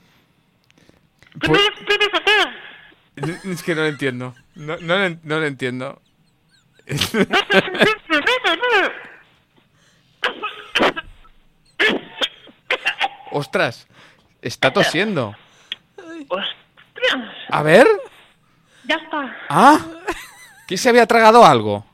Pues- 1.39 1.61
las 1.61 1.86
puedes 1.86 2.13
hacer. 2.13 3.49
Es 3.53 3.63
que 3.63 3.73
no 3.73 3.82
lo 3.84 3.88
entiendo. 3.88 4.36
No, 4.55 4.76
no, 4.76 4.97
lo 4.97 5.17
no 5.23 5.39
lo 5.39 5.45
entiendo. 5.45 6.01
Ostras, 13.32 13.88
está 14.47 14.71
tosiendo. 14.71 15.35
Ostras, 16.29 16.55
A 17.49 17.61
ver. 17.63 17.87
ya 18.85 18.95
está. 18.95 19.35
Ah, 19.49 19.79
¿que 20.67 20.77
se 20.77 20.89
había 20.89 21.05
tragado 21.05 21.45
algo? 21.45 21.85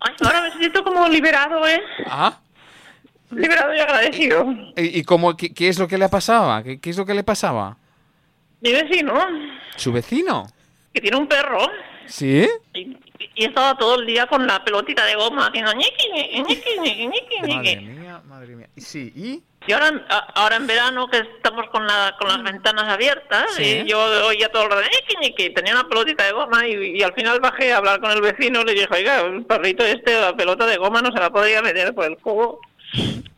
Ay, 0.00 0.14
ahora 0.24 0.42
me 0.42 0.50
siento 0.52 0.82
como 0.82 1.08
liberado, 1.08 1.66
¿eh? 1.66 1.80
Ah, 2.06 2.38
Liberado 3.30 3.74
y 3.74 3.78
agradecido. 3.80 4.44
¿y, 4.76 4.98
y 5.00 5.04
cómo, 5.04 5.34
qué, 5.36 5.54
qué 5.54 5.68
es 5.68 5.78
lo 5.78 5.88
que 5.88 5.96
le 5.96 6.08
pasaba? 6.10 6.62
¿Qué, 6.62 6.80
qué 6.80 6.90
es 6.90 6.98
lo 6.98 7.06
que 7.06 7.14
le 7.14 7.24
pasaba? 7.24 7.78
Mi 8.60 8.72
vecino, 8.72 9.14
¿Su 9.76 9.90
vecino? 9.92 10.46
que 10.92 11.00
tiene 11.00 11.16
un 11.16 11.26
perro, 11.26 11.58
¿Sí? 12.06 12.46
y, 12.74 12.96
y 13.34 13.44
estaba 13.46 13.78
todo 13.78 13.98
el 13.98 14.06
día 14.06 14.26
con 14.26 14.46
la 14.46 14.62
pelotita 14.62 15.06
de 15.06 15.14
goma 15.14 15.46
haciendo 15.46 15.72
ñiqui, 15.72 16.42
ñiqui, 16.42 16.78
ñiqui, 16.78 17.40
ñiqui. 17.42 18.01
Mía, 18.12 18.22
madre 18.28 18.56
mía. 18.56 18.68
Sí, 18.76 19.12
¿y? 19.14 19.42
Y 19.66 19.72
ahora, 19.72 20.04
ahora 20.34 20.56
en 20.56 20.66
verano 20.66 21.06
que 21.08 21.18
estamos 21.18 21.66
con, 21.70 21.86
la, 21.86 22.16
con 22.18 22.28
las 22.28 22.42
ventanas 22.42 22.84
abiertas, 22.92 23.52
Sí. 23.54 23.82
y 23.84 23.88
yo 23.88 24.00
oía 24.26 24.48
todo 24.50 24.64
el 24.64 24.70
rato, 24.70 24.82
ñiqui, 24.82 25.16
ñiqui, 25.20 25.54
tenía 25.54 25.72
una 25.74 25.88
pelotita 25.88 26.24
de 26.24 26.32
goma 26.32 26.66
y, 26.66 26.98
y 26.98 27.02
al 27.02 27.12
final 27.14 27.38
bajé 27.40 27.72
a 27.72 27.76
hablar 27.76 28.00
con 28.00 28.10
el 28.10 28.20
vecino 28.20 28.62
y 28.62 28.64
le 28.64 28.72
dije, 28.72 28.88
oiga, 28.90 29.20
el 29.20 29.44
perrito 29.44 29.84
este, 29.84 30.20
la 30.20 30.34
pelota 30.34 30.66
de 30.66 30.78
goma 30.78 31.00
no 31.00 31.12
se 31.12 31.18
la 31.20 31.30
podría 31.30 31.62
meter 31.62 31.94
por 31.94 32.06
el 32.06 32.16
culo. 32.18 32.58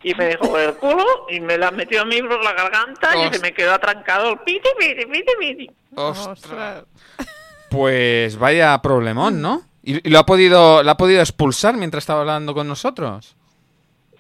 Y 0.03 0.15
me 0.15 0.29
dijo 0.31 0.51
por 0.51 0.61
el 0.61 0.75
culo 0.75 1.05
y 1.31 1.41
me 1.41 1.57
la 1.57 1.71
metió 1.71 2.03
a 2.03 2.05
mí 2.05 2.21
por 2.23 2.43
la 2.43 2.53
garganta 2.55 3.17
y 3.17 3.33
se 3.33 3.39
me 3.41 3.53
quedó 3.55 3.73
atrancado 3.75 4.31
el 4.33 4.39
piti, 4.41 4.69
piti, 4.79 5.07
piti, 5.07 5.33
piti. 5.39 5.71
Ostras. 5.95 6.85
Pues 7.71 8.39
vaya 8.39 8.81
problemón, 8.83 9.41
¿no? 9.43 9.63
¿Y, 9.83 10.07
y 10.07 10.11
lo 10.11 10.21
ha 10.21 10.27
podido, 10.27 10.83
lo 10.83 10.91
ha 10.91 10.97
podido 10.97 11.21
expulsar 11.21 11.77
mientras 11.77 12.03
estaba 12.05 12.21
hablando 12.21 12.55
con 12.55 12.69
nosotros? 12.69 13.37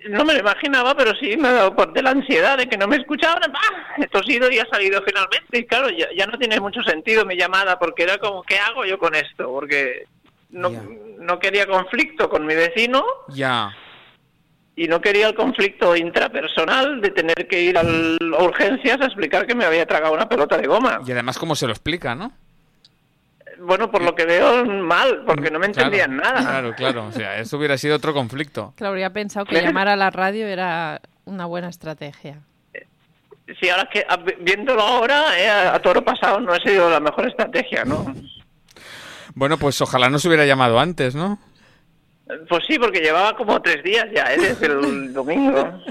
No 0.09 0.25
me 0.25 0.35
lo 0.35 0.41
imaginaba, 0.41 0.95
pero 0.95 1.15
sí 1.17 1.37
me 1.37 1.49
ha 1.49 1.53
dado 1.53 1.75
por 1.75 1.93
de 1.93 2.03
la 2.03 2.11
ansiedad 2.11 2.59
de 2.59 2.69
que 2.69 2.77
no 2.77 2.87
me 2.87 2.97
escuchaban. 2.97 3.51
¡Ah! 3.55 3.95
He 3.99 4.07
tosido 4.09 4.51
y 4.51 4.59
ha 4.59 4.67
salido 4.67 5.03
finalmente. 5.07 5.59
Y 5.59 5.65
claro, 5.67 5.89
ya, 5.91 6.07
ya 6.17 6.27
no 6.27 6.39
tiene 6.39 6.61
mucho 6.61 6.83
sentido 6.83 7.25
mi 7.25 7.37
llamada 7.37 7.79
porque 7.79 8.03
era 8.03 8.19
como, 8.19 8.43
¿qué 8.43 8.59
hago 8.59 8.85
yo 8.85 8.99
con 8.99 9.15
esto? 9.15 9.51
Porque 9.51 10.05
no, 10.51 10.71
no 11.19 11.39
quería 11.39 11.67
conflicto 11.67 12.29
con 12.29 12.45
mi 12.47 12.55
vecino 12.55 13.05
Ya. 13.29 13.75
y 14.77 14.87
no 14.89 15.01
quería 15.01 15.29
el 15.29 15.35
conflicto 15.35 15.97
intrapersonal 15.97 17.01
de 17.01 17.11
tener 17.11 17.49
que 17.49 17.61
ir 17.63 17.79
a 17.79 17.83
urgencias 18.43 19.01
a 19.01 19.07
explicar 19.07 19.47
que 19.47 19.55
me 19.55 19.65
había 19.65 19.87
tragado 19.87 20.13
una 20.15 20.29
pelota 20.29 20.57
de 20.59 20.67
goma. 20.67 21.01
Y 21.07 21.13
además, 21.13 21.39
¿cómo 21.39 21.57
se 21.57 21.67
lo 21.67 21.73
explica, 21.73 22.15
no? 22.15 22.33
Bueno, 23.61 23.91
por 23.91 24.03
lo 24.03 24.15
que 24.15 24.25
veo, 24.25 24.65
mal, 24.65 25.23
porque 25.27 25.51
no 25.51 25.59
me 25.59 25.71
Claro, 25.71 25.89
entendían 25.89 26.17
nada. 26.17 26.41
Claro, 26.41 26.75
claro. 26.75 27.07
O 27.07 27.13
sea, 27.13 27.39
eso 27.39 27.57
hubiera 27.59 27.77
sido 27.79 27.97
otro 27.97 28.13
conflicto. 28.15 28.73
Claro, 28.77 28.91
habría 28.93 29.11
pensado 29.13 29.47
que 29.47 29.61
llamar 29.63 29.89
a 29.89 29.97
la 29.97 30.11
radio 30.11 30.47
era 30.47 31.01
una 31.25 31.47
buena 31.47 31.69
estrategia. 31.69 32.39
Sí, 33.61 33.69
ahora 33.69 33.89
que 33.93 34.05
a- 34.09 34.17
viéndolo 34.41 34.81
ahora, 34.83 35.39
eh, 35.39 35.49
a, 35.51 35.79
toro 35.81 36.03
pasado 36.03 36.41
no 36.41 36.53
ha 36.53 36.59
sido 36.61 36.89
la 36.89 36.99
mejor 37.01 37.29
estrategia, 37.29 37.85
¿no? 37.85 38.15
Bueno, 39.35 39.59
pues 39.59 39.81
ojalá 39.81 40.09
no 40.09 40.19
se 40.19 40.29
hubiera 40.29 40.47
llamado 40.47 40.79
antes, 40.81 41.15
¿no? 41.15 41.39
Pues 42.49 42.65
sí, 42.67 42.79
porque 42.79 43.01
llevaba 43.01 43.37
como 43.37 43.61
tres 43.61 43.83
días 43.85 44.07
ya, 44.15 44.33
¿eh? 44.33 44.39
desde 44.39 44.67
el 44.67 45.13
domingo. 45.13 45.79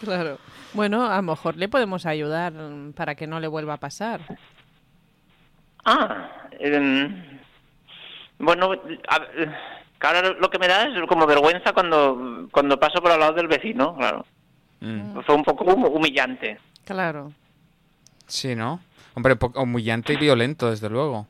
Claro. 0.00 0.38
Bueno, 0.74 1.06
a 1.10 1.16
lo 1.16 1.22
mejor 1.22 1.56
le 1.56 1.68
podemos 1.68 2.04
ayudar 2.04 2.52
para 2.94 3.14
que 3.14 3.26
no 3.26 3.40
le 3.40 3.46
vuelva 3.48 3.74
a 3.74 3.76
pasar. 3.78 4.20
Ah, 5.84 6.30
em, 6.58 7.38
bueno, 8.38 8.72
a- 9.08 9.26
claro, 9.98 10.34
lo 10.34 10.50
que 10.50 10.58
me 10.58 10.68
da 10.68 10.84
es 10.88 11.06
como 11.08 11.26
vergüenza 11.26 11.72
cuando, 11.72 12.48
cuando 12.50 12.78
paso 12.80 13.00
por 13.02 13.10
al 13.12 13.20
lado 13.20 13.34
del 13.34 13.48
vecino, 13.48 13.94
claro. 13.96 14.24
Mm, 14.80 15.20
Fue 15.20 15.34
un 15.34 15.44
poco 15.44 15.64
hum- 15.64 15.84
humillante. 15.94 16.58
Claro. 16.84 17.32
Sí, 18.26 18.54
¿no? 18.54 18.80
Hombre, 19.14 19.36
poco 19.36 19.62
humillante 19.62 20.12
y 20.12 20.16
violento, 20.16 20.70
desde 20.70 20.90
luego. 20.90 21.26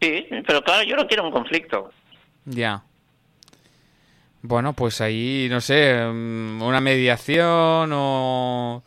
Sí, 0.00 0.26
pero 0.46 0.62
claro, 0.62 0.82
yo 0.84 0.96
no 0.96 1.06
quiero 1.06 1.24
un 1.24 1.32
conflicto. 1.32 1.90
Ya. 2.44 2.82
Bueno, 4.42 4.72
pues 4.72 5.00
ahí, 5.00 5.48
no 5.50 5.60
sé, 5.60 5.94
mm, 6.06 6.62
una 6.62 6.80
mediación 6.80 7.90
o... 7.92 8.82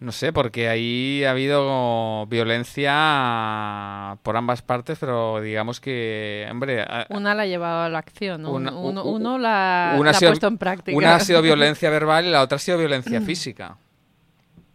No 0.00 0.12
sé, 0.12 0.32
porque 0.32 0.68
ahí 0.68 1.24
ha 1.24 1.30
habido 1.30 2.26
violencia 2.26 4.18
por 4.22 4.36
ambas 4.36 4.60
partes, 4.62 4.98
pero 4.98 5.40
digamos 5.40 5.80
que, 5.80 6.46
hombre, 6.50 6.84
Una 7.08 7.34
la 7.34 7.42
ha 7.42 7.46
llevado 7.46 7.82
a 7.84 7.88
la 7.88 7.98
acción, 8.00 8.42
¿no? 8.42 8.50
Una- 8.52 8.72
uno, 8.72 9.38
la, 9.38 9.94
una 9.96 10.10
la 10.10 10.10
ha 10.10 10.14
sido- 10.14 10.30
ha 10.30 10.32
puesto 10.32 10.46
en 10.48 10.58
práctica. 10.58 10.96
una 10.96 11.14
ha 11.16 11.20
sido 11.20 11.40
violencia 11.42 11.88
verbal 11.90 12.26
y 12.26 12.30
la 12.30 12.42
otra 12.42 12.56
ha 12.56 12.58
sido 12.58 12.76
violencia 12.78 13.20
física. 13.20 13.76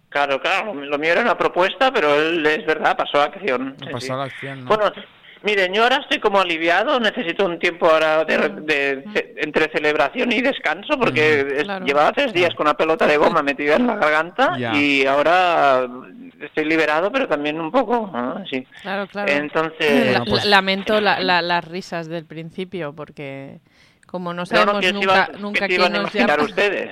Claro, 0.10 0.42
claro, 0.42 0.74
lo 0.74 0.98
mío 0.98 1.12
era 1.12 1.22
una 1.22 1.38
propuesta, 1.38 1.92
pero 1.94 2.16
él 2.20 2.44
es 2.46 2.66
verdad, 2.66 2.98
pasó 2.98 3.20
a 3.22 3.26
acción. 3.26 3.76
Sí, 3.80 3.86
Pasó 3.92 4.06
sí. 4.08 4.12
a 4.12 4.16
la 4.16 4.24
acción, 4.24 4.64
¿no? 4.64 4.68
Bueno, 4.76 4.92
miren, 5.44 5.74
yo 5.74 5.84
ahora 5.84 5.98
estoy 5.98 6.20
como 6.20 6.40
aliviado, 6.40 7.00
necesito 7.00 7.46
un 7.46 7.60
tiempo 7.60 7.88
ahora 7.90 8.26
de, 8.26 8.38
de- 8.38 9.34
entre 9.38 9.72
celebración 9.72 10.32
y 10.32 10.42
descanso, 10.42 10.98
porque 11.00 11.40
es- 11.58 11.64
Claro. 11.64 11.86
llevaba 11.86 12.12
tres 12.12 12.34
días 12.34 12.54
con 12.56 12.68
una 12.68 12.76
pelota 12.76 13.06
de 13.08 13.18
goma 13.18 13.42
metida 13.42 13.76
en 13.76 13.88
la 13.88 13.96
garganta 13.96 14.58
y 14.76 15.06
ahora 15.06 15.88
estoy 16.42 16.66
liberado, 16.66 17.12
pero 17.12 17.28
también 17.28 17.60
un 17.60 17.72
poco, 17.72 18.10
¿no? 18.14 18.44
sí. 18.50 18.66
Claro, 18.82 19.08
claro. 19.08 19.32
Entonces, 19.32 20.06
La- 20.14 20.20
Bueno, 20.20 20.26
pues- 20.32 20.46
la- 20.46 20.50
lamento 20.58 21.00
la- 21.02 21.20
la- 21.20 21.42
las 21.42 21.66
risas 21.66 22.08
del 22.08 22.26
principio, 22.26 22.94
porque 22.94 23.60
como 24.08 24.34
no 24.34 24.46
sabemos 24.46 24.76
no, 24.76 24.80
que 24.80 24.92
nunca, 24.94 25.04
iban, 25.14 25.32
que 25.32 25.38
nunca 25.40 25.60
se 25.60 25.68
quién 25.68 25.82
iban 25.82 25.96
a 25.96 26.02
nos 26.02 26.14
llama. 26.14 26.44
ustedes. 26.44 26.90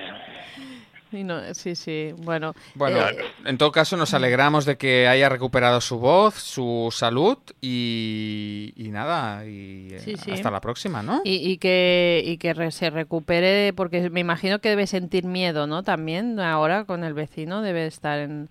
Y 1.11 1.23
no- 1.23 1.53
sí, 1.53 1.75
sí, 1.75 2.13
bueno. 2.17 2.53
Bueno, 2.75 2.99
eh, 3.07 3.17
en 3.45 3.57
todo 3.57 3.71
caso 3.71 3.95
nos 3.95 4.13
alegramos 4.13 4.65
de 4.65 4.77
que 4.77 5.07
haya 5.07 5.29
recuperado 5.29 5.79
su 5.79 5.99
voz, 5.99 6.35
su 6.35 6.89
salud 6.91 7.37
y, 7.61 8.73
y 8.75 8.89
nada, 8.89 9.45
y 9.45 9.87
eh, 9.93 9.99
Sí, 9.99 10.17
sí. 10.17 10.31
hasta 10.31 10.51
la 10.51 10.59
próxima, 10.61 11.01
¿no? 11.03 11.21
y, 11.23 11.35
y 11.49 11.57
que, 11.57 12.21
y 12.25 12.37
que 12.37 12.53
re- 12.53 12.71
se 12.71 12.89
recupere, 12.89 13.71
porque 13.73 14.09
me 14.09 14.19
imagino 14.19 14.59
que 14.59 14.69
debe 14.69 14.87
sentir 14.87 15.25
miedo, 15.25 15.65
¿no? 15.67 15.83
También 15.83 16.39
ahora 16.39 16.85
con 16.85 17.03
el 17.03 17.13
vecino 17.13 17.61
debe 17.61 17.85
estar 17.87 18.19
en... 18.19 18.49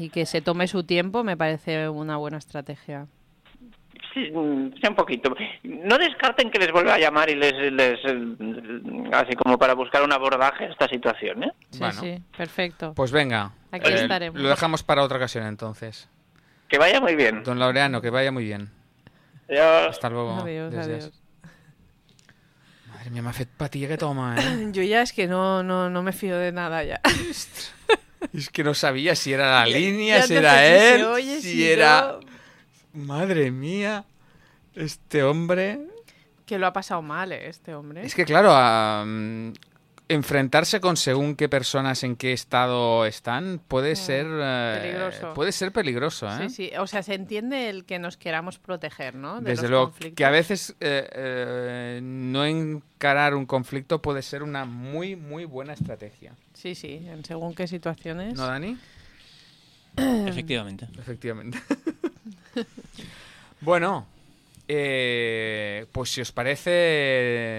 Y 0.00 0.10
que 0.10 0.26
se 0.26 0.40
tome 0.40 0.68
su 0.68 0.84
tiempo 0.84 1.24
me 1.24 1.36
parece 1.36 1.88
una 1.88 2.16
buena 2.16 2.38
estrategia. 2.38 3.06
Sí, 4.14 4.30
mm, 4.32 4.72
sí, 4.80 4.86
un 4.88 4.94
poquito. 4.94 5.34
No 5.64 5.98
descarten 5.98 6.50
que 6.50 6.58
les 6.58 6.72
vuelva 6.72 6.94
a 6.94 6.98
llamar 6.98 7.28
y 7.30 7.34
les, 7.36 7.52
les 7.72 7.98
eh, 8.04 9.10
así 9.12 9.34
como 9.36 9.58
para 9.58 9.74
buscar 9.74 10.02
un 10.02 10.12
abordaje 10.12 10.64
a 10.64 10.68
esta 10.68 10.88
situación, 10.88 11.44
¿eh? 11.44 11.52
Sí, 11.70 11.78
Bueno. 11.78 12.00
sí, 12.00 12.18
perfecto. 12.36 12.94
Pues 12.94 13.12
venga, 13.12 13.52
Aquí 13.70 13.90
eh, 13.90 13.94
estaremos. 14.02 14.40
lo 14.40 14.48
dejamos 14.48 14.82
para 14.82 15.02
otra 15.02 15.18
ocasión 15.18 15.46
entonces. 15.46 16.08
Que 16.68 16.78
vaya 16.78 17.00
muy 17.00 17.14
bien. 17.16 17.42
Don 17.44 17.58
Laureano, 17.58 18.00
que 18.00 18.10
vaya 18.10 18.32
muy 18.32 18.44
bien. 18.44 18.70
Adiós. 19.48 19.88
Hasta 19.90 20.10
luego. 20.10 20.38
Adiós, 20.42 20.72
Adiós. 20.74 20.86
adiós. 20.86 21.22
Madre 22.92 23.10
mía, 23.10 23.22
m'ha 23.22 23.32
fet 23.32 23.48
patilla 23.56 23.88
que 23.88 23.96
toma, 23.96 24.34
eh? 24.36 24.68
Yo 24.72 24.82
ya 24.82 25.02
es 25.02 25.12
que 25.12 25.26
no, 25.26 25.62
no, 25.62 25.88
no 25.88 26.02
me 26.02 26.12
fío 26.12 26.36
de 26.36 26.52
nada 26.52 26.82
ya. 26.84 27.00
es 28.32 28.50
que 28.50 28.64
no 28.64 28.74
sabía 28.74 29.14
si 29.14 29.32
era 29.32 29.50
la 29.60 29.66
línea, 29.78 30.18
Ya 30.18 30.22
si 30.26 30.32
no 30.34 30.40
era 30.40 30.66
él, 30.66 31.00
se 31.00 31.06
oye, 31.06 31.36
si, 31.40 31.52
si 31.52 31.68
era... 31.68 32.18
Madre 32.92 33.50
mía, 33.50 34.04
este 34.74 35.22
hombre... 35.22 35.80
Que 36.46 36.58
lo 36.58 36.66
ha 36.66 36.72
pasado 36.72 37.02
mal, 37.02 37.32
¿eh? 37.32 37.48
este 37.48 37.74
hombre. 37.74 38.04
Es 38.06 38.14
que 38.14 38.24
claro, 38.24 38.50
a, 38.52 39.04
mm, 39.06 39.52
enfrentarse 40.08 40.80
con 40.80 40.96
según 40.96 41.36
qué 41.36 41.46
personas 41.50 42.02
en 42.04 42.16
qué 42.16 42.32
estado 42.32 43.04
están 43.04 43.60
puede 43.68 43.94
ser 43.96 44.24
eh, 44.26 44.74
Mm, 44.78 44.80
peligroso. 44.82 45.34
puede 45.34 45.52
ser 45.52 45.72
peligroso, 45.72 46.26
¿eh? 46.26 46.48
Sí, 46.48 46.70
sí. 46.70 46.76
O 46.78 46.86
sea, 46.86 47.02
se 47.02 47.12
entiende 47.12 47.68
el 47.68 47.84
que 47.84 47.98
nos 47.98 48.16
queramos 48.16 48.58
proteger, 48.58 49.14
¿no? 49.14 49.42
De 49.42 49.50
Desde 49.50 49.64
los 49.64 49.70
luego 49.70 49.84
conflictos. 49.90 50.16
que 50.16 50.24
a 50.24 50.30
veces 50.30 50.70
eh, 50.80 51.08
eh, 51.12 52.00
no 52.02 52.46
encarar 52.46 53.34
un 53.34 53.44
conflicto 53.44 54.00
puede 54.00 54.22
ser 54.22 54.42
una 54.42 54.64
muy 54.64 55.14
muy 55.16 55.44
buena 55.44 55.74
estrategia. 55.74 56.32
Sí, 56.54 56.74
sí, 56.74 57.06
en 57.06 57.22
según 57.26 57.54
qué 57.54 57.66
situaciones. 57.66 58.32
¿No, 58.34 58.46
Dani? 58.46 58.78
Efectivamente. 59.96 60.88
Efectivamente. 60.98 61.58
bueno, 63.60 64.06
eh, 64.66 65.86
pues 65.92 66.10
si 66.10 66.20
os 66.20 66.32
parece, 66.32 66.70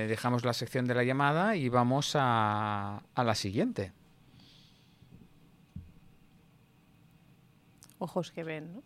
dejamos 0.07 0.45
la 0.45 0.53
sección 0.53 0.85
de 0.85 0.95
la 0.95 1.03
llamada 1.03 1.55
y 1.55 1.69
vamos 1.69 2.11
a, 2.15 3.01
a 3.13 3.23
la 3.23 3.35
siguiente. 3.35 3.91
Ojos 7.99 8.31
que 8.31 8.43
ven, 8.43 8.73
¿no? 8.73 8.83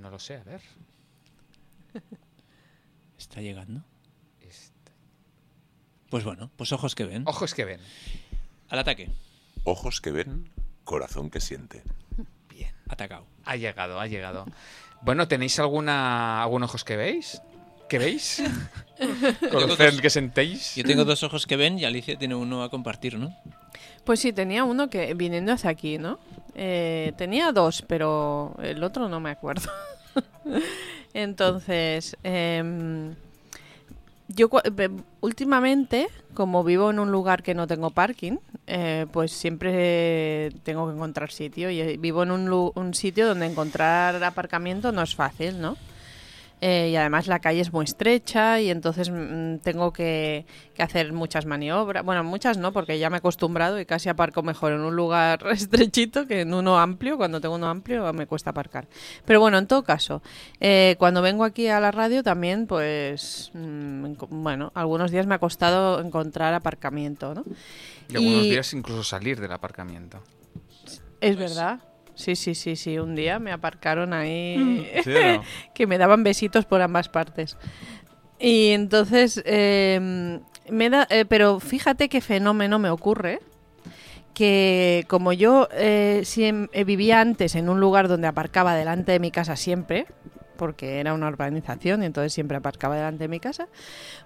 No 0.00 0.10
lo 0.10 0.18
sé, 0.18 0.36
a 0.36 0.44
ver. 0.44 0.60
Está 3.18 3.40
llegando. 3.40 3.82
Pues 6.14 6.22
bueno, 6.22 6.48
pues 6.56 6.70
ojos 6.70 6.94
que 6.94 7.04
ven. 7.04 7.24
Ojos 7.26 7.54
que 7.54 7.64
ven. 7.64 7.80
Al 8.68 8.78
ataque. 8.78 9.10
Ojos 9.64 10.00
que 10.00 10.12
ven, 10.12 10.48
corazón 10.84 11.28
que 11.28 11.40
siente. 11.40 11.82
Atacado. 12.88 13.26
Ha 13.44 13.56
llegado, 13.56 14.00
ha 14.00 14.06
llegado. 14.06 14.46
Bueno, 15.02 15.28
¿tenéis 15.28 15.58
alguna 15.58 16.42
algún 16.42 16.62
ojos 16.62 16.84
que 16.84 16.96
veis? 16.96 17.42
¿Qué 17.88 17.98
veis? 17.98 18.42
¿Corazón 19.50 20.00
que 20.00 20.10
sentéis? 20.10 20.74
Yo 20.74 20.84
tengo 20.84 21.04
dos 21.04 21.22
ojos 21.22 21.46
que 21.46 21.56
ven 21.56 21.78
y 21.78 21.84
Alicia 21.84 22.18
tiene 22.18 22.34
uno 22.34 22.62
a 22.62 22.70
compartir, 22.70 23.18
¿no? 23.18 23.36
Pues 24.04 24.20
sí, 24.20 24.32
tenía 24.32 24.64
uno 24.64 24.88
que 24.88 25.14
viniendo 25.14 25.52
hacia 25.52 25.70
aquí, 25.70 25.98
¿no? 25.98 26.18
Eh, 26.54 27.12
tenía 27.16 27.52
dos, 27.52 27.82
pero 27.82 28.54
el 28.62 28.82
otro 28.82 29.08
no 29.08 29.20
me 29.20 29.30
acuerdo. 29.30 29.70
Entonces, 31.14 32.16
em, 32.22 33.14
yo 34.28 34.50
últimamente, 35.20 36.08
como 36.34 36.64
vivo 36.64 36.90
en 36.90 36.98
un 36.98 37.12
lugar 37.12 37.42
que 37.42 37.54
no 37.54 37.66
tengo 37.66 37.90
parking, 37.90 38.38
eh, 38.66 39.06
pues 39.12 39.32
siempre 39.32 40.50
tengo 40.62 40.86
que 40.86 40.94
encontrar 40.94 41.30
sitio. 41.30 41.70
Y 41.70 41.80
eh, 41.80 41.96
vivo 41.98 42.22
en 42.22 42.30
un, 42.30 42.72
un 42.74 42.94
sitio 42.94 43.26
donde 43.26 43.46
encontrar 43.46 44.22
aparcamiento 44.22 44.92
no 44.92 45.02
es 45.02 45.14
fácil, 45.14 45.60
¿no? 45.60 45.76
Eh, 46.66 46.90
y 46.92 46.96
además 46.96 47.26
la 47.26 47.40
calle 47.40 47.60
es 47.60 47.74
muy 47.74 47.84
estrecha 47.84 48.58
y 48.58 48.70
entonces 48.70 49.10
mm, 49.10 49.56
tengo 49.58 49.92
que, 49.92 50.46
que 50.74 50.82
hacer 50.82 51.12
muchas 51.12 51.44
maniobras. 51.44 52.02
Bueno, 52.02 52.24
muchas 52.24 52.56
no, 52.56 52.72
porque 52.72 52.98
ya 52.98 53.10
me 53.10 53.16
he 53.16 53.18
acostumbrado 53.18 53.78
y 53.78 53.84
casi 53.84 54.08
aparco 54.08 54.42
mejor 54.42 54.72
en 54.72 54.80
un 54.80 54.96
lugar 54.96 55.44
estrechito 55.52 56.26
que 56.26 56.40
en 56.40 56.54
uno 56.54 56.78
amplio. 56.78 57.18
Cuando 57.18 57.38
tengo 57.38 57.56
uno 57.56 57.68
amplio 57.68 58.10
me 58.14 58.26
cuesta 58.26 58.48
aparcar. 58.50 58.86
Pero 59.26 59.40
bueno, 59.40 59.58
en 59.58 59.66
todo 59.66 59.82
caso, 59.82 60.22
eh, 60.58 60.96
cuando 60.98 61.20
vengo 61.20 61.44
aquí 61.44 61.68
a 61.68 61.80
la 61.80 61.90
radio 61.90 62.22
también, 62.22 62.66
pues, 62.66 63.50
mm, 63.52 64.14
bueno, 64.30 64.72
algunos 64.74 65.10
días 65.10 65.26
me 65.26 65.34
ha 65.34 65.38
costado 65.38 66.00
encontrar 66.00 66.54
aparcamiento, 66.54 67.34
¿no? 67.34 67.44
Y 68.08 68.16
algunos 68.16 68.44
Y- 68.46 68.50
días 68.50 68.72
incluso 68.74 69.02
salir 69.04 69.40
del 69.40 69.52
aparcamiento. 69.52 70.22
Es 71.20 71.36
verdad. 71.36 71.80
Sí, 72.14 72.36
sí, 72.36 72.54
sí, 72.54 72.76
sí. 72.76 72.98
Un 72.98 73.14
día 73.16 73.38
me 73.38 73.50
aparcaron 73.50 74.12
ahí. 74.12 74.88
¿Sí 75.02 75.10
o 75.12 75.36
no? 75.38 75.42
que 75.74 75.86
me 75.86 75.98
daban 75.98 76.22
besitos 76.22 76.64
por 76.64 76.80
ambas 76.82 77.08
partes. 77.08 77.56
Y 78.38 78.68
entonces, 78.70 79.42
eh, 79.46 80.38
me 80.68 80.90
da, 80.90 81.06
eh, 81.10 81.24
pero 81.24 81.60
fíjate 81.60 82.08
qué 82.08 82.20
fenómeno 82.20 82.78
me 82.78 82.90
ocurre, 82.90 83.40
que 84.34 85.04
como 85.08 85.32
yo 85.32 85.68
eh, 85.72 86.20
siem- 86.24 86.68
eh, 86.72 86.84
vivía 86.84 87.20
antes 87.20 87.54
en 87.54 87.68
un 87.68 87.80
lugar 87.80 88.08
donde 88.08 88.26
aparcaba 88.26 88.74
delante 88.74 89.12
de 89.12 89.20
mi 89.20 89.30
casa 89.30 89.56
siempre, 89.56 90.06
porque 90.56 91.00
era 91.00 91.14
una 91.14 91.28
urbanización 91.28 92.02
y 92.02 92.06
entonces 92.06 92.32
siempre 92.32 92.56
aparcaba 92.56 92.96
delante 92.96 93.24
de 93.24 93.28
mi 93.28 93.40
casa, 93.40 93.68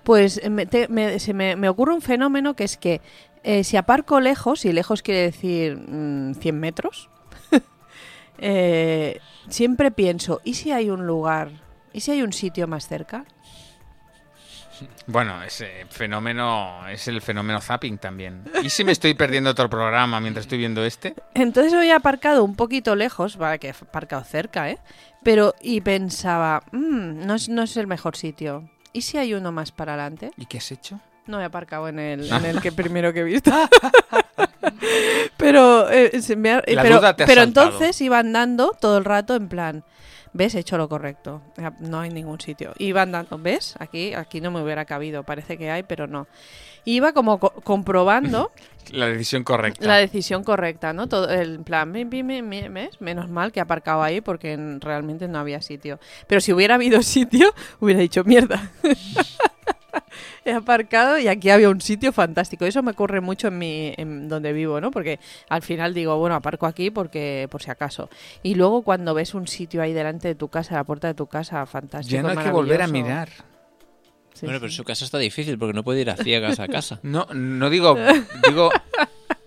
pues 0.05 0.41
me, 0.51 0.66
te- 0.66 0.89
me- 0.89 1.18
se 1.18 1.35
me, 1.35 1.57
me 1.57 1.68
ocurre 1.68 1.95
un 1.95 2.03
fenómeno 2.03 2.55
que 2.55 2.64
es 2.64 2.76
que 2.76 3.01
eh, 3.45 3.64
si 3.64 3.76
aparco 3.76 4.20
lejos, 4.20 4.64
y 4.64 4.72
lejos 4.72 5.03
quiere 5.03 5.20
decir 5.22 5.76
mm, 5.76 6.34
100 6.34 6.61
metros, 6.61 7.11
eh, 8.39 9.20
siempre 9.49 9.91
pienso, 9.91 10.41
¿y 10.45 10.55
si 10.55 10.72
hay 10.72 10.91
un 10.91 11.07
lugar? 11.07 11.51
¿Y 11.93 12.01
si 12.01 12.12
hay 12.12 12.22
un 12.22 12.32
sitio 12.32 12.66
más 12.68 12.86
cerca? 12.86 13.24
Bueno, 15.07 15.43
ese 15.43 15.86
fenómeno 15.91 16.86
es 16.89 17.09
el 17.09 17.20
fenómeno 17.20 17.61
zapping 17.61 17.99
también. 17.99 18.45
¿Y 18.62 18.70
si 18.70 18.84
me 18.84 18.93
estoy 18.93 19.14
perdiendo 19.14 19.51
otro 19.51 19.68
programa 19.68 20.20
mientras 20.20 20.45
estoy 20.45 20.59
viendo 20.59 20.84
este? 20.84 21.14
Entonces 21.34 21.72
hoy 21.72 21.89
he 21.89 21.93
aparcado 21.93 22.45
un 22.45 22.55
poquito 22.55 22.95
lejos, 22.95 23.36
para 23.36 23.59
que 23.59 23.68
he 23.68 23.70
aparcado 23.70 24.22
cerca, 24.22 24.70
¿eh? 24.70 24.78
Pero, 25.24 25.55
y 25.61 25.80
pensaba, 25.80 26.62
"Mm, 26.70 27.26
no, 27.26 27.34
es, 27.34 27.49
no 27.49 27.62
es 27.62 27.76
el 27.76 27.89
mejor 27.89 28.16
sitio. 28.16 28.70
¿Y 28.93 29.03
si 29.03 29.18
hay 29.18 29.34
uno 29.34 29.51
más 29.51 29.72
para 29.72 29.95
adelante? 29.95 30.30
¿Y 30.36 30.47
qué 30.47 30.59
has 30.59 30.70
hecho? 30.70 31.01
No 31.29 31.41
he 31.41 31.45
aparcado 31.45 31.89
en 31.89 31.99
el, 32.01 32.33
en 32.33 32.45
el 32.45 32.61
que 32.61 32.72
primero 32.72 33.12
que 33.12 33.20
he 33.20 33.24
visto. 33.24 33.53
pero 35.37 35.89
eh, 35.91 36.20
se 36.20 36.37
me 36.37 36.51
ha- 36.53 36.62
eh, 36.66 36.74
La 36.74 36.83
pero, 36.83 36.97
duda 36.97 37.16
te 37.16 37.22
ha 37.24 37.26
pero 37.26 37.43
saltado. 37.43 37.66
entonces 37.68 38.01
iba 38.01 38.18
andando 38.18 38.76
todo 38.81 38.99
el 38.99 39.05
rato 39.05 39.35
en 39.37 39.49
plan, 39.49 39.85
¿ves? 40.33 40.55
He 40.55 40.61
hecho 40.61 40.76
lo 40.79 40.89
correcto. 40.89 41.43
Ya, 41.57 41.72
No 41.81 42.01
hay 42.01 42.11
ningún 42.11 42.41
sitio. 42.41 42.72
Iba 42.79 43.03
andando, 43.03 43.39
¿ves? 43.39 43.74
Aquí, 43.79 44.14
aquí 44.14 44.41
no 44.41 44.51
me 44.51 44.62
hubiera 44.62 44.85
cabido. 44.85 45.22
Parece 45.22 45.57
que 45.59 45.70
hay, 45.70 45.83
pero 45.83 46.07
no. 46.07 46.26
Iba 46.85 47.12
como 47.12 47.39
co- 47.39 47.53
comprobando 47.62 48.51
La 48.91 49.07
decisión 49.07 49.45
correcta. 49.45 49.87
la 49.87 49.97
decisión 49.97 50.43
correcta, 50.45 50.95
¿no? 50.95 51.09
Todo 51.09 51.29
el 51.31 51.61
plan, 51.61 51.93
"Mi, 51.93 52.07
mi, 52.07 52.22
mi, 52.22 52.41
mi", 52.41 52.68
¿ves? 52.68 52.99
Menos 53.01 53.29
mal 53.29 53.53
que 53.53 53.61
he 53.61 53.62
aparcado 53.62 54.03
ahí 54.03 54.22
porque 54.22 54.55
en- 54.55 54.81
realmente 54.81 55.29
no 55.29 55.39
había 55.39 55.61
sitio. 55.61 56.01
Pero 56.26 56.41
si 56.41 56.55
hubiera 56.55 56.76
habido 56.76 57.03
sitio, 57.03 57.53
hubiera 57.81 58.01
dicho 58.01 58.24
mierda. 58.24 58.70
he 60.45 60.53
aparcado 60.53 61.18
y 61.18 61.28
aquí 61.28 61.51
había 61.51 61.68
un 61.68 61.80
sitio 61.80 62.12
fantástico. 62.12 62.64
Eso 62.64 62.82
me 62.82 62.93
ocurre 62.93 63.20
mucho 63.20 63.49
en 63.49 63.59
mi 63.59 63.95
en 63.97 64.28
donde 64.28 64.53
vivo, 64.53 64.80
¿no? 64.80 64.91
Porque 64.91 65.18
al 65.49 65.62
final 65.62 65.95
digo, 65.95 66.16
bueno, 66.18 66.34
aparco 66.36 66.66
aquí 66.66 66.91
porque 66.91 67.49
por 67.51 67.62
si 67.62 67.70
acaso. 67.70 68.09
Y 68.43 68.55
luego 68.55 68.82
cuando 68.82 69.14
ves 69.14 69.34
un 69.34 69.47
sitio 69.47 69.82
ahí 69.82 69.93
delante 69.93 70.28
de 70.28 70.34
tu 70.34 70.49
casa, 70.49 70.74
a 70.74 70.78
la 70.78 70.84
puerta 70.84 71.09
de 71.09 71.14
tu 71.14 71.26
casa, 71.26 71.64
fantástico. 71.66 72.14
ya 72.14 72.22
no 72.22 72.28
hay 72.28 72.45
que 72.45 72.51
volver 72.51 72.82
a 72.82 72.86
mirar. 72.86 73.28
Sí, 74.34 74.47
bueno, 74.47 74.59
sí. 74.59 74.61
pero 74.61 74.72
su 74.72 74.84
casa 74.84 75.05
está 75.05 75.18
difícil 75.18 75.59
porque 75.59 75.74
no 75.74 75.82
puede 75.82 76.01
ir 76.01 76.11
a 76.11 76.16
ciegas 76.16 76.61
a 76.61 76.68
casa. 76.68 77.01
No, 77.09 77.26
no 77.32 77.70
digo, 77.70 77.97
digo 78.47 78.70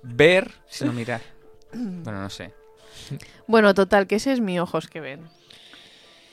ver, 0.03 0.51
sino 0.67 0.91
mirar. 0.91 1.21
Bueno, 1.73 2.21
no 2.21 2.29
sé. 2.29 2.53
Bueno, 3.47 3.73
total, 3.73 4.07
que 4.07 4.15
ese 4.15 4.33
es 4.33 4.41
mi 4.41 4.59
ojos 4.59 4.87
que 4.87 4.99
ven. 4.99 5.21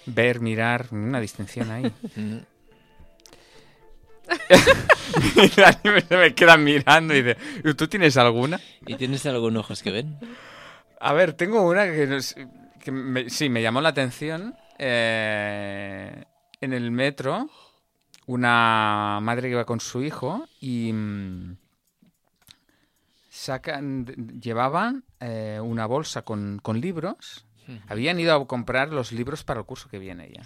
Ver, 0.06 0.40
mirar, 0.40 0.86
una 0.90 1.20
distinción 1.20 1.70
ahí. 1.70 1.92
Mm. 4.29 5.57
Dani 5.57 6.01
se 6.09 6.16
me 6.16 6.35
queda 6.35 6.57
mirando 6.57 7.14
y 7.14 7.22
dice, 7.22 7.37
¿tú 7.74 7.89
tienes 7.89 8.16
alguna? 8.16 8.61
¿Y 8.87 8.95
tienes 8.97 9.24
algún 9.26 9.57
ojos 9.57 9.83
que 9.83 9.91
ven? 9.91 10.18
A 11.01 11.12
ver, 11.12 11.33
tengo 11.33 11.62
una 11.62 11.85
que, 11.87 12.07
nos- 12.07 12.35
que 12.83 12.91
me- 12.93 13.31
sí, 13.31 13.49
me 13.49 13.62
llamó 13.62 13.81
la 13.81 13.91
atención. 13.91 14.55
eh, 14.79 16.24
en 16.61 16.72
el 16.72 16.91
metro, 16.91 17.49
una 18.26 19.18
madre 19.22 19.43
que 19.49 19.53
iba 19.53 19.64
con 19.64 19.81
su 19.81 20.03
hijo 20.03 20.47
y 20.61 20.93
mm, 20.93 21.57
sacan, 23.31 24.07
llevaban 24.41 25.05
eh, 25.20 25.61
una 25.62 25.87
bolsa 25.87 26.22
con, 26.22 26.59
con 26.62 26.81
libros. 26.81 27.45
Habían 27.89 28.18
ido 28.18 28.35
a 28.35 28.47
comprar 28.47 28.89
los 28.95 29.12
libros 29.12 29.45
para 29.45 29.61
el 29.61 29.66
curso 29.66 29.89
que 29.91 29.99
viene 29.99 30.31
ya. 30.35 30.43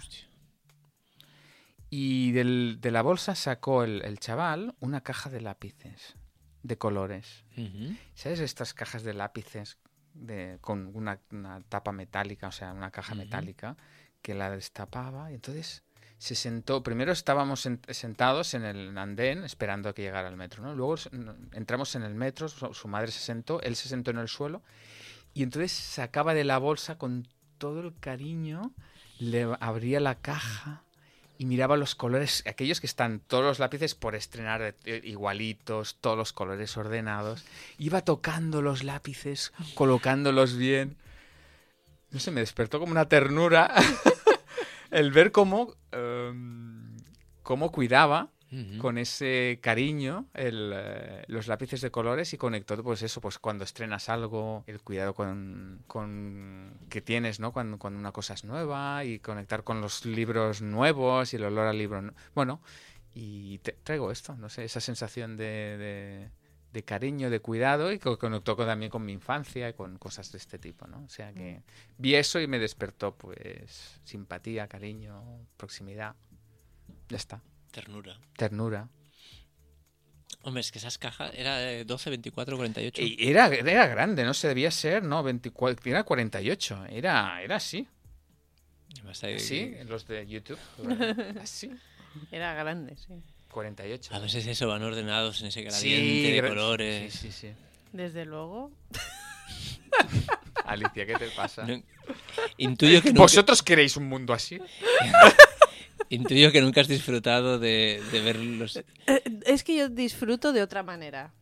Y 1.95 2.31
del- 2.31 2.77
de 2.81 2.89
la 2.89 3.03
bolsa 3.03 3.35
sacó 3.35 3.83
el, 3.83 4.01
el 4.03 4.17
chaval 4.19 4.73
una 4.79 5.01
caja 5.01 5.29
de 5.29 5.41
lápices 5.41 6.15
de 6.63 6.75
colores. 6.77 7.43
¿Sabes 8.15 8.39
estas 8.39 8.73
cajas 8.73 9.03
de 9.03 9.13
lápices 9.13 9.77
de, 10.15 10.57
con 10.61 10.89
una, 10.95 11.19
una 11.31 11.61
tapa 11.61 11.91
metálica, 11.91 12.47
o 12.47 12.51
sea, 12.51 12.71
una 12.73 12.89
caja 12.89 13.13
metálica, 13.13 13.77
que 14.23 14.33
la 14.33 14.49
destapaba 14.49 15.31
y 15.31 15.35
entonces 15.35 15.83
se 16.17 16.33
sentó. 16.35 16.81
Primero 16.81 17.11
estábamos 17.11 17.63
sen- 17.65 17.85
sentados 17.93 18.53
en 18.55 18.63
el 18.63 18.97
andén 18.97 19.43
esperando 19.43 19.89
a 19.89 19.93
que 19.93 20.01
llegara 20.01 20.29
el 20.29 20.37
metro, 20.37 20.63
¿no? 20.63 20.73
Luego 20.73 20.95
entramos 21.51 21.93
en 21.95 22.03
el 22.03 22.15
metro, 22.15 22.47
su, 22.47 22.73
su 22.73 22.87
madre 22.87 23.11
se 23.11 23.19
sentó, 23.19 23.61
él 23.61 23.75
se 23.75 23.87
sentó 23.89 24.09
en 24.11 24.17
el 24.17 24.29
suelo 24.29 24.63
y 25.35 25.43
entonces 25.43 25.71
sacaba 25.73 26.33
de 26.33 26.43
la 26.43 26.57
bolsa 26.57 26.97
con 26.97 27.27
todo 27.59 27.81
el 27.81 27.93
cariño, 27.99 28.73
le 29.19 29.43
abría 29.59 29.99
la 29.99 30.15
caja 30.15 30.83
y 31.43 31.45
miraba 31.45 31.75
los 31.75 31.93
colores, 31.93 32.41
aquellos 32.47 32.79
que 32.79 32.87
están 32.87 33.19
todos 33.19 33.43
los 33.43 33.59
lápices 33.59 33.95
por 33.95 34.15
estrenar 34.15 34.75
eh, 34.85 35.01
igualitos, 35.03 35.97
todos 35.99 36.17
los 36.17 36.31
colores 36.31 36.77
ordenados. 36.77 37.43
Iba 37.77 37.99
tocando 37.99 38.61
los 38.61 38.85
lápices, 38.85 39.51
colocándolos 39.75 40.55
bien. 40.55 40.95
No 42.11 42.21
sé, 42.21 42.31
me 42.31 42.39
despertó 42.39 42.79
como 42.79 42.93
una 42.93 43.09
ternura 43.09 43.73
el 44.91 45.11
ver 45.11 45.33
cómo, 45.33 45.75
em, 45.91 46.95
cómo 47.41 47.73
cuidaba 47.73 48.29
Con 48.77 48.97
ese 48.97 49.59
cariño 49.61 50.27
el, 50.33 50.71
eh, 50.75 51.23
los 51.27 51.47
lápices 51.47 51.81
de 51.81 51.89
colores 51.89 52.33
y 52.33 52.37
conectó 52.37 52.81
pues 52.83 53.01
eso 53.01 53.19
pues 53.19 53.39
cuando 53.39 53.63
estrenas 53.63 54.09
algo 54.09 54.63
el 54.67 54.81
cuidado 54.81 55.13
con, 55.15 55.83
que 56.89 57.01
tienes 57.01 57.39
no 57.39 57.51
cuando, 57.51 57.79
una 57.87 58.11
cosa 58.11 58.33
es 58.33 58.43
nueva 58.43 59.03
y 59.05 59.19
conectar 59.19 59.63
con 59.63 59.81
los 59.81 60.05
libros 60.05 60.61
nuevos 60.61 61.33
y 61.33 61.37
el 61.37 61.45
olor 61.45 61.67
al 61.67 61.77
libro 61.77 62.13
bueno 62.35 62.61
y 63.15 63.57
traigo 63.59 64.11
esto 64.11 64.35
no 64.35 64.49
sé 64.49 64.65
esa 64.65 64.81
sensación 64.81 65.35
de, 65.37 66.29
de, 66.73 66.83
cariño 66.83 67.29
de 67.29 67.39
cuidado 67.39 67.91
y 67.91 67.97
que 67.99 68.17
conectó 68.17 68.55
con- 68.55 68.67
también 68.67 68.91
con 68.91 69.05
mi 69.05 69.13
infancia 69.13 69.69
y 69.69 69.73
con 69.73 69.97
cosas 69.97 70.31
de 70.31 70.37
este 70.37 70.59
tipo 70.59 70.85
no 70.87 71.03
o 71.03 71.09
sea 71.09 71.33
que 71.33 71.63
vi 71.97 72.15
eso 72.15 72.39
y 72.39 72.47
me 72.47 72.59
despertó 72.59 73.15
pues 73.15 73.99
simpatía 74.03 74.67
cariño 74.67 75.23
proximidad. 75.57 76.15
Ya 77.09 77.17
está 77.17 77.41
Ternura. 77.73 78.17
ternura 78.37 78.87
Hombre, 80.43 80.61
es 80.61 80.71
que 80.71 80.77
esas 80.77 80.97
cajas 80.97 81.31
era 81.35 81.57
de 81.57 81.85
12, 81.85 82.09
24, 82.11 82.55
48. 82.57 83.01
Y 83.01 83.15
era, 83.19 83.47
era 83.47 83.87
grande, 83.87 84.23
no 84.25 84.33
se 84.33 84.47
debía 84.49 84.71
ser, 84.71 85.01
no, 85.01 85.23
24, 85.23 85.89
era 85.89 86.03
48, 86.03 86.85
era, 86.89 87.41
era 87.41 87.55
así. 87.55 87.87
Hay- 89.23 89.39
Sí, 89.39 89.73
los 89.87 90.05
de 90.07 90.27
YouTube. 90.27 90.59
Así. 91.41 91.71
Era 92.31 92.53
grande, 92.53 92.95
sí. 92.95 93.13
48. 93.49 94.13
A 94.13 94.19
veces 94.19 94.45
eso, 94.45 94.67
van 94.67 94.83
ordenados 94.83 95.41
en 95.41 95.47
ese 95.47 95.61
gradiente 95.63 96.31
de 96.31 96.43
gra- 96.43 96.49
colores. 96.49 97.13
Sí, 97.13 97.31
sí, 97.31 97.47
sí. 97.49 97.53
Desde 97.91 98.25
luego. 98.25 98.71
Alicia, 100.65 101.05
¿qué 101.05 101.15
te 101.15 101.27
pasa? 101.29 101.63
No- 101.65 101.81
intuyo, 102.57 103.01
que 103.01 103.09
nunca, 103.09 103.21
¿Vosotros 103.21 103.61
queréis 103.63 103.97
un 103.97 104.07
mundo 104.09 104.33
así? 104.33 104.59
intuyo 106.13 106.51
que 106.51 106.61
nunca 106.61 106.81
has 106.81 106.87
disfrutado 106.87 107.59
de, 107.59 108.01
de 108.11 108.19
ver 108.21 108.37
los... 108.37 108.75
Eh, 108.77 108.85
es 109.45 109.63
que 109.63 109.75
yo 109.77 109.89
disfruto 109.89 110.53
de 110.53 110.61
otra 110.61 110.83
manera. 110.83 111.33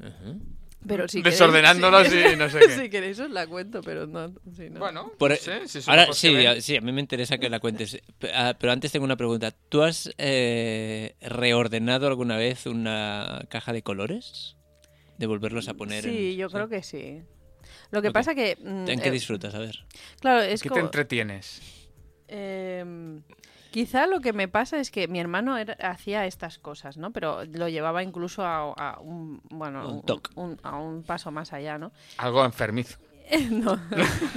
Ujú. 0.00 0.40
Pero 0.86 1.08
si 1.08 1.22
Desordenándolos 1.22 2.08
queréis, 2.08 2.34
y 2.34 2.36
no 2.36 2.50
sé 2.50 2.58
qué. 2.60 2.68
si 2.82 2.90
queréis 2.90 3.18
os 3.18 3.30
la 3.30 3.46
cuento, 3.46 3.80
pero 3.80 4.06
no. 4.06 4.34
si 4.54 4.68
no. 4.68 4.80
Bueno, 4.80 5.10
Por- 5.18 5.30
no 5.30 5.36
sé, 5.36 5.66
si 5.66 5.80
Ahora 5.90 6.12
sí, 6.12 6.44
a- 6.44 6.60
sí, 6.60 6.76
a 6.76 6.80
mí 6.82 6.92
me 6.92 7.00
interesa 7.00 7.38
que 7.38 7.48
la 7.48 7.58
cuentes. 7.58 7.98
Ah, 8.34 8.54
Pero 8.58 8.70
antes 8.72 8.92
tengo 8.92 9.04
una 9.06 9.16
pregunta. 9.16 9.50
¿Tú 9.70 9.82
has 9.82 10.10
eh, 10.18 11.14
reordenado 11.22 12.06
alguna 12.06 12.36
vez 12.36 12.66
una 12.66 13.46
caja 13.48 13.72
de 13.72 13.82
colores? 13.82 14.56
¿De 15.16 15.26
volverlos 15.26 15.68
a 15.68 15.74
poner 15.74 16.04
Sí, 16.04 16.32
en- 16.32 16.36
yo 16.36 16.50
creo 16.50 16.68
que 16.68 16.82
sí. 16.82 17.22
Lo 17.90 18.02
que 18.02 18.08
Ok. 18.08 18.14
pasa 18.14 18.34
que. 18.34 18.58
mm, 18.60 18.88
¿En 18.88 19.00
qué 19.00 19.08
eh, 19.08 19.12
disfrutas? 19.12 19.54
A 19.54 19.60
ver. 19.60 19.86
Claro, 20.20 20.42
es 20.42 20.62
¿Qué 20.62 20.68
te 20.68 20.80
entretienes? 20.80 21.62
Em, 22.28 23.22
quizá 23.74 24.06
lo 24.06 24.20
que 24.20 24.32
me 24.32 24.46
pasa 24.46 24.78
es 24.78 24.92
que 24.92 25.08
mi 25.08 25.18
hermano 25.18 25.58
era- 25.58 25.74
hacía 25.90 26.26
estas 26.26 26.60
cosas, 26.60 26.96
¿no? 26.96 27.10
Pero 27.10 27.44
lo 27.46 27.68
llevaba 27.68 28.04
incluso 28.04 28.44
a, 28.44 28.72
a 28.72 29.00
un, 29.00 29.40
bueno, 29.50 29.88
Un 29.88 29.94
un- 29.96 30.02
toc. 30.02 30.30
un- 30.36 30.60
a 30.62 30.76
un 30.78 31.02
paso 31.02 31.32
más 31.32 31.52
allá, 31.52 31.76
¿no? 31.76 31.90
Algo 32.18 32.44
enfermizo. 32.44 32.98
no, 33.50 33.76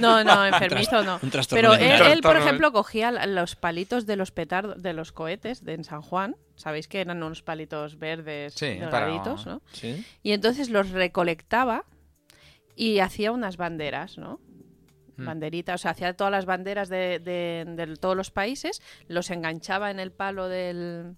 no, 0.00 0.24
no, 0.24 0.44
enfermizo 0.52 1.04
no. 1.04 1.20
un 1.22 1.30
trastorno 1.30 1.70
Pero 1.70 1.74
él, 1.74 2.02
él, 2.10 2.20
por 2.20 2.36
ejemplo, 2.36 2.72
cogía 2.72 3.12
los 3.26 3.54
palitos 3.54 4.06
de 4.06 4.16
los 4.16 4.32
petardos, 4.32 4.82
de 4.82 4.92
los 4.92 5.12
cohetes 5.12 5.64
de 5.64 5.74
en 5.74 5.84
San 5.84 6.02
Juan. 6.02 6.34
Sabéis 6.56 6.88
que 6.88 7.00
eran 7.00 7.22
unos 7.22 7.42
palitos 7.42 7.96
verdes 8.00 8.54
Sí, 8.54 8.78
para- 8.80 9.06
doraditos, 9.06 9.46
¿no? 9.46 9.62
¿Sí? 9.72 10.04
Y 10.24 10.32
entonces 10.32 10.68
los 10.70 10.90
recolectaba 10.90 11.84
y 12.74 12.98
hacía 12.98 13.30
unas 13.30 13.56
banderas, 13.56 14.18
¿no? 14.18 14.40
Mm. 15.18 15.24
Banderitas, 15.26 15.80
o 15.80 15.82
sea, 15.82 15.90
hacía 15.90 16.14
todas 16.14 16.30
las 16.30 16.46
banderas 16.46 16.88
de, 16.88 17.18
de- 17.18 17.64
de 17.66 17.96
todos 17.96 18.16
los 18.16 18.30
países, 18.30 18.80
los 19.08 19.30
enganchaba 19.30 19.90
en 19.90 20.00
el 20.00 20.12
palo 20.12 20.48
del, 20.48 21.16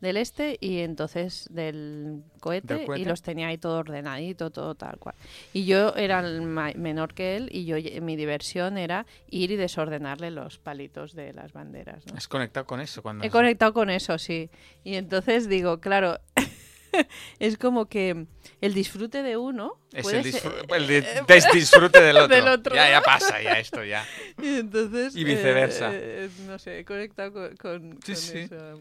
este 0.00 0.56
y 0.60 0.78
entonces 0.78 1.48
del 1.50 2.22
cohete, 2.40 2.74
Del 2.74 2.86
cohete. 2.86 3.02
y 3.02 3.04
los 3.04 3.22
tenía 3.22 3.48
ahí 3.48 3.58
todo 3.58 3.78
ordenadito, 3.78 4.50
todo 4.50 4.74
tal 4.74 4.98
cual. 4.98 5.14
Y 5.52 5.64
yo 5.64 5.94
era 5.96 6.20
el 6.20 6.42
menor 6.42 7.12
que 7.14 7.36
él 7.36 7.48
y 7.52 7.64
yo 7.64 7.76
mi 8.02 8.16
diversión 8.16 8.78
era 8.78 9.06
ir 9.28 9.50
y 9.50 9.56
desordenarle 9.56 10.30
los 10.30 10.58
palitos 10.58 11.14
de 11.14 11.32
las 11.32 11.52
banderas. 11.52 12.06
¿no? 12.06 12.14
¿Has 12.16 12.28
conectado 12.28 12.66
con 12.66 12.80
eso? 12.80 13.02
Cuando 13.02 13.24
He 13.24 13.30
conectado 13.30 13.72
con 13.72 13.90
eso, 13.90 14.16
sí. 14.18 14.48
Y 14.84 14.94
entonces 14.94 15.48
digo, 15.48 15.80
claro, 15.80 16.20
es 17.38 17.56
como 17.58 17.86
que 17.88 18.26
el 18.60 18.74
disfrute 18.74 19.22
de 19.22 19.36
uno 19.36 19.78
Es 19.92 20.02
puede 20.02 20.18
el, 20.20 20.32
ser- 20.32 20.42
disfr- 20.42 20.74
el 20.76 20.86
di- 20.88 21.06
desdisfrute 21.26 22.00
del 22.00 22.16
otro. 22.18 22.34
del 22.36 22.48
otro. 22.48 22.74
Ya, 22.74 22.90
ya 22.90 23.00
pasa, 23.02 23.40
ya 23.42 23.58
esto, 23.58 23.82
ya. 23.84 24.06
Y 24.42 24.58
entonces... 24.60 25.14
Y 25.16 25.24
viceversa. 25.24 25.92
eh, 25.92 26.26
eh, 26.26 26.30
no 26.46 26.58
sé, 26.58 26.80
he 26.80 26.84
conectado 26.84 27.32
con, 27.32 27.56
con, 27.56 27.98
Sí, 28.04 28.12
con 28.12 28.16
sí. 28.16 28.38
eso. 28.38 28.80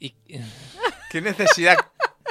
Y- 0.00 0.14
¿Qué 1.10 1.20
necesidad? 1.20 1.76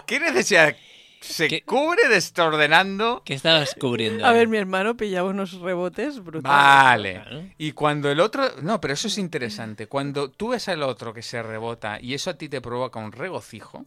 ¿Qué 0.06 0.20
necesidad 0.20 0.76
se 1.20 1.48
¿Qué? 1.50 1.64
cubre 1.64 2.08
desordenando? 2.10 3.24
¿Qué 3.26 3.34
estabas 3.34 3.76
cubriendo? 3.78 4.26
A 4.26 4.32
ver, 4.32 4.48
mi 4.48 4.58
hermano 4.58 4.96
pillaba 4.96 5.30
unos 5.30 5.54
rebotes 5.60 6.24
brutales. 6.24 6.44
Vale. 6.58 7.14
Claro. 7.16 7.44
Y 7.58 7.72
cuando 7.74 8.10
el 8.10 8.20
otro... 8.22 8.44
No, 8.62 8.80
pero 8.80 8.94
eso 8.94 9.08
es 9.10 9.18
interesante. 9.18 9.88
Cuando 9.88 10.30
tú 10.32 10.50
ves 10.50 10.70
al 10.70 10.84
otro 10.84 11.14
que 11.14 11.24
se 11.24 11.42
rebota 11.44 11.98
y 12.00 12.14
eso 12.14 12.30
a 12.30 12.36
ti 12.38 12.48
te 12.48 12.62
provoca 12.62 13.00
un 13.00 13.12
regocijo, 13.12 13.86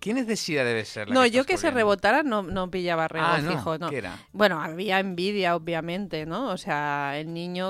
¿qué 0.00 0.14
necesidad 0.14 0.64
debe 0.64 0.84
ser 0.84 1.08
la 1.08 1.14
No, 1.14 1.22
que 1.22 1.30
yo 1.30 1.44
que 1.44 1.56
se 1.58 1.70
rebotara 1.70 2.22
no, 2.22 2.42
no 2.42 2.70
pillaba 2.70 3.04
Ah, 3.04 3.08
regocijo, 3.38 3.72
no. 3.78 3.86
no. 3.86 3.90
¿Qué 3.90 3.98
era? 3.98 4.16
Bueno, 4.32 4.60
había 4.60 4.98
envidia, 4.98 5.54
obviamente, 5.54 6.24
¿no? 6.26 6.48
O 6.50 6.56
sea, 6.56 7.18
el 7.18 7.32
niño 7.32 7.68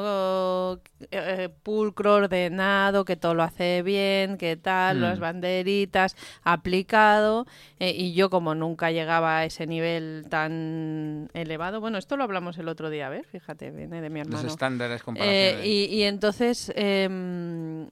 eh, 1.10 1.48
pulcro, 1.62 2.14
ordenado, 2.14 3.04
que 3.04 3.16
todo 3.16 3.34
lo 3.34 3.42
hace 3.42 3.82
bien, 3.82 4.38
que 4.38 4.56
tal, 4.56 4.98
Mm. 4.98 5.02
las 5.02 5.18
banderitas, 5.20 6.16
aplicado, 6.42 7.46
eh, 7.78 7.90
y 7.96 8.12
yo 8.14 8.30
como 8.30 8.54
nunca 8.54 8.90
llegaba 8.90 9.38
a 9.38 9.44
ese 9.44 9.66
nivel 9.66 10.26
tan 10.30 11.28
elevado, 11.34 11.80
bueno, 11.80 11.98
esto 11.98 12.16
lo 12.16 12.24
hablamos 12.24 12.56
el 12.58 12.68
otro 12.68 12.90
día, 12.90 13.08
¿ves? 13.08 13.26
Fíjate, 13.26 13.70
viene 13.70 14.00
de 14.00 14.08
mi 14.10 14.20
Los 14.20 14.28
hermano. 14.28 14.48
estándares 14.48 15.00
Eh, 15.00 15.04
comparaciones. 15.04 15.66
y, 15.66 15.84
y 15.86 16.02
entonces 16.04 16.72
em, 16.76 17.88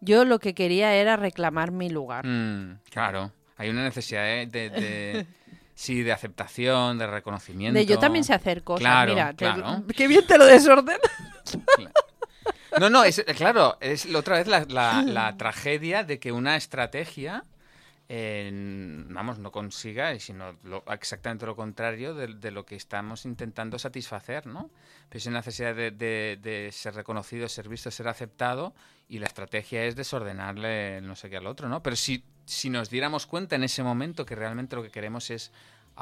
yo 0.00 0.24
lo 0.24 0.38
que 0.38 0.54
quería 0.54 0.94
era 0.94 1.16
reclamar 1.16 1.72
mi 1.72 1.90
lugar. 1.90 2.24
Mm, 2.26 2.78
claro. 2.90 3.32
Hay 3.60 3.68
una 3.68 3.84
necesidad 3.84 4.22
de, 4.24 4.46
de- 4.46 4.70
de- 4.70 5.26
sí, 5.74 6.02
de 6.02 6.12
aceptación, 6.12 6.96
de 6.96 7.06
reconocimiento. 7.06 7.78
De 7.78 7.84
yo 7.84 7.98
también 7.98 8.24
sé 8.24 8.32
hacer 8.32 8.64
cosas. 8.64 8.80
Claro, 8.80 9.12
Mira, 9.12 9.28
te- 9.30 9.36
claro. 9.36 9.84
qué 9.94 10.08
bien 10.08 10.26
te 10.26 10.38
lo 10.38 10.46
desorden. 10.46 10.96
No, 12.78 12.88
no, 12.88 13.02
es, 13.02 13.22
claro, 13.36 13.76
es 13.80 14.06
otra 14.14 14.36
vez 14.38 14.46
la, 14.46 14.64
la- 14.68 15.02
la 15.02 15.36
tragedia 15.36 16.04
de 16.04 16.18
que 16.20 16.30
una 16.32 16.56
estrategia, 16.56 17.42
eh, 18.12 18.50
vamos, 19.08 19.38
no 19.38 19.52
consiga, 19.52 20.18
sino 20.18 20.56
lo- 20.64 20.82
exactamente 20.92 21.46
lo 21.46 21.54
contrario 21.54 22.12
de, 22.12 22.26
de 22.34 22.50
lo 22.50 22.66
que 22.66 22.74
estamos 22.74 23.24
intentando 23.24 23.78
satisfacer, 23.78 24.46
¿no? 24.46 24.68
Pues 25.08 25.26
es 25.26 25.32
necesidad 25.32 25.76
de, 25.76 25.92
de- 25.92 26.36
de 26.42 26.72
ser 26.72 26.94
reconocido, 26.96 27.48
ser 27.48 27.68
visto, 27.68 27.88
ser 27.92 28.08
aceptado, 28.08 28.74
y 29.08 29.20
la 29.20 29.26
estrategia 29.26 29.84
es 29.84 29.94
desordenarle 29.94 31.00
no 31.02 31.14
sé 31.14 31.30
qué 31.30 31.36
al 31.36 31.46
otro, 31.46 31.68
¿no? 31.68 31.84
Pero 31.84 31.94
si, 31.94 32.24
si 32.46 32.68
nos 32.68 32.90
diéramos 32.90 33.26
cuenta 33.26 33.54
en 33.54 33.62
ese 33.62 33.84
momento 33.84 34.26
que 34.26 34.34
realmente 34.34 34.74
lo 34.74 34.82
que 34.82 34.90
queremos 34.90 35.30
es 35.30 35.52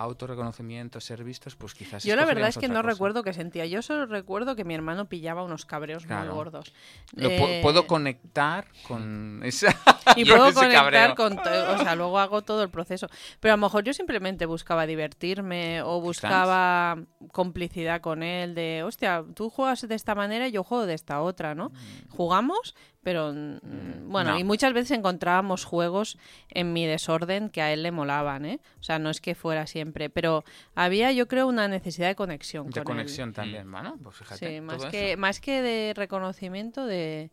autorreconocimiento, 0.01 1.01
ser 1.01 1.24
vistos, 1.24 1.57
pues 1.57 1.74
quizás 1.74 2.05
Yo 2.05 2.14
la 2.16 2.24
verdad 2.24 2.49
es 2.49 2.57
que 2.59 2.68
no 2.68 2.76
cosa. 2.82 2.90
recuerdo 2.90 3.22
qué 3.24 3.32
sentía. 3.32 3.66
Yo 3.66 3.82
solo 3.82 4.07
recuerdo 4.07 4.55
que 4.57 4.64
mi 4.64 4.74
hermano 4.74 5.09
pillaba 5.09 5.42
unos 5.42 5.64
cabreos 5.66 6.07
muy 6.07 6.28
gordos. 6.28 6.72
Lo 7.14 7.28
Eh, 7.28 7.61
puedo 7.62 7.86
conectar 7.86 8.66
con 8.86 9.40
esa 9.44 9.74
y 10.16 10.24
puedo 10.24 10.53
conectar 10.55 11.14
cabreo. 11.14 11.14
con 11.16 11.38
o 11.38 11.78
sea 11.78 11.94
luego 11.96 12.18
hago 12.18 12.42
todo 12.42 12.62
el 12.62 12.70
proceso 12.70 13.09
pero 13.40 13.55
a 13.55 13.57
lo 13.57 13.61
mejor 13.62 13.84
yo 13.84 13.92
simplemente 13.92 14.46
buscaba 14.46 14.86
divertirme 14.86 15.82
o 15.82 16.01
buscaba 16.01 16.96
complicidad 17.32 18.01
con 18.01 18.22
él 18.22 18.55
de 18.55 18.82
hostia 18.84 19.24
tú 19.34 19.51
juegas 19.51 19.86
de 19.86 19.94
esta 19.94 20.14
manera 20.14 20.49
y 20.49 20.53
yo 20.53 20.62
juego 20.64 20.86
de 20.86 20.94
esta 20.94 21.20
otra 21.20 21.55
no 21.55 21.72
jugamos 22.09 22.74
pero 23.03 23.32
mm, 23.32 24.11
bueno 24.11 24.32
no. 24.32 24.38
y 24.38 24.44
muchas 24.44 24.72
veces 24.72 24.90
encontrábamos 24.99 25.64
juegos 25.64 26.18
en 26.51 26.72
mi 26.72 26.84
desorden 26.86 27.49
que 27.49 27.62
a 27.62 27.72
él 27.72 27.82
le 27.82 27.92
molaban 27.92 28.44
eh 28.44 28.61
o 28.80 28.82
sea 28.82 28.99
no 28.99 29.09
es 29.11 29.20
que 29.20 29.34
fuera 29.34 29.66
siempre 29.66 30.11
pero 30.11 30.44
había 30.74 31.12
yo 31.12 31.28
creo 31.28 31.46
una 31.46 31.68
necesidad 31.68 32.09
de 32.09 32.16
conexión 32.16 32.66
De 32.66 32.72
con 32.72 32.80
él. 32.80 32.84
conexión 32.84 33.32
también, 33.32 33.70
bueno, 33.70 33.96
pues 34.03 34.16
fíjate. 34.16 34.55
Sí, 34.57 34.61
más 34.61 34.78
todo 34.78 34.90
que, 34.90 35.12
eso. 35.12 35.20
más 35.20 35.40
que 35.40 35.62
de 35.62 35.94
reconocimiento, 35.94 36.86
de, 36.86 37.30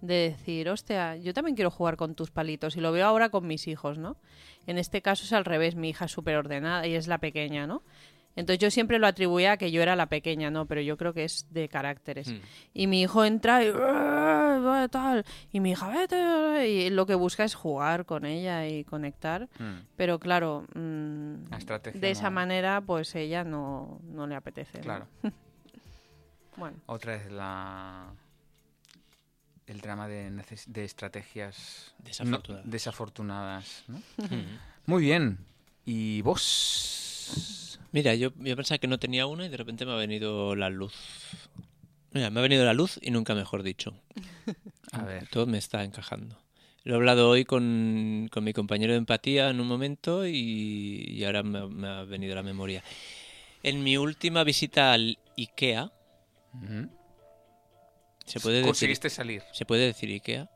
de 0.00 0.14
decir, 0.30 0.68
hostia, 0.68 1.16
yo 1.16 1.32
también 1.32 1.54
quiero 1.56 1.70
jugar 1.70 1.96
con 1.96 2.14
tus 2.14 2.30
palitos. 2.30 2.76
Y 2.76 2.80
lo 2.80 2.92
veo 2.92 3.06
ahora 3.06 3.30
con 3.30 3.46
mis 3.46 3.66
hijos, 3.66 3.98
¿no? 3.98 4.16
En 4.66 4.78
este 4.78 5.00
caso 5.02 5.24
es 5.24 5.32
al 5.32 5.44
revés, 5.44 5.74
mi 5.76 5.88
hija 5.90 6.04
es 6.04 6.12
súper 6.12 6.36
ordenada 6.36 6.86
y 6.86 6.94
es 6.94 7.06
la 7.06 7.18
pequeña, 7.18 7.66
¿no? 7.66 7.82
Entonces 8.36 8.58
yo 8.60 8.70
siempre 8.70 8.98
lo 8.98 9.06
atribuía 9.06 9.52
a 9.52 9.56
que 9.56 9.70
yo 9.72 9.82
era 9.82 9.96
la 9.96 10.06
pequeña, 10.06 10.50
¿no? 10.50 10.66
Pero 10.66 10.80
yo 10.82 10.96
creo 10.96 11.12
que 11.14 11.24
es 11.24 11.46
de 11.50 11.68
caracteres. 11.68 12.28
Mm. 12.28 12.36
Y 12.74 12.86
mi 12.86 13.00
hijo 13.02 13.24
entra 13.24 13.64
y 13.64 13.72
"Ah, 13.74 14.86
tal. 14.90 15.24
Y 15.52 15.60
mi 15.60 15.70
hija, 15.72 15.88
vete. 15.88 16.68
Y 16.68 16.90
lo 16.90 17.06
que 17.06 17.14
busca 17.14 17.44
es 17.44 17.54
jugar 17.54 18.04
con 18.06 18.24
ella 18.26 18.68
y 18.68 18.84
conectar. 18.84 19.48
Mm, 19.58 19.80
Pero 19.96 20.18
claro, 20.20 20.64
mm, 20.74 21.50
La 21.50 21.56
estrategia 21.58 22.00
de 22.00 22.10
esa 22.10 22.24
no- 22.24 22.32
manera, 22.32 22.80
pues 22.82 23.14
ella 23.14 23.42
no, 23.42 24.00
no 24.04 24.26
le 24.26 24.34
apetece. 24.36 24.78
¿no? 24.78 24.84
Claro. 24.84 25.06
Bueno. 26.56 26.78
Otra 26.86 27.16
es 27.16 27.30
la 27.30 28.06
el 29.66 29.80
drama 29.80 30.06
de, 30.08 30.30
neces- 30.30 30.64
de 30.66 30.84
estrategias 30.84 31.94
no- 31.98 32.04
Desafortunadas. 32.06 32.70
desafortunadas, 32.70 33.84
¿no? 33.88 33.98
Mm. 34.18 34.58
Muy 34.86 35.02
bien. 35.02 35.38
¿Y 35.84 36.22
vos? 36.22 37.65
Mira, 37.92 38.14
yo, 38.14 38.30
yo 38.38 38.56
pensaba 38.56 38.78
que 38.78 38.86
no 38.88 38.98
tenía 38.98 39.26
una 39.26 39.46
y 39.46 39.48
de 39.48 39.56
repente 39.56 39.86
me 39.86 39.92
ha 39.92 39.96
venido 39.96 40.54
la 40.54 40.70
luz. 40.70 40.94
Mira, 42.12 42.30
me 42.30 42.40
ha 42.40 42.42
venido 42.42 42.64
la 42.64 42.74
luz 42.74 42.98
y 43.02 43.10
nunca 43.10 43.34
mejor 43.34 43.62
dicho. 43.62 43.94
A 44.92 45.02
ver. 45.04 45.28
Todo 45.28 45.46
me 45.46 45.58
está 45.58 45.84
encajando. 45.84 46.38
Lo 46.84 46.94
he 46.94 46.96
hablado 46.96 47.28
hoy 47.28 47.44
con, 47.44 48.28
con 48.30 48.44
mi 48.44 48.52
compañero 48.52 48.92
de 48.92 48.98
empatía 48.98 49.50
en 49.50 49.60
un 49.60 49.66
momento 49.66 50.26
y, 50.26 51.04
y 51.08 51.24
ahora 51.24 51.42
me, 51.42 51.66
me 51.68 51.88
ha 51.88 52.04
venido 52.04 52.34
la 52.34 52.42
memoria. 52.44 52.82
En 53.62 53.82
mi 53.82 53.96
última 53.96 54.44
visita 54.44 54.92
al 54.92 55.18
IKEA, 55.36 55.90
Ujú. 56.54 56.88
¿se 58.24 58.38
puede 58.40 58.58
decir, 58.58 58.68
Conseguiste 58.68 59.10
salir. 59.10 59.42
¿se 59.52 59.64
puede 59.66 59.86
decir 59.86 60.10
IKEA? 60.10 60.48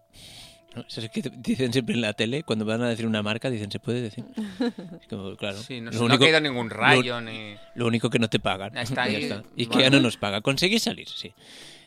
¿No? 0.74 0.82
Eso 0.82 1.00
es 1.00 1.10
que 1.10 1.22
dicen 1.36 1.72
siempre 1.72 1.94
en 1.94 2.00
la 2.00 2.12
tele, 2.12 2.42
cuando 2.42 2.64
van 2.64 2.82
a 2.82 2.88
decir 2.88 3.06
una 3.06 3.22
marca, 3.22 3.50
dicen, 3.50 3.70
¿se 3.70 3.80
puede 3.80 4.02
decir? 4.02 4.24
Es 5.00 5.06
como, 5.08 5.36
claro. 5.36 5.58
Sí, 5.58 5.80
no, 5.80 5.90
lo, 5.90 5.98
no 5.98 6.04
único, 6.06 6.24
caído 6.24 6.40
ningún 6.40 6.70
rayo 6.70 7.20
ni... 7.20 7.54
lo 7.74 7.86
único 7.86 8.10
que 8.10 8.18
no 8.18 8.28
te 8.28 8.38
pagan. 8.38 8.72
Ya 8.74 8.82
está 8.82 9.08
Ya 9.08 9.16
ahí. 9.18 9.24
está. 9.24 9.42
Y 9.56 9.66
que 9.66 9.80
ya 9.80 9.90
no 9.90 10.00
nos 10.00 10.16
paga. 10.16 10.40
Conseguís 10.40 10.82
salir, 10.82 11.08
sí. 11.08 11.32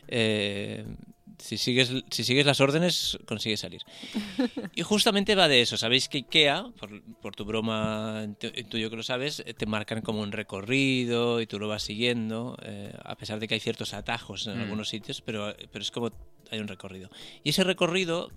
Eh, 0.08 0.84
si, 1.44 1.58
sigues, 1.58 1.92
si 2.10 2.24
sigues 2.24 2.46
las 2.46 2.60
órdenes, 2.60 3.18
consigues 3.26 3.60
salir. 3.60 3.82
Y 4.76 4.82
justamente 4.82 5.34
va 5.34 5.46
de 5.46 5.60
eso. 5.60 5.76
Sabéis 5.76 6.08
que 6.08 6.18
IKEA, 6.18 6.64
por, 6.78 7.02
por 7.20 7.36
tu 7.36 7.44
broma, 7.44 8.24
intuyo 8.56 8.90
que 8.90 8.96
lo 8.96 9.02
sabes, 9.02 9.40
eh, 9.46 9.54
te 9.54 9.66
marcan 9.66 10.00
como 10.02 10.20
un 10.20 10.32
recorrido 10.32 11.40
y 11.40 11.46
tú 11.46 11.58
lo 11.58 11.68
vas 11.68 11.82
siguiendo, 11.82 12.56
eh, 12.62 12.92
a 13.04 13.14
pesar 13.16 13.38
de 13.40 13.46
que 13.46 13.54
hay 13.54 13.60
ciertos 13.60 13.94
atajos 13.94 14.46
en 14.46 14.58
Mm. 14.58 14.62
algunos 14.62 14.88
sitios, 14.88 15.20
pero, 15.20 15.54
pero 15.70 15.82
es 15.82 15.90
como 15.90 16.10
hay 16.50 16.58
un 16.60 16.68
recorrido. 16.68 17.08
Y 17.42 17.50
ese 17.50 17.62
recorrido 17.64 18.30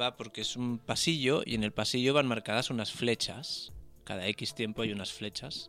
va 0.00 0.16
porque 0.16 0.40
es 0.42 0.56
un 0.56 0.78
pasillo 0.78 1.42
y 1.44 1.54
en 1.56 1.64
el 1.64 1.72
pasillo 1.72 2.14
van 2.14 2.26
marcadas 2.26 2.70
unas 2.70 2.90
flechas. 2.92 3.72
Cada 4.06 4.26
X 4.28 4.54
tiempo 4.54 4.82
hay 4.82 4.92
unas 4.92 5.12
flechas 5.12 5.68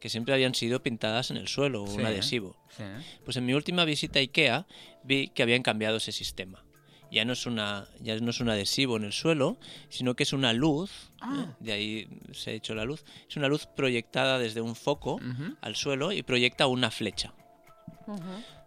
que 0.00 0.08
siempre 0.08 0.34
habían 0.34 0.54
sido 0.56 0.82
pintadas 0.82 1.30
en 1.30 1.36
el 1.38 1.46
suelo 1.46 1.84
o 1.84 1.86
Sí, 1.86 1.98
un 1.98 2.04
adhesivo. 2.06 2.56
Sí. 2.76 2.82
Pues 3.24 3.36
en 3.36 3.46
mi 3.46 3.54
última 3.54 3.84
visita 3.84 4.18
a 4.18 4.22
IKEA 4.22 4.66
vi 5.04 5.28
que 5.28 5.42
habían 5.44 5.62
cambiado 5.62 5.96
ese 5.98 6.10
sistema. 6.10 6.64
Ya 7.12 7.24
no 7.24 7.32
es 7.32 7.46
una 7.46 7.86
ya 8.00 8.18
no 8.18 8.30
es 8.30 8.40
un 8.40 8.48
adhesivo 8.50 8.96
en 8.96 9.04
el 9.04 9.12
suelo, 9.12 9.56
sino 9.88 10.16
que 10.16 10.24
es 10.24 10.32
una 10.32 10.52
luz, 10.52 10.90
Ah. 11.20 11.46
¿eh? 11.48 11.54
de 11.60 11.72
ahí 11.72 12.08
se 12.32 12.50
ha 12.50 12.54
hecho 12.54 12.74
la 12.74 12.84
luz, 12.84 13.04
es 13.30 13.36
una 13.36 13.46
luz 13.46 13.66
proyectada 13.66 14.40
desde 14.40 14.60
un 14.60 14.74
foco 14.74 15.20
al 15.60 15.76
suelo 15.76 16.10
y 16.10 16.24
proyecta 16.24 16.66
una 16.66 16.90
flecha. 16.90 17.32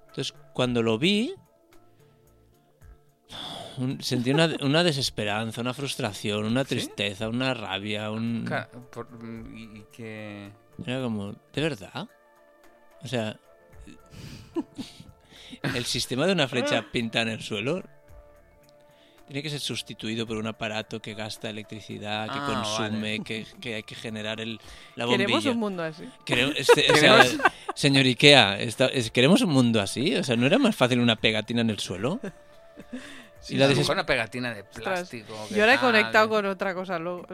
Entonces, 0.08 0.34
cuando 0.54 0.82
lo 0.82 0.98
vi, 0.98 1.34
un- 3.78 4.02
sentí 4.02 4.32
una, 4.32 4.50
una 4.62 4.84
desesperanza, 4.84 5.62
una 5.62 5.74
frustración, 5.74 6.46
una 6.46 6.64
¿Sí? 6.64 6.70
tristeza, 6.70 7.30
una 7.30 7.54
rabia, 7.54 8.12
un... 8.12 8.46
Ca- 8.48 8.70
por- 8.92 9.08
y, 9.54 9.64
y 9.80 9.86
que... 9.92 10.52
Era 10.86 11.02
como, 11.02 11.34
¿de 11.54 11.62
verdad? 11.62 12.08
O 13.02 13.08
sea, 13.08 13.38
el 15.74 15.86
sistema 15.86 16.26
de 16.26 16.34
una 16.34 16.48
flecha 16.48 16.86
pintada 16.92 17.24
en 17.24 17.30
el 17.30 17.42
suelo 17.42 17.84
tiene 19.28 19.44
que 19.44 19.50
ser 19.52 19.60
sustituido 19.60 20.26
por 20.26 20.38
un 20.38 20.48
aparato 20.48 21.00
que 21.02 21.14
gasta 21.14 21.50
electricidad, 21.52 22.26
que 22.28 22.40
Ah, 22.42 22.46
consume, 22.80 23.20
que, 23.24 23.46
que 23.62 23.76
hay 23.76 23.84
que 23.84 23.94
generar 23.94 24.42
el, 24.42 24.60
la 24.96 25.06
bombilla. 25.06 25.26
Queremos 25.28 25.46
un 25.46 25.58
mundo 25.60 25.84
así. 25.84 26.04
Queremos- 26.26 26.56
este- 26.58 26.92
o 26.92 26.96
sea, 26.96 27.24
señor 27.76 28.06
Ikea, 28.06 28.60
es- 28.60 29.12
¿queremos 29.12 29.42
un 29.44 29.52
mundo 29.52 29.82
así? 29.82 30.16
O 30.16 30.24
sea, 30.24 30.36
¿no 30.36 30.48
era 30.48 30.58
más 30.58 30.76
fácil 30.76 31.00
una 31.00 31.16
pegatina 31.16 31.62
en 31.62 31.70
el 31.70 31.78
suelo? 31.80 32.20
Sí, 33.42 33.56
Y 33.56 33.58
la 33.58 33.68
mejor 33.70 33.94
una 33.94 34.06
pegatina 34.06 34.54
de 34.54 34.64
plástico. 34.66 35.34
que 35.48 35.56
Yo 35.56 35.62
ahora 35.64 35.76
he 35.76 35.80
conectado 35.80 36.28
con 36.30 36.46
otra 36.46 36.74
cosa. 36.74 37.00
luego- 37.00 37.26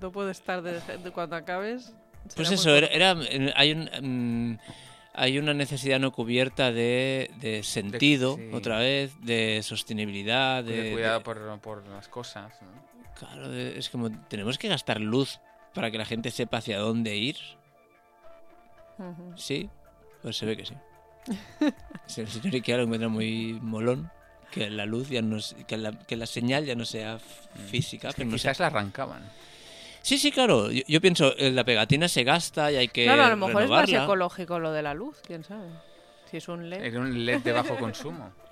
no 0.00 0.10
puedo 0.10 0.28
estar 0.30 0.60
de, 0.62 0.80
de 0.80 1.10
cuando 1.12 1.36
acabes. 1.36 1.94
Pues 2.34 2.48
muy 2.48 2.54
eso, 2.56 2.74
era, 2.74 2.86
era- 2.88 3.16
hay 3.56 3.72
un 3.72 3.88
mm, 4.54 4.58
hay 5.14 5.38
una 5.38 5.52
necesidad 5.54 6.00
no 6.00 6.10
cubierta 6.10 6.72
de, 6.72 7.30
de 7.38 7.62
sentido, 7.62 8.36
sí. 8.36 8.50
otra 8.52 8.78
vez, 8.78 9.12
de 9.20 9.60
sostenibilidad, 9.62 10.64
de 10.64 10.82
de, 10.84 10.92
cuidado 10.92 11.18
de- 11.18 11.24
por, 11.24 11.60
por 11.60 11.86
las 11.88 12.08
cosas. 12.08 12.52
¿no? 12.62 13.12
Claro, 13.18 13.48
de- 13.48 13.78
es 13.78 13.88
como, 13.90 14.10
tenemos 14.28 14.58
que 14.58 14.68
gastar 14.68 15.00
luz 15.00 15.38
para 15.74 15.90
que 15.90 15.98
la 15.98 16.04
gente 16.06 16.30
sepa 16.30 16.56
hacia 16.58 16.78
dónde 16.78 17.14
ir. 17.16 17.36
¿sí? 19.36 19.68
Pues 20.22 20.36
se 20.36 20.46
ve 20.46 20.56
que. 20.56 20.64
Sí, 20.64 20.74
El 22.20 22.28
señor 22.28 22.54
Ikea 22.54 22.76
lo 22.78 22.82
encuentra 22.84 23.08
muy 23.08 23.58
molón, 23.60 24.10
que 24.52 24.70
la 24.70 24.86
luz 24.86 25.08
ya 25.08 25.22
no 25.22 25.38
es- 25.38 25.56
que 25.66 25.76
la, 25.76 25.90
que 25.92 26.14
la 26.16 26.26
señal 26.26 26.64
ya 26.64 26.74
no 26.76 26.84
sea 26.84 27.16
f- 27.16 27.48
física, 27.68 28.08
Mm. 28.08 28.10
Es 28.10 28.14
que 28.14 28.20
pero 28.22 28.30
no 28.30 28.38
sea- 28.38 28.52
quizás 28.52 28.60
la 28.60 28.66
arrancaban. 28.68 29.22
Sí, 30.02 30.18
sí, 30.18 30.30
claro. 30.32 30.70
Yo, 30.70 30.82
yo 30.86 31.00
pienso, 31.00 31.36
eh, 31.36 31.50
la 31.50 31.64
pegatina 31.64 32.08
se 32.08 32.22
gasta 32.24 32.70
y 32.72 32.76
hay 32.76 32.88
que 32.88 33.04
Claro, 33.04 33.24
a 33.24 33.30
lo 33.30 33.36
mejor 33.36 33.62
es 33.62 33.70
más 33.70 33.86
renovarla. 33.86 34.04
ecológico 34.04 34.58
lo 34.58 34.72
de 34.72 34.82
la 34.82 34.94
luz, 34.94 35.16
quién 35.26 35.42
sabe. 35.44 35.68
Si 36.30 36.36
es 36.38 36.48
un 36.48 36.68
LED. 36.70 36.84
Era 36.84 37.00
un 37.00 37.24
LED 37.24 37.40
de 37.42 37.52
bajo 37.52 37.76
consumo. 37.76 38.32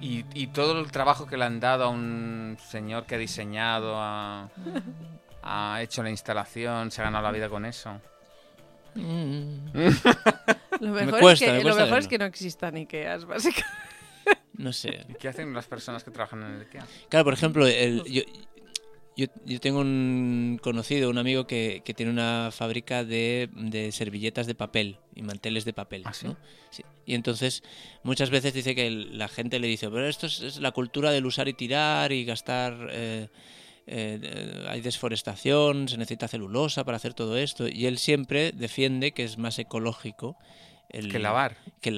Y, 0.00 0.24
y 0.34 0.46
todo 0.48 0.78
el 0.80 0.90
trabajo 0.90 1.26
que 1.26 1.36
le 1.36 1.44
han 1.44 1.58
dado 1.60 1.84
a 1.84 1.88
un 1.88 2.56
señor 2.70 3.04
que 3.06 3.14
ha 3.14 3.18
diseñado, 3.18 3.94
ha, 3.96 4.48
ha 5.42 5.82
hecho 5.82 6.02
la 6.02 6.10
instalación, 6.10 6.90
se 6.90 7.00
ha 7.00 7.04
ganado 7.04 7.24
la 7.24 7.32
vida 7.32 7.48
con 7.48 7.64
eso. 7.64 8.00
Mm. 8.94 9.68
Lo 10.80 10.92
mejor, 10.92 11.20
cuesta, 11.20 11.46
es, 11.46 11.52
me 11.52 11.58
que, 11.58 11.64
lo 11.64 11.70
cuesta 11.70 11.84
mejor 11.84 11.98
es 11.98 12.08
que 12.08 12.18
no 12.18 12.24
existan 12.24 12.76
Ikeas, 12.76 13.24
básicamente. 13.26 13.66
No 14.56 14.72
sé. 14.72 15.04
¿Y 15.08 15.14
qué 15.14 15.28
hacen 15.28 15.52
las 15.52 15.66
personas 15.66 16.02
que 16.04 16.10
trabajan 16.10 16.42
en 16.42 16.54
el 16.54 16.60
IKEA? 16.62 16.86
Claro, 17.08 17.24
por 17.24 17.34
ejemplo, 17.34 17.66
el, 17.66 18.02
yo, 18.04 18.22
yo, 19.16 19.26
yo 19.44 19.60
tengo 19.60 19.80
un 19.80 20.58
conocido, 20.62 21.10
un 21.10 21.18
amigo 21.18 21.46
que, 21.46 21.82
que 21.84 21.94
tiene 21.94 22.12
una 22.12 22.50
fábrica 22.52 23.04
de, 23.04 23.48
de 23.52 23.92
servilletas 23.92 24.46
de 24.46 24.54
papel 24.54 24.98
y 25.14 25.22
manteles 25.22 25.64
de 25.64 25.72
papel. 25.72 26.02
¿Ah, 26.04 26.12
sí? 26.12 26.26
¿no? 26.26 26.36
Sí. 26.70 26.82
Y 27.06 27.14
entonces 27.14 27.62
muchas 28.02 28.30
veces 28.30 28.52
dice 28.54 28.74
que 28.74 28.86
el- 28.86 29.16
la 29.18 29.28
gente 29.28 29.58
le 29.58 29.66
dice, 29.68 29.88
pero 29.90 30.06
esto 30.08 30.26
es, 30.26 30.40
es 30.40 30.58
la 30.60 30.72
cultura 30.72 31.10
del 31.12 31.24
usar 31.26 31.48
y 31.48 31.54
tirar 31.54 32.12
y 32.12 32.24
gastar... 32.24 32.88
eh, 32.90 33.28
eh, 33.88 34.64
hay 34.68 34.80
desforestación, 34.80 35.88
se 35.88 35.96
necesita 35.96 36.26
celulosa 36.26 36.82
para 36.84 36.96
hacer 36.96 37.14
todo 37.14 37.36
esto. 37.36 37.68
Y 37.68 37.86
él 37.86 37.98
siempre 37.98 38.50
defiende 38.52 39.12
que 39.12 39.22
es 39.22 39.38
más 39.38 39.60
ecológico 39.60 40.36
el, 40.88 41.08
Que 41.10 41.20
lavar. 41.20 41.56
que 41.80 41.90
el 41.90 41.96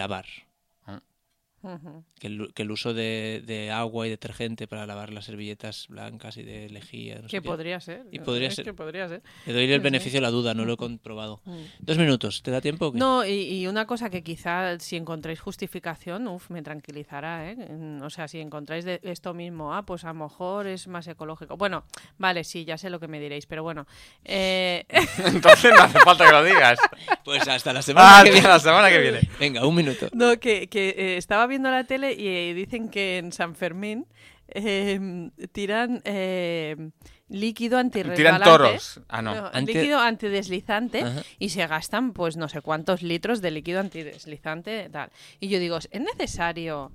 Que 2.21 2.27
el, 2.29 2.53
que 2.55 2.63
el 2.63 2.71
uso 2.71 2.95
de, 2.95 3.43
de 3.47 3.71
agua 3.71 4.07
y 4.07 4.11
detergente 4.11 4.67
para 4.69 4.87
lavar 4.87 5.13
las 5.13 5.25
servilletas 5.25 5.87
blancas 5.89 6.37
y 6.37 6.43
de 6.43 6.69
lejía. 6.71 7.17
no 7.17 7.23
Que 7.23 7.29
qué. 7.29 7.43
podría 7.43 7.81
ser. 7.81 8.05
Y 8.13 8.21
podría 8.21 8.49
es 8.49 8.55
ser. 8.55 8.65
que 8.65 8.75
podría 8.75 9.09
ser. 9.09 9.23
Le 9.47 9.53
doy 9.53 9.73
el 9.73 9.81
beneficio 9.81 10.19
de 10.19 10.23
la 10.23 10.31
duda, 10.31 10.55
no 10.55 10.65
lo 10.65 10.75
he 10.75 10.77
comprobado. 10.77 11.41
Dos 11.81 11.99
minutos, 11.99 12.43
¿te 12.43 12.51
da 12.51 12.61
tiempo? 12.61 12.93
No, 12.95 13.25
y, 13.27 13.31
y 13.33 13.67
una 13.67 13.87
cosa 13.87 14.09
que 14.11 14.23
quizá 14.23 14.79
si 14.79 14.97
encontráis 14.97 15.41
justificación, 15.41 16.27
uf, 16.29 16.51
me 16.51 16.63
tranquilizará, 16.63 17.51
¿eh? 17.51 17.57
Mm, 17.57 18.03
O 18.03 18.11
sea, 18.11 18.29
si 18.29 18.39
encontráis 18.41 18.85
de 18.85 19.01
esto 19.03 19.35
mismo, 19.35 19.75
ah, 19.75 19.85
pues 19.85 20.05
a 20.05 20.09
lo 20.09 20.15
mejor 20.15 20.67
es 20.67 20.87
más 20.89 21.07
ecológico. 21.09 21.57
Bueno, 21.57 21.85
vale, 22.19 22.45
sí, 22.45 22.65
ya 22.65 22.79
sé 22.79 22.89
lo 22.91 23.01
que 23.01 23.09
me 23.09 23.19
diréis, 23.21 23.47
pero 23.47 23.63
bueno. 23.63 23.87
Eh, 24.25 24.85
Entonces 25.25 25.73
no 25.75 25.83
hace 25.83 25.99
falta 26.01 26.25
que 26.27 26.33
lo 26.33 26.45
digas. 26.45 26.79
Pues 27.25 27.47
hasta 27.49 27.73
la 27.73 27.83
semana 27.83 28.21
Ah, 28.21 28.25
que 28.25 28.31
viene. 28.31 28.49
la 28.49 28.59
semana 28.61 28.89
que 28.91 28.99
viene. 29.01 29.21
Venga, 29.41 29.67
un 29.67 29.75
minuto. 29.75 30.09
no, 30.13 30.39
que, 30.39 30.69
que, 30.69 30.91
eh, 30.91 31.17
estaba 31.17 31.47
viendo 31.49 31.71
la 31.71 31.85
tele 31.85 32.13
y 32.15 32.27
eh, 32.29 32.55
dicen 32.55 32.89
que 32.91 33.19
en 33.19 33.33
San 33.33 33.55
Fermín 33.55 34.07
eh, 34.49 35.31
tiran 35.53 36.01
eh, 36.05 36.91
líquido 37.29 37.79
antirresbalante. 37.79 38.23
Tiran 38.23 38.43
toros. 38.43 39.01
Ah, 39.09 39.21
no. 39.23 39.35
No, 39.35 39.51
Anti- 39.53 39.75
líquido 39.75 39.99
antideslizante 39.99 41.03
Ajá. 41.03 41.23
y 41.39 41.49
se 41.51 41.67
gastan 41.67 42.13
pues 42.13 42.37
no 42.37 42.49
sé 42.49 42.61
cuántos 42.63 43.03
litros 43.03 43.41
de 43.43 43.51
líquido 43.51 43.81
antideslizante 43.81 44.89
tal. 44.91 45.11
Y 45.41 45.49
yo 45.49 45.59
digo, 45.59 45.79
¿es 45.79 46.01
necesario? 46.01 46.93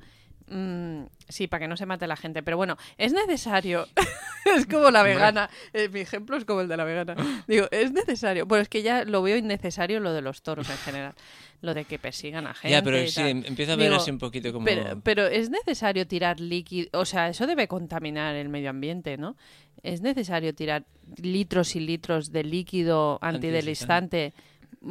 Mm, 0.48 1.06
sí, 1.30 1.48
para 1.48 1.62
que 1.62 1.68
no 1.68 1.78
se 1.78 1.86
mate 1.86 2.08
la 2.08 2.16
gente, 2.16 2.44
pero 2.44 2.58
bueno, 2.58 2.78
es 2.98 3.14
necesario. 3.14 3.88
es 4.58 4.66
como 4.66 4.92
la 4.92 5.04
vegana. 5.04 5.50
Eh, 5.74 5.90
mi 5.90 6.02
ejemplo 6.02 6.38
es 6.38 6.46
como 6.46 6.62
el 6.62 6.68
de 6.68 6.78
la 6.78 6.84
vegana. 6.84 7.16
Digo, 7.48 7.68
es 7.72 7.92
necesario. 7.92 8.46
Bueno, 8.46 8.62
es 8.62 8.70
que 8.70 8.82
ya 8.82 9.06
lo 9.06 9.22
veo 9.22 9.38
innecesario 9.38 10.00
lo 10.00 10.14
de 10.14 10.22
los 10.22 10.42
toros 10.42 10.70
en 10.70 10.78
general. 10.78 11.14
Lo 11.62 11.74
de 11.74 11.86
que 11.86 11.98
persigan 11.98 12.46
a 12.46 12.54
gente. 12.54 12.72
Ya, 12.72 12.84
pero 12.84 13.02
y 13.02 13.08
sí, 13.08 13.16
tal. 13.16 13.28
em- 13.30 13.44
empieza 13.46 13.74
a 13.74 13.76
ver 13.78 13.88
Digo, 13.88 14.02
así 14.02 14.12
un 14.12 14.18
poquito 14.18 14.52
como... 14.52 14.66
Pero, 14.66 15.00
pero 15.02 15.28
es 15.28 15.50
necesario 15.50 16.06
tirar 16.06 16.42
líquido, 16.42 16.90
o 16.92 17.06
sea, 17.06 17.30
eso 17.30 17.48
debe 17.48 17.70
contaminar 17.70 18.36
el 18.36 18.50
medio 18.50 18.70
ambiente, 18.70 19.18
¿no? 19.18 19.38
Es 19.82 20.02
necesario 20.02 20.54
tirar 20.54 20.84
litros 21.22 21.78
y 21.78 21.80
litros 21.80 22.34
de 22.34 22.44
líquido 22.44 23.18
antideslizante 23.22 24.34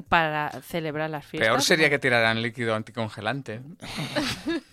para 0.09 0.51
celebrar 0.63 1.11
las 1.11 1.27
fiestas. 1.27 1.49
Peor 1.49 1.63
sería 1.63 1.91
que 1.91 1.99
tiraran 1.99 2.41
líquido 2.41 2.75
anticongelante. 2.75 3.61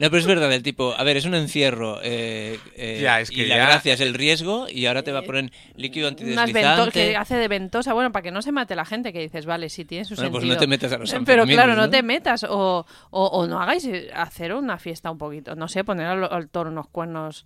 No, 0.00 0.10
pero 0.10 0.18
es 0.18 0.26
verdad, 0.26 0.52
el 0.52 0.62
tipo, 0.62 0.92
a 0.96 1.02
ver, 1.04 1.16
es 1.16 1.24
un 1.24 1.34
encierro. 1.34 2.00
eh, 2.02 2.58
eh, 2.76 2.98
Ya, 3.02 3.20
es 3.20 3.30
y 3.30 3.36
que 3.36 3.46
la 3.46 3.56
ya- 3.56 3.66
gracia 3.66 3.94
es 3.94 4.00
el 4.00 4.14
riesgo 4.14 4.66
y 4.68 4.86
ahora 4.86 5.02
te 5.02 5.12
va 5.12 5.20
a 5.20 5.22
poner 5.22 5.50
líquido 5.76 6.08
vento- 6.08 6.24
que 6.24 6.38
antideslizante. 6.38 7.16
hace 7.16 7.36
de 7.36 7.48
ventosa, 7.48 7.92
bueno, 7.92 8.10
para 8.12 8.22
que 8.22 8.30
no 8.30 8.42
se 8.42 8.50
mate 8.52 8.74
la 8.74 8.84
gente, 8.84 9.12
que 9.12 9.20
dices, 9.20 9.46
vale, 9.46 9.68
sí 9.68 9.84
tiene 9.84 10.04
su 10.04 10.14
Bueno, 10.16 10.30
pues 10.32 10.42
sentido. 10.42 10.54
no 10.56 10.60
te 10.60 10.66
metas 10.66 10.92
a 10.92 10.98
los 10.98 11.10
Pero 11.10 11.18
Sanfermines, 11.18 11.54
claro, 11.54 11.74
no, 11.76 11.82
¿no? 11.82 11.90
te 11.90 12.02
metas 12.02 12.44
o, 12.44 12.84
o, 13.10 13.24
o 13.26 13.46
no 13.46 13.60
hagáis 13.60 13.84
eh, 13.86 14.10
hacer 14.14 14.52
una 14.54 14.78
fiesta 14.78 15.10
un 15.10 15.18
poquito, 15.18 15.54
no 15.54 15.68
sé, 15.68 15.84
poner 15.84 16.06
al, 16.06 16.24
al 16.24 16.48
toro 16.48 16.70
unos 16.70 16.88
cuernos, 16.88 17.44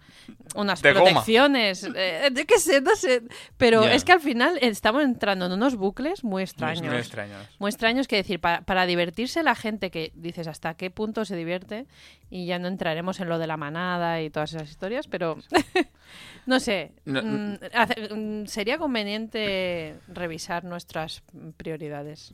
unas 0.55 0.81
De 0.81 0.93
protecciones, 0.93 1.85
eh, 1.97 2.31
yo 2.35 2.47
qué 2.47 2.59
sé, 2.59 2.81
no 2.81 2.97
sé, 2.97 3.23
pero 3.57 3.85
es 3.85 4.05
que 4.05 4.13
al 4.13 4.21
final 4.21 4.59
estamos 4.63 5.03
entrando 5.03 5.47
en 5.47 5.53
unos 5.53 5.77
bucles 5.77 6.25
muy 6.25 6.43
extraños. 6.43 6.83
Muy 6.87 6.97
extraños. 6.97 7.39
Muy 7.59 7.69
extraños 7.69 8.09
que 8.09 8.17
decir, 8.17 8.41
para, 8.41 8.63
para 8.63 8.87
divertirse 8.87 9.43
la 9.43 9.55
gente 9.55 9.91
que 9.91 10.13
dices 10.15 10.47
hasta 10.47 10.75
qué 10.75 10.91
punto 10.91 11.25
se 11.25 11.37
divierte 11.37 11.87
y 12.31 12.38
ya 12.47 12.59
no 12.59 12.69
entraremos 12.69 13.21
en 13.21 13.29
lo 13.29 13.39
de 13.39 13.47
la 13.47 13.57
manada 13.57 14.21
y 14.23 14.31
todas 14.31 14.53
esas 14.55 14.69
historias, 14.71 15.07
pero 15.07 15.39
no 16.47 16.61
sé, 16.61 16.93
No, 17.05 17.23
mm, 17.23 17.55
mm, 18.43 18.47
sería 18.47 18.79
conveniente 18.79 19.95
revisar 20.09 20.65
nuestras 20.65 21.23
prioridades. 21.57 22.33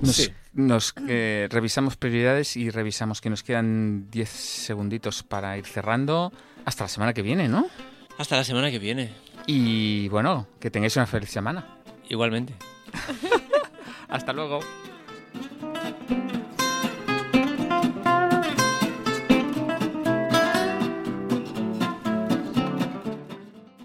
Nos, 0.00 0.16
Sí. 0.16 0.30
nos, 0.54 0.94
eh, 1.08 1.46
revisamos 1.50 1.96
prioridades 1.96 2.56
y 2.56 2.70
revisamos 2.70 3.20
que 3.20 3.28
nos 3.30 3.42
quedan 3.42 4.10
10 4.10 4.28
segunditos 4.28 5.22
para 5.22 5.58
ir 5.58 5.66
cerrando. 5.66 6.32
Hasta 6.64 6.84
la 6.84 6.88
semana 6.88 7.12
que 7.12 7.20
viene, 7.22 7.48
¿no? 7.48 7.66
Hasta 8.16 8.36
la 8.36 8.44
semana 8.44 8.70
que 8.70 8.78
viene. 8.78 9.10
Y 9.46 10.08
bueno, 10.08 10.46
que 10.58 10.70
tengáis 10.70 10.96
una 10.96 11.06
feliz 11.06 11.28
semana. 11.28 11.66
Igualmente. 12.08 12.54
Hasta 14.08 14.32
luego. 14.32 14.60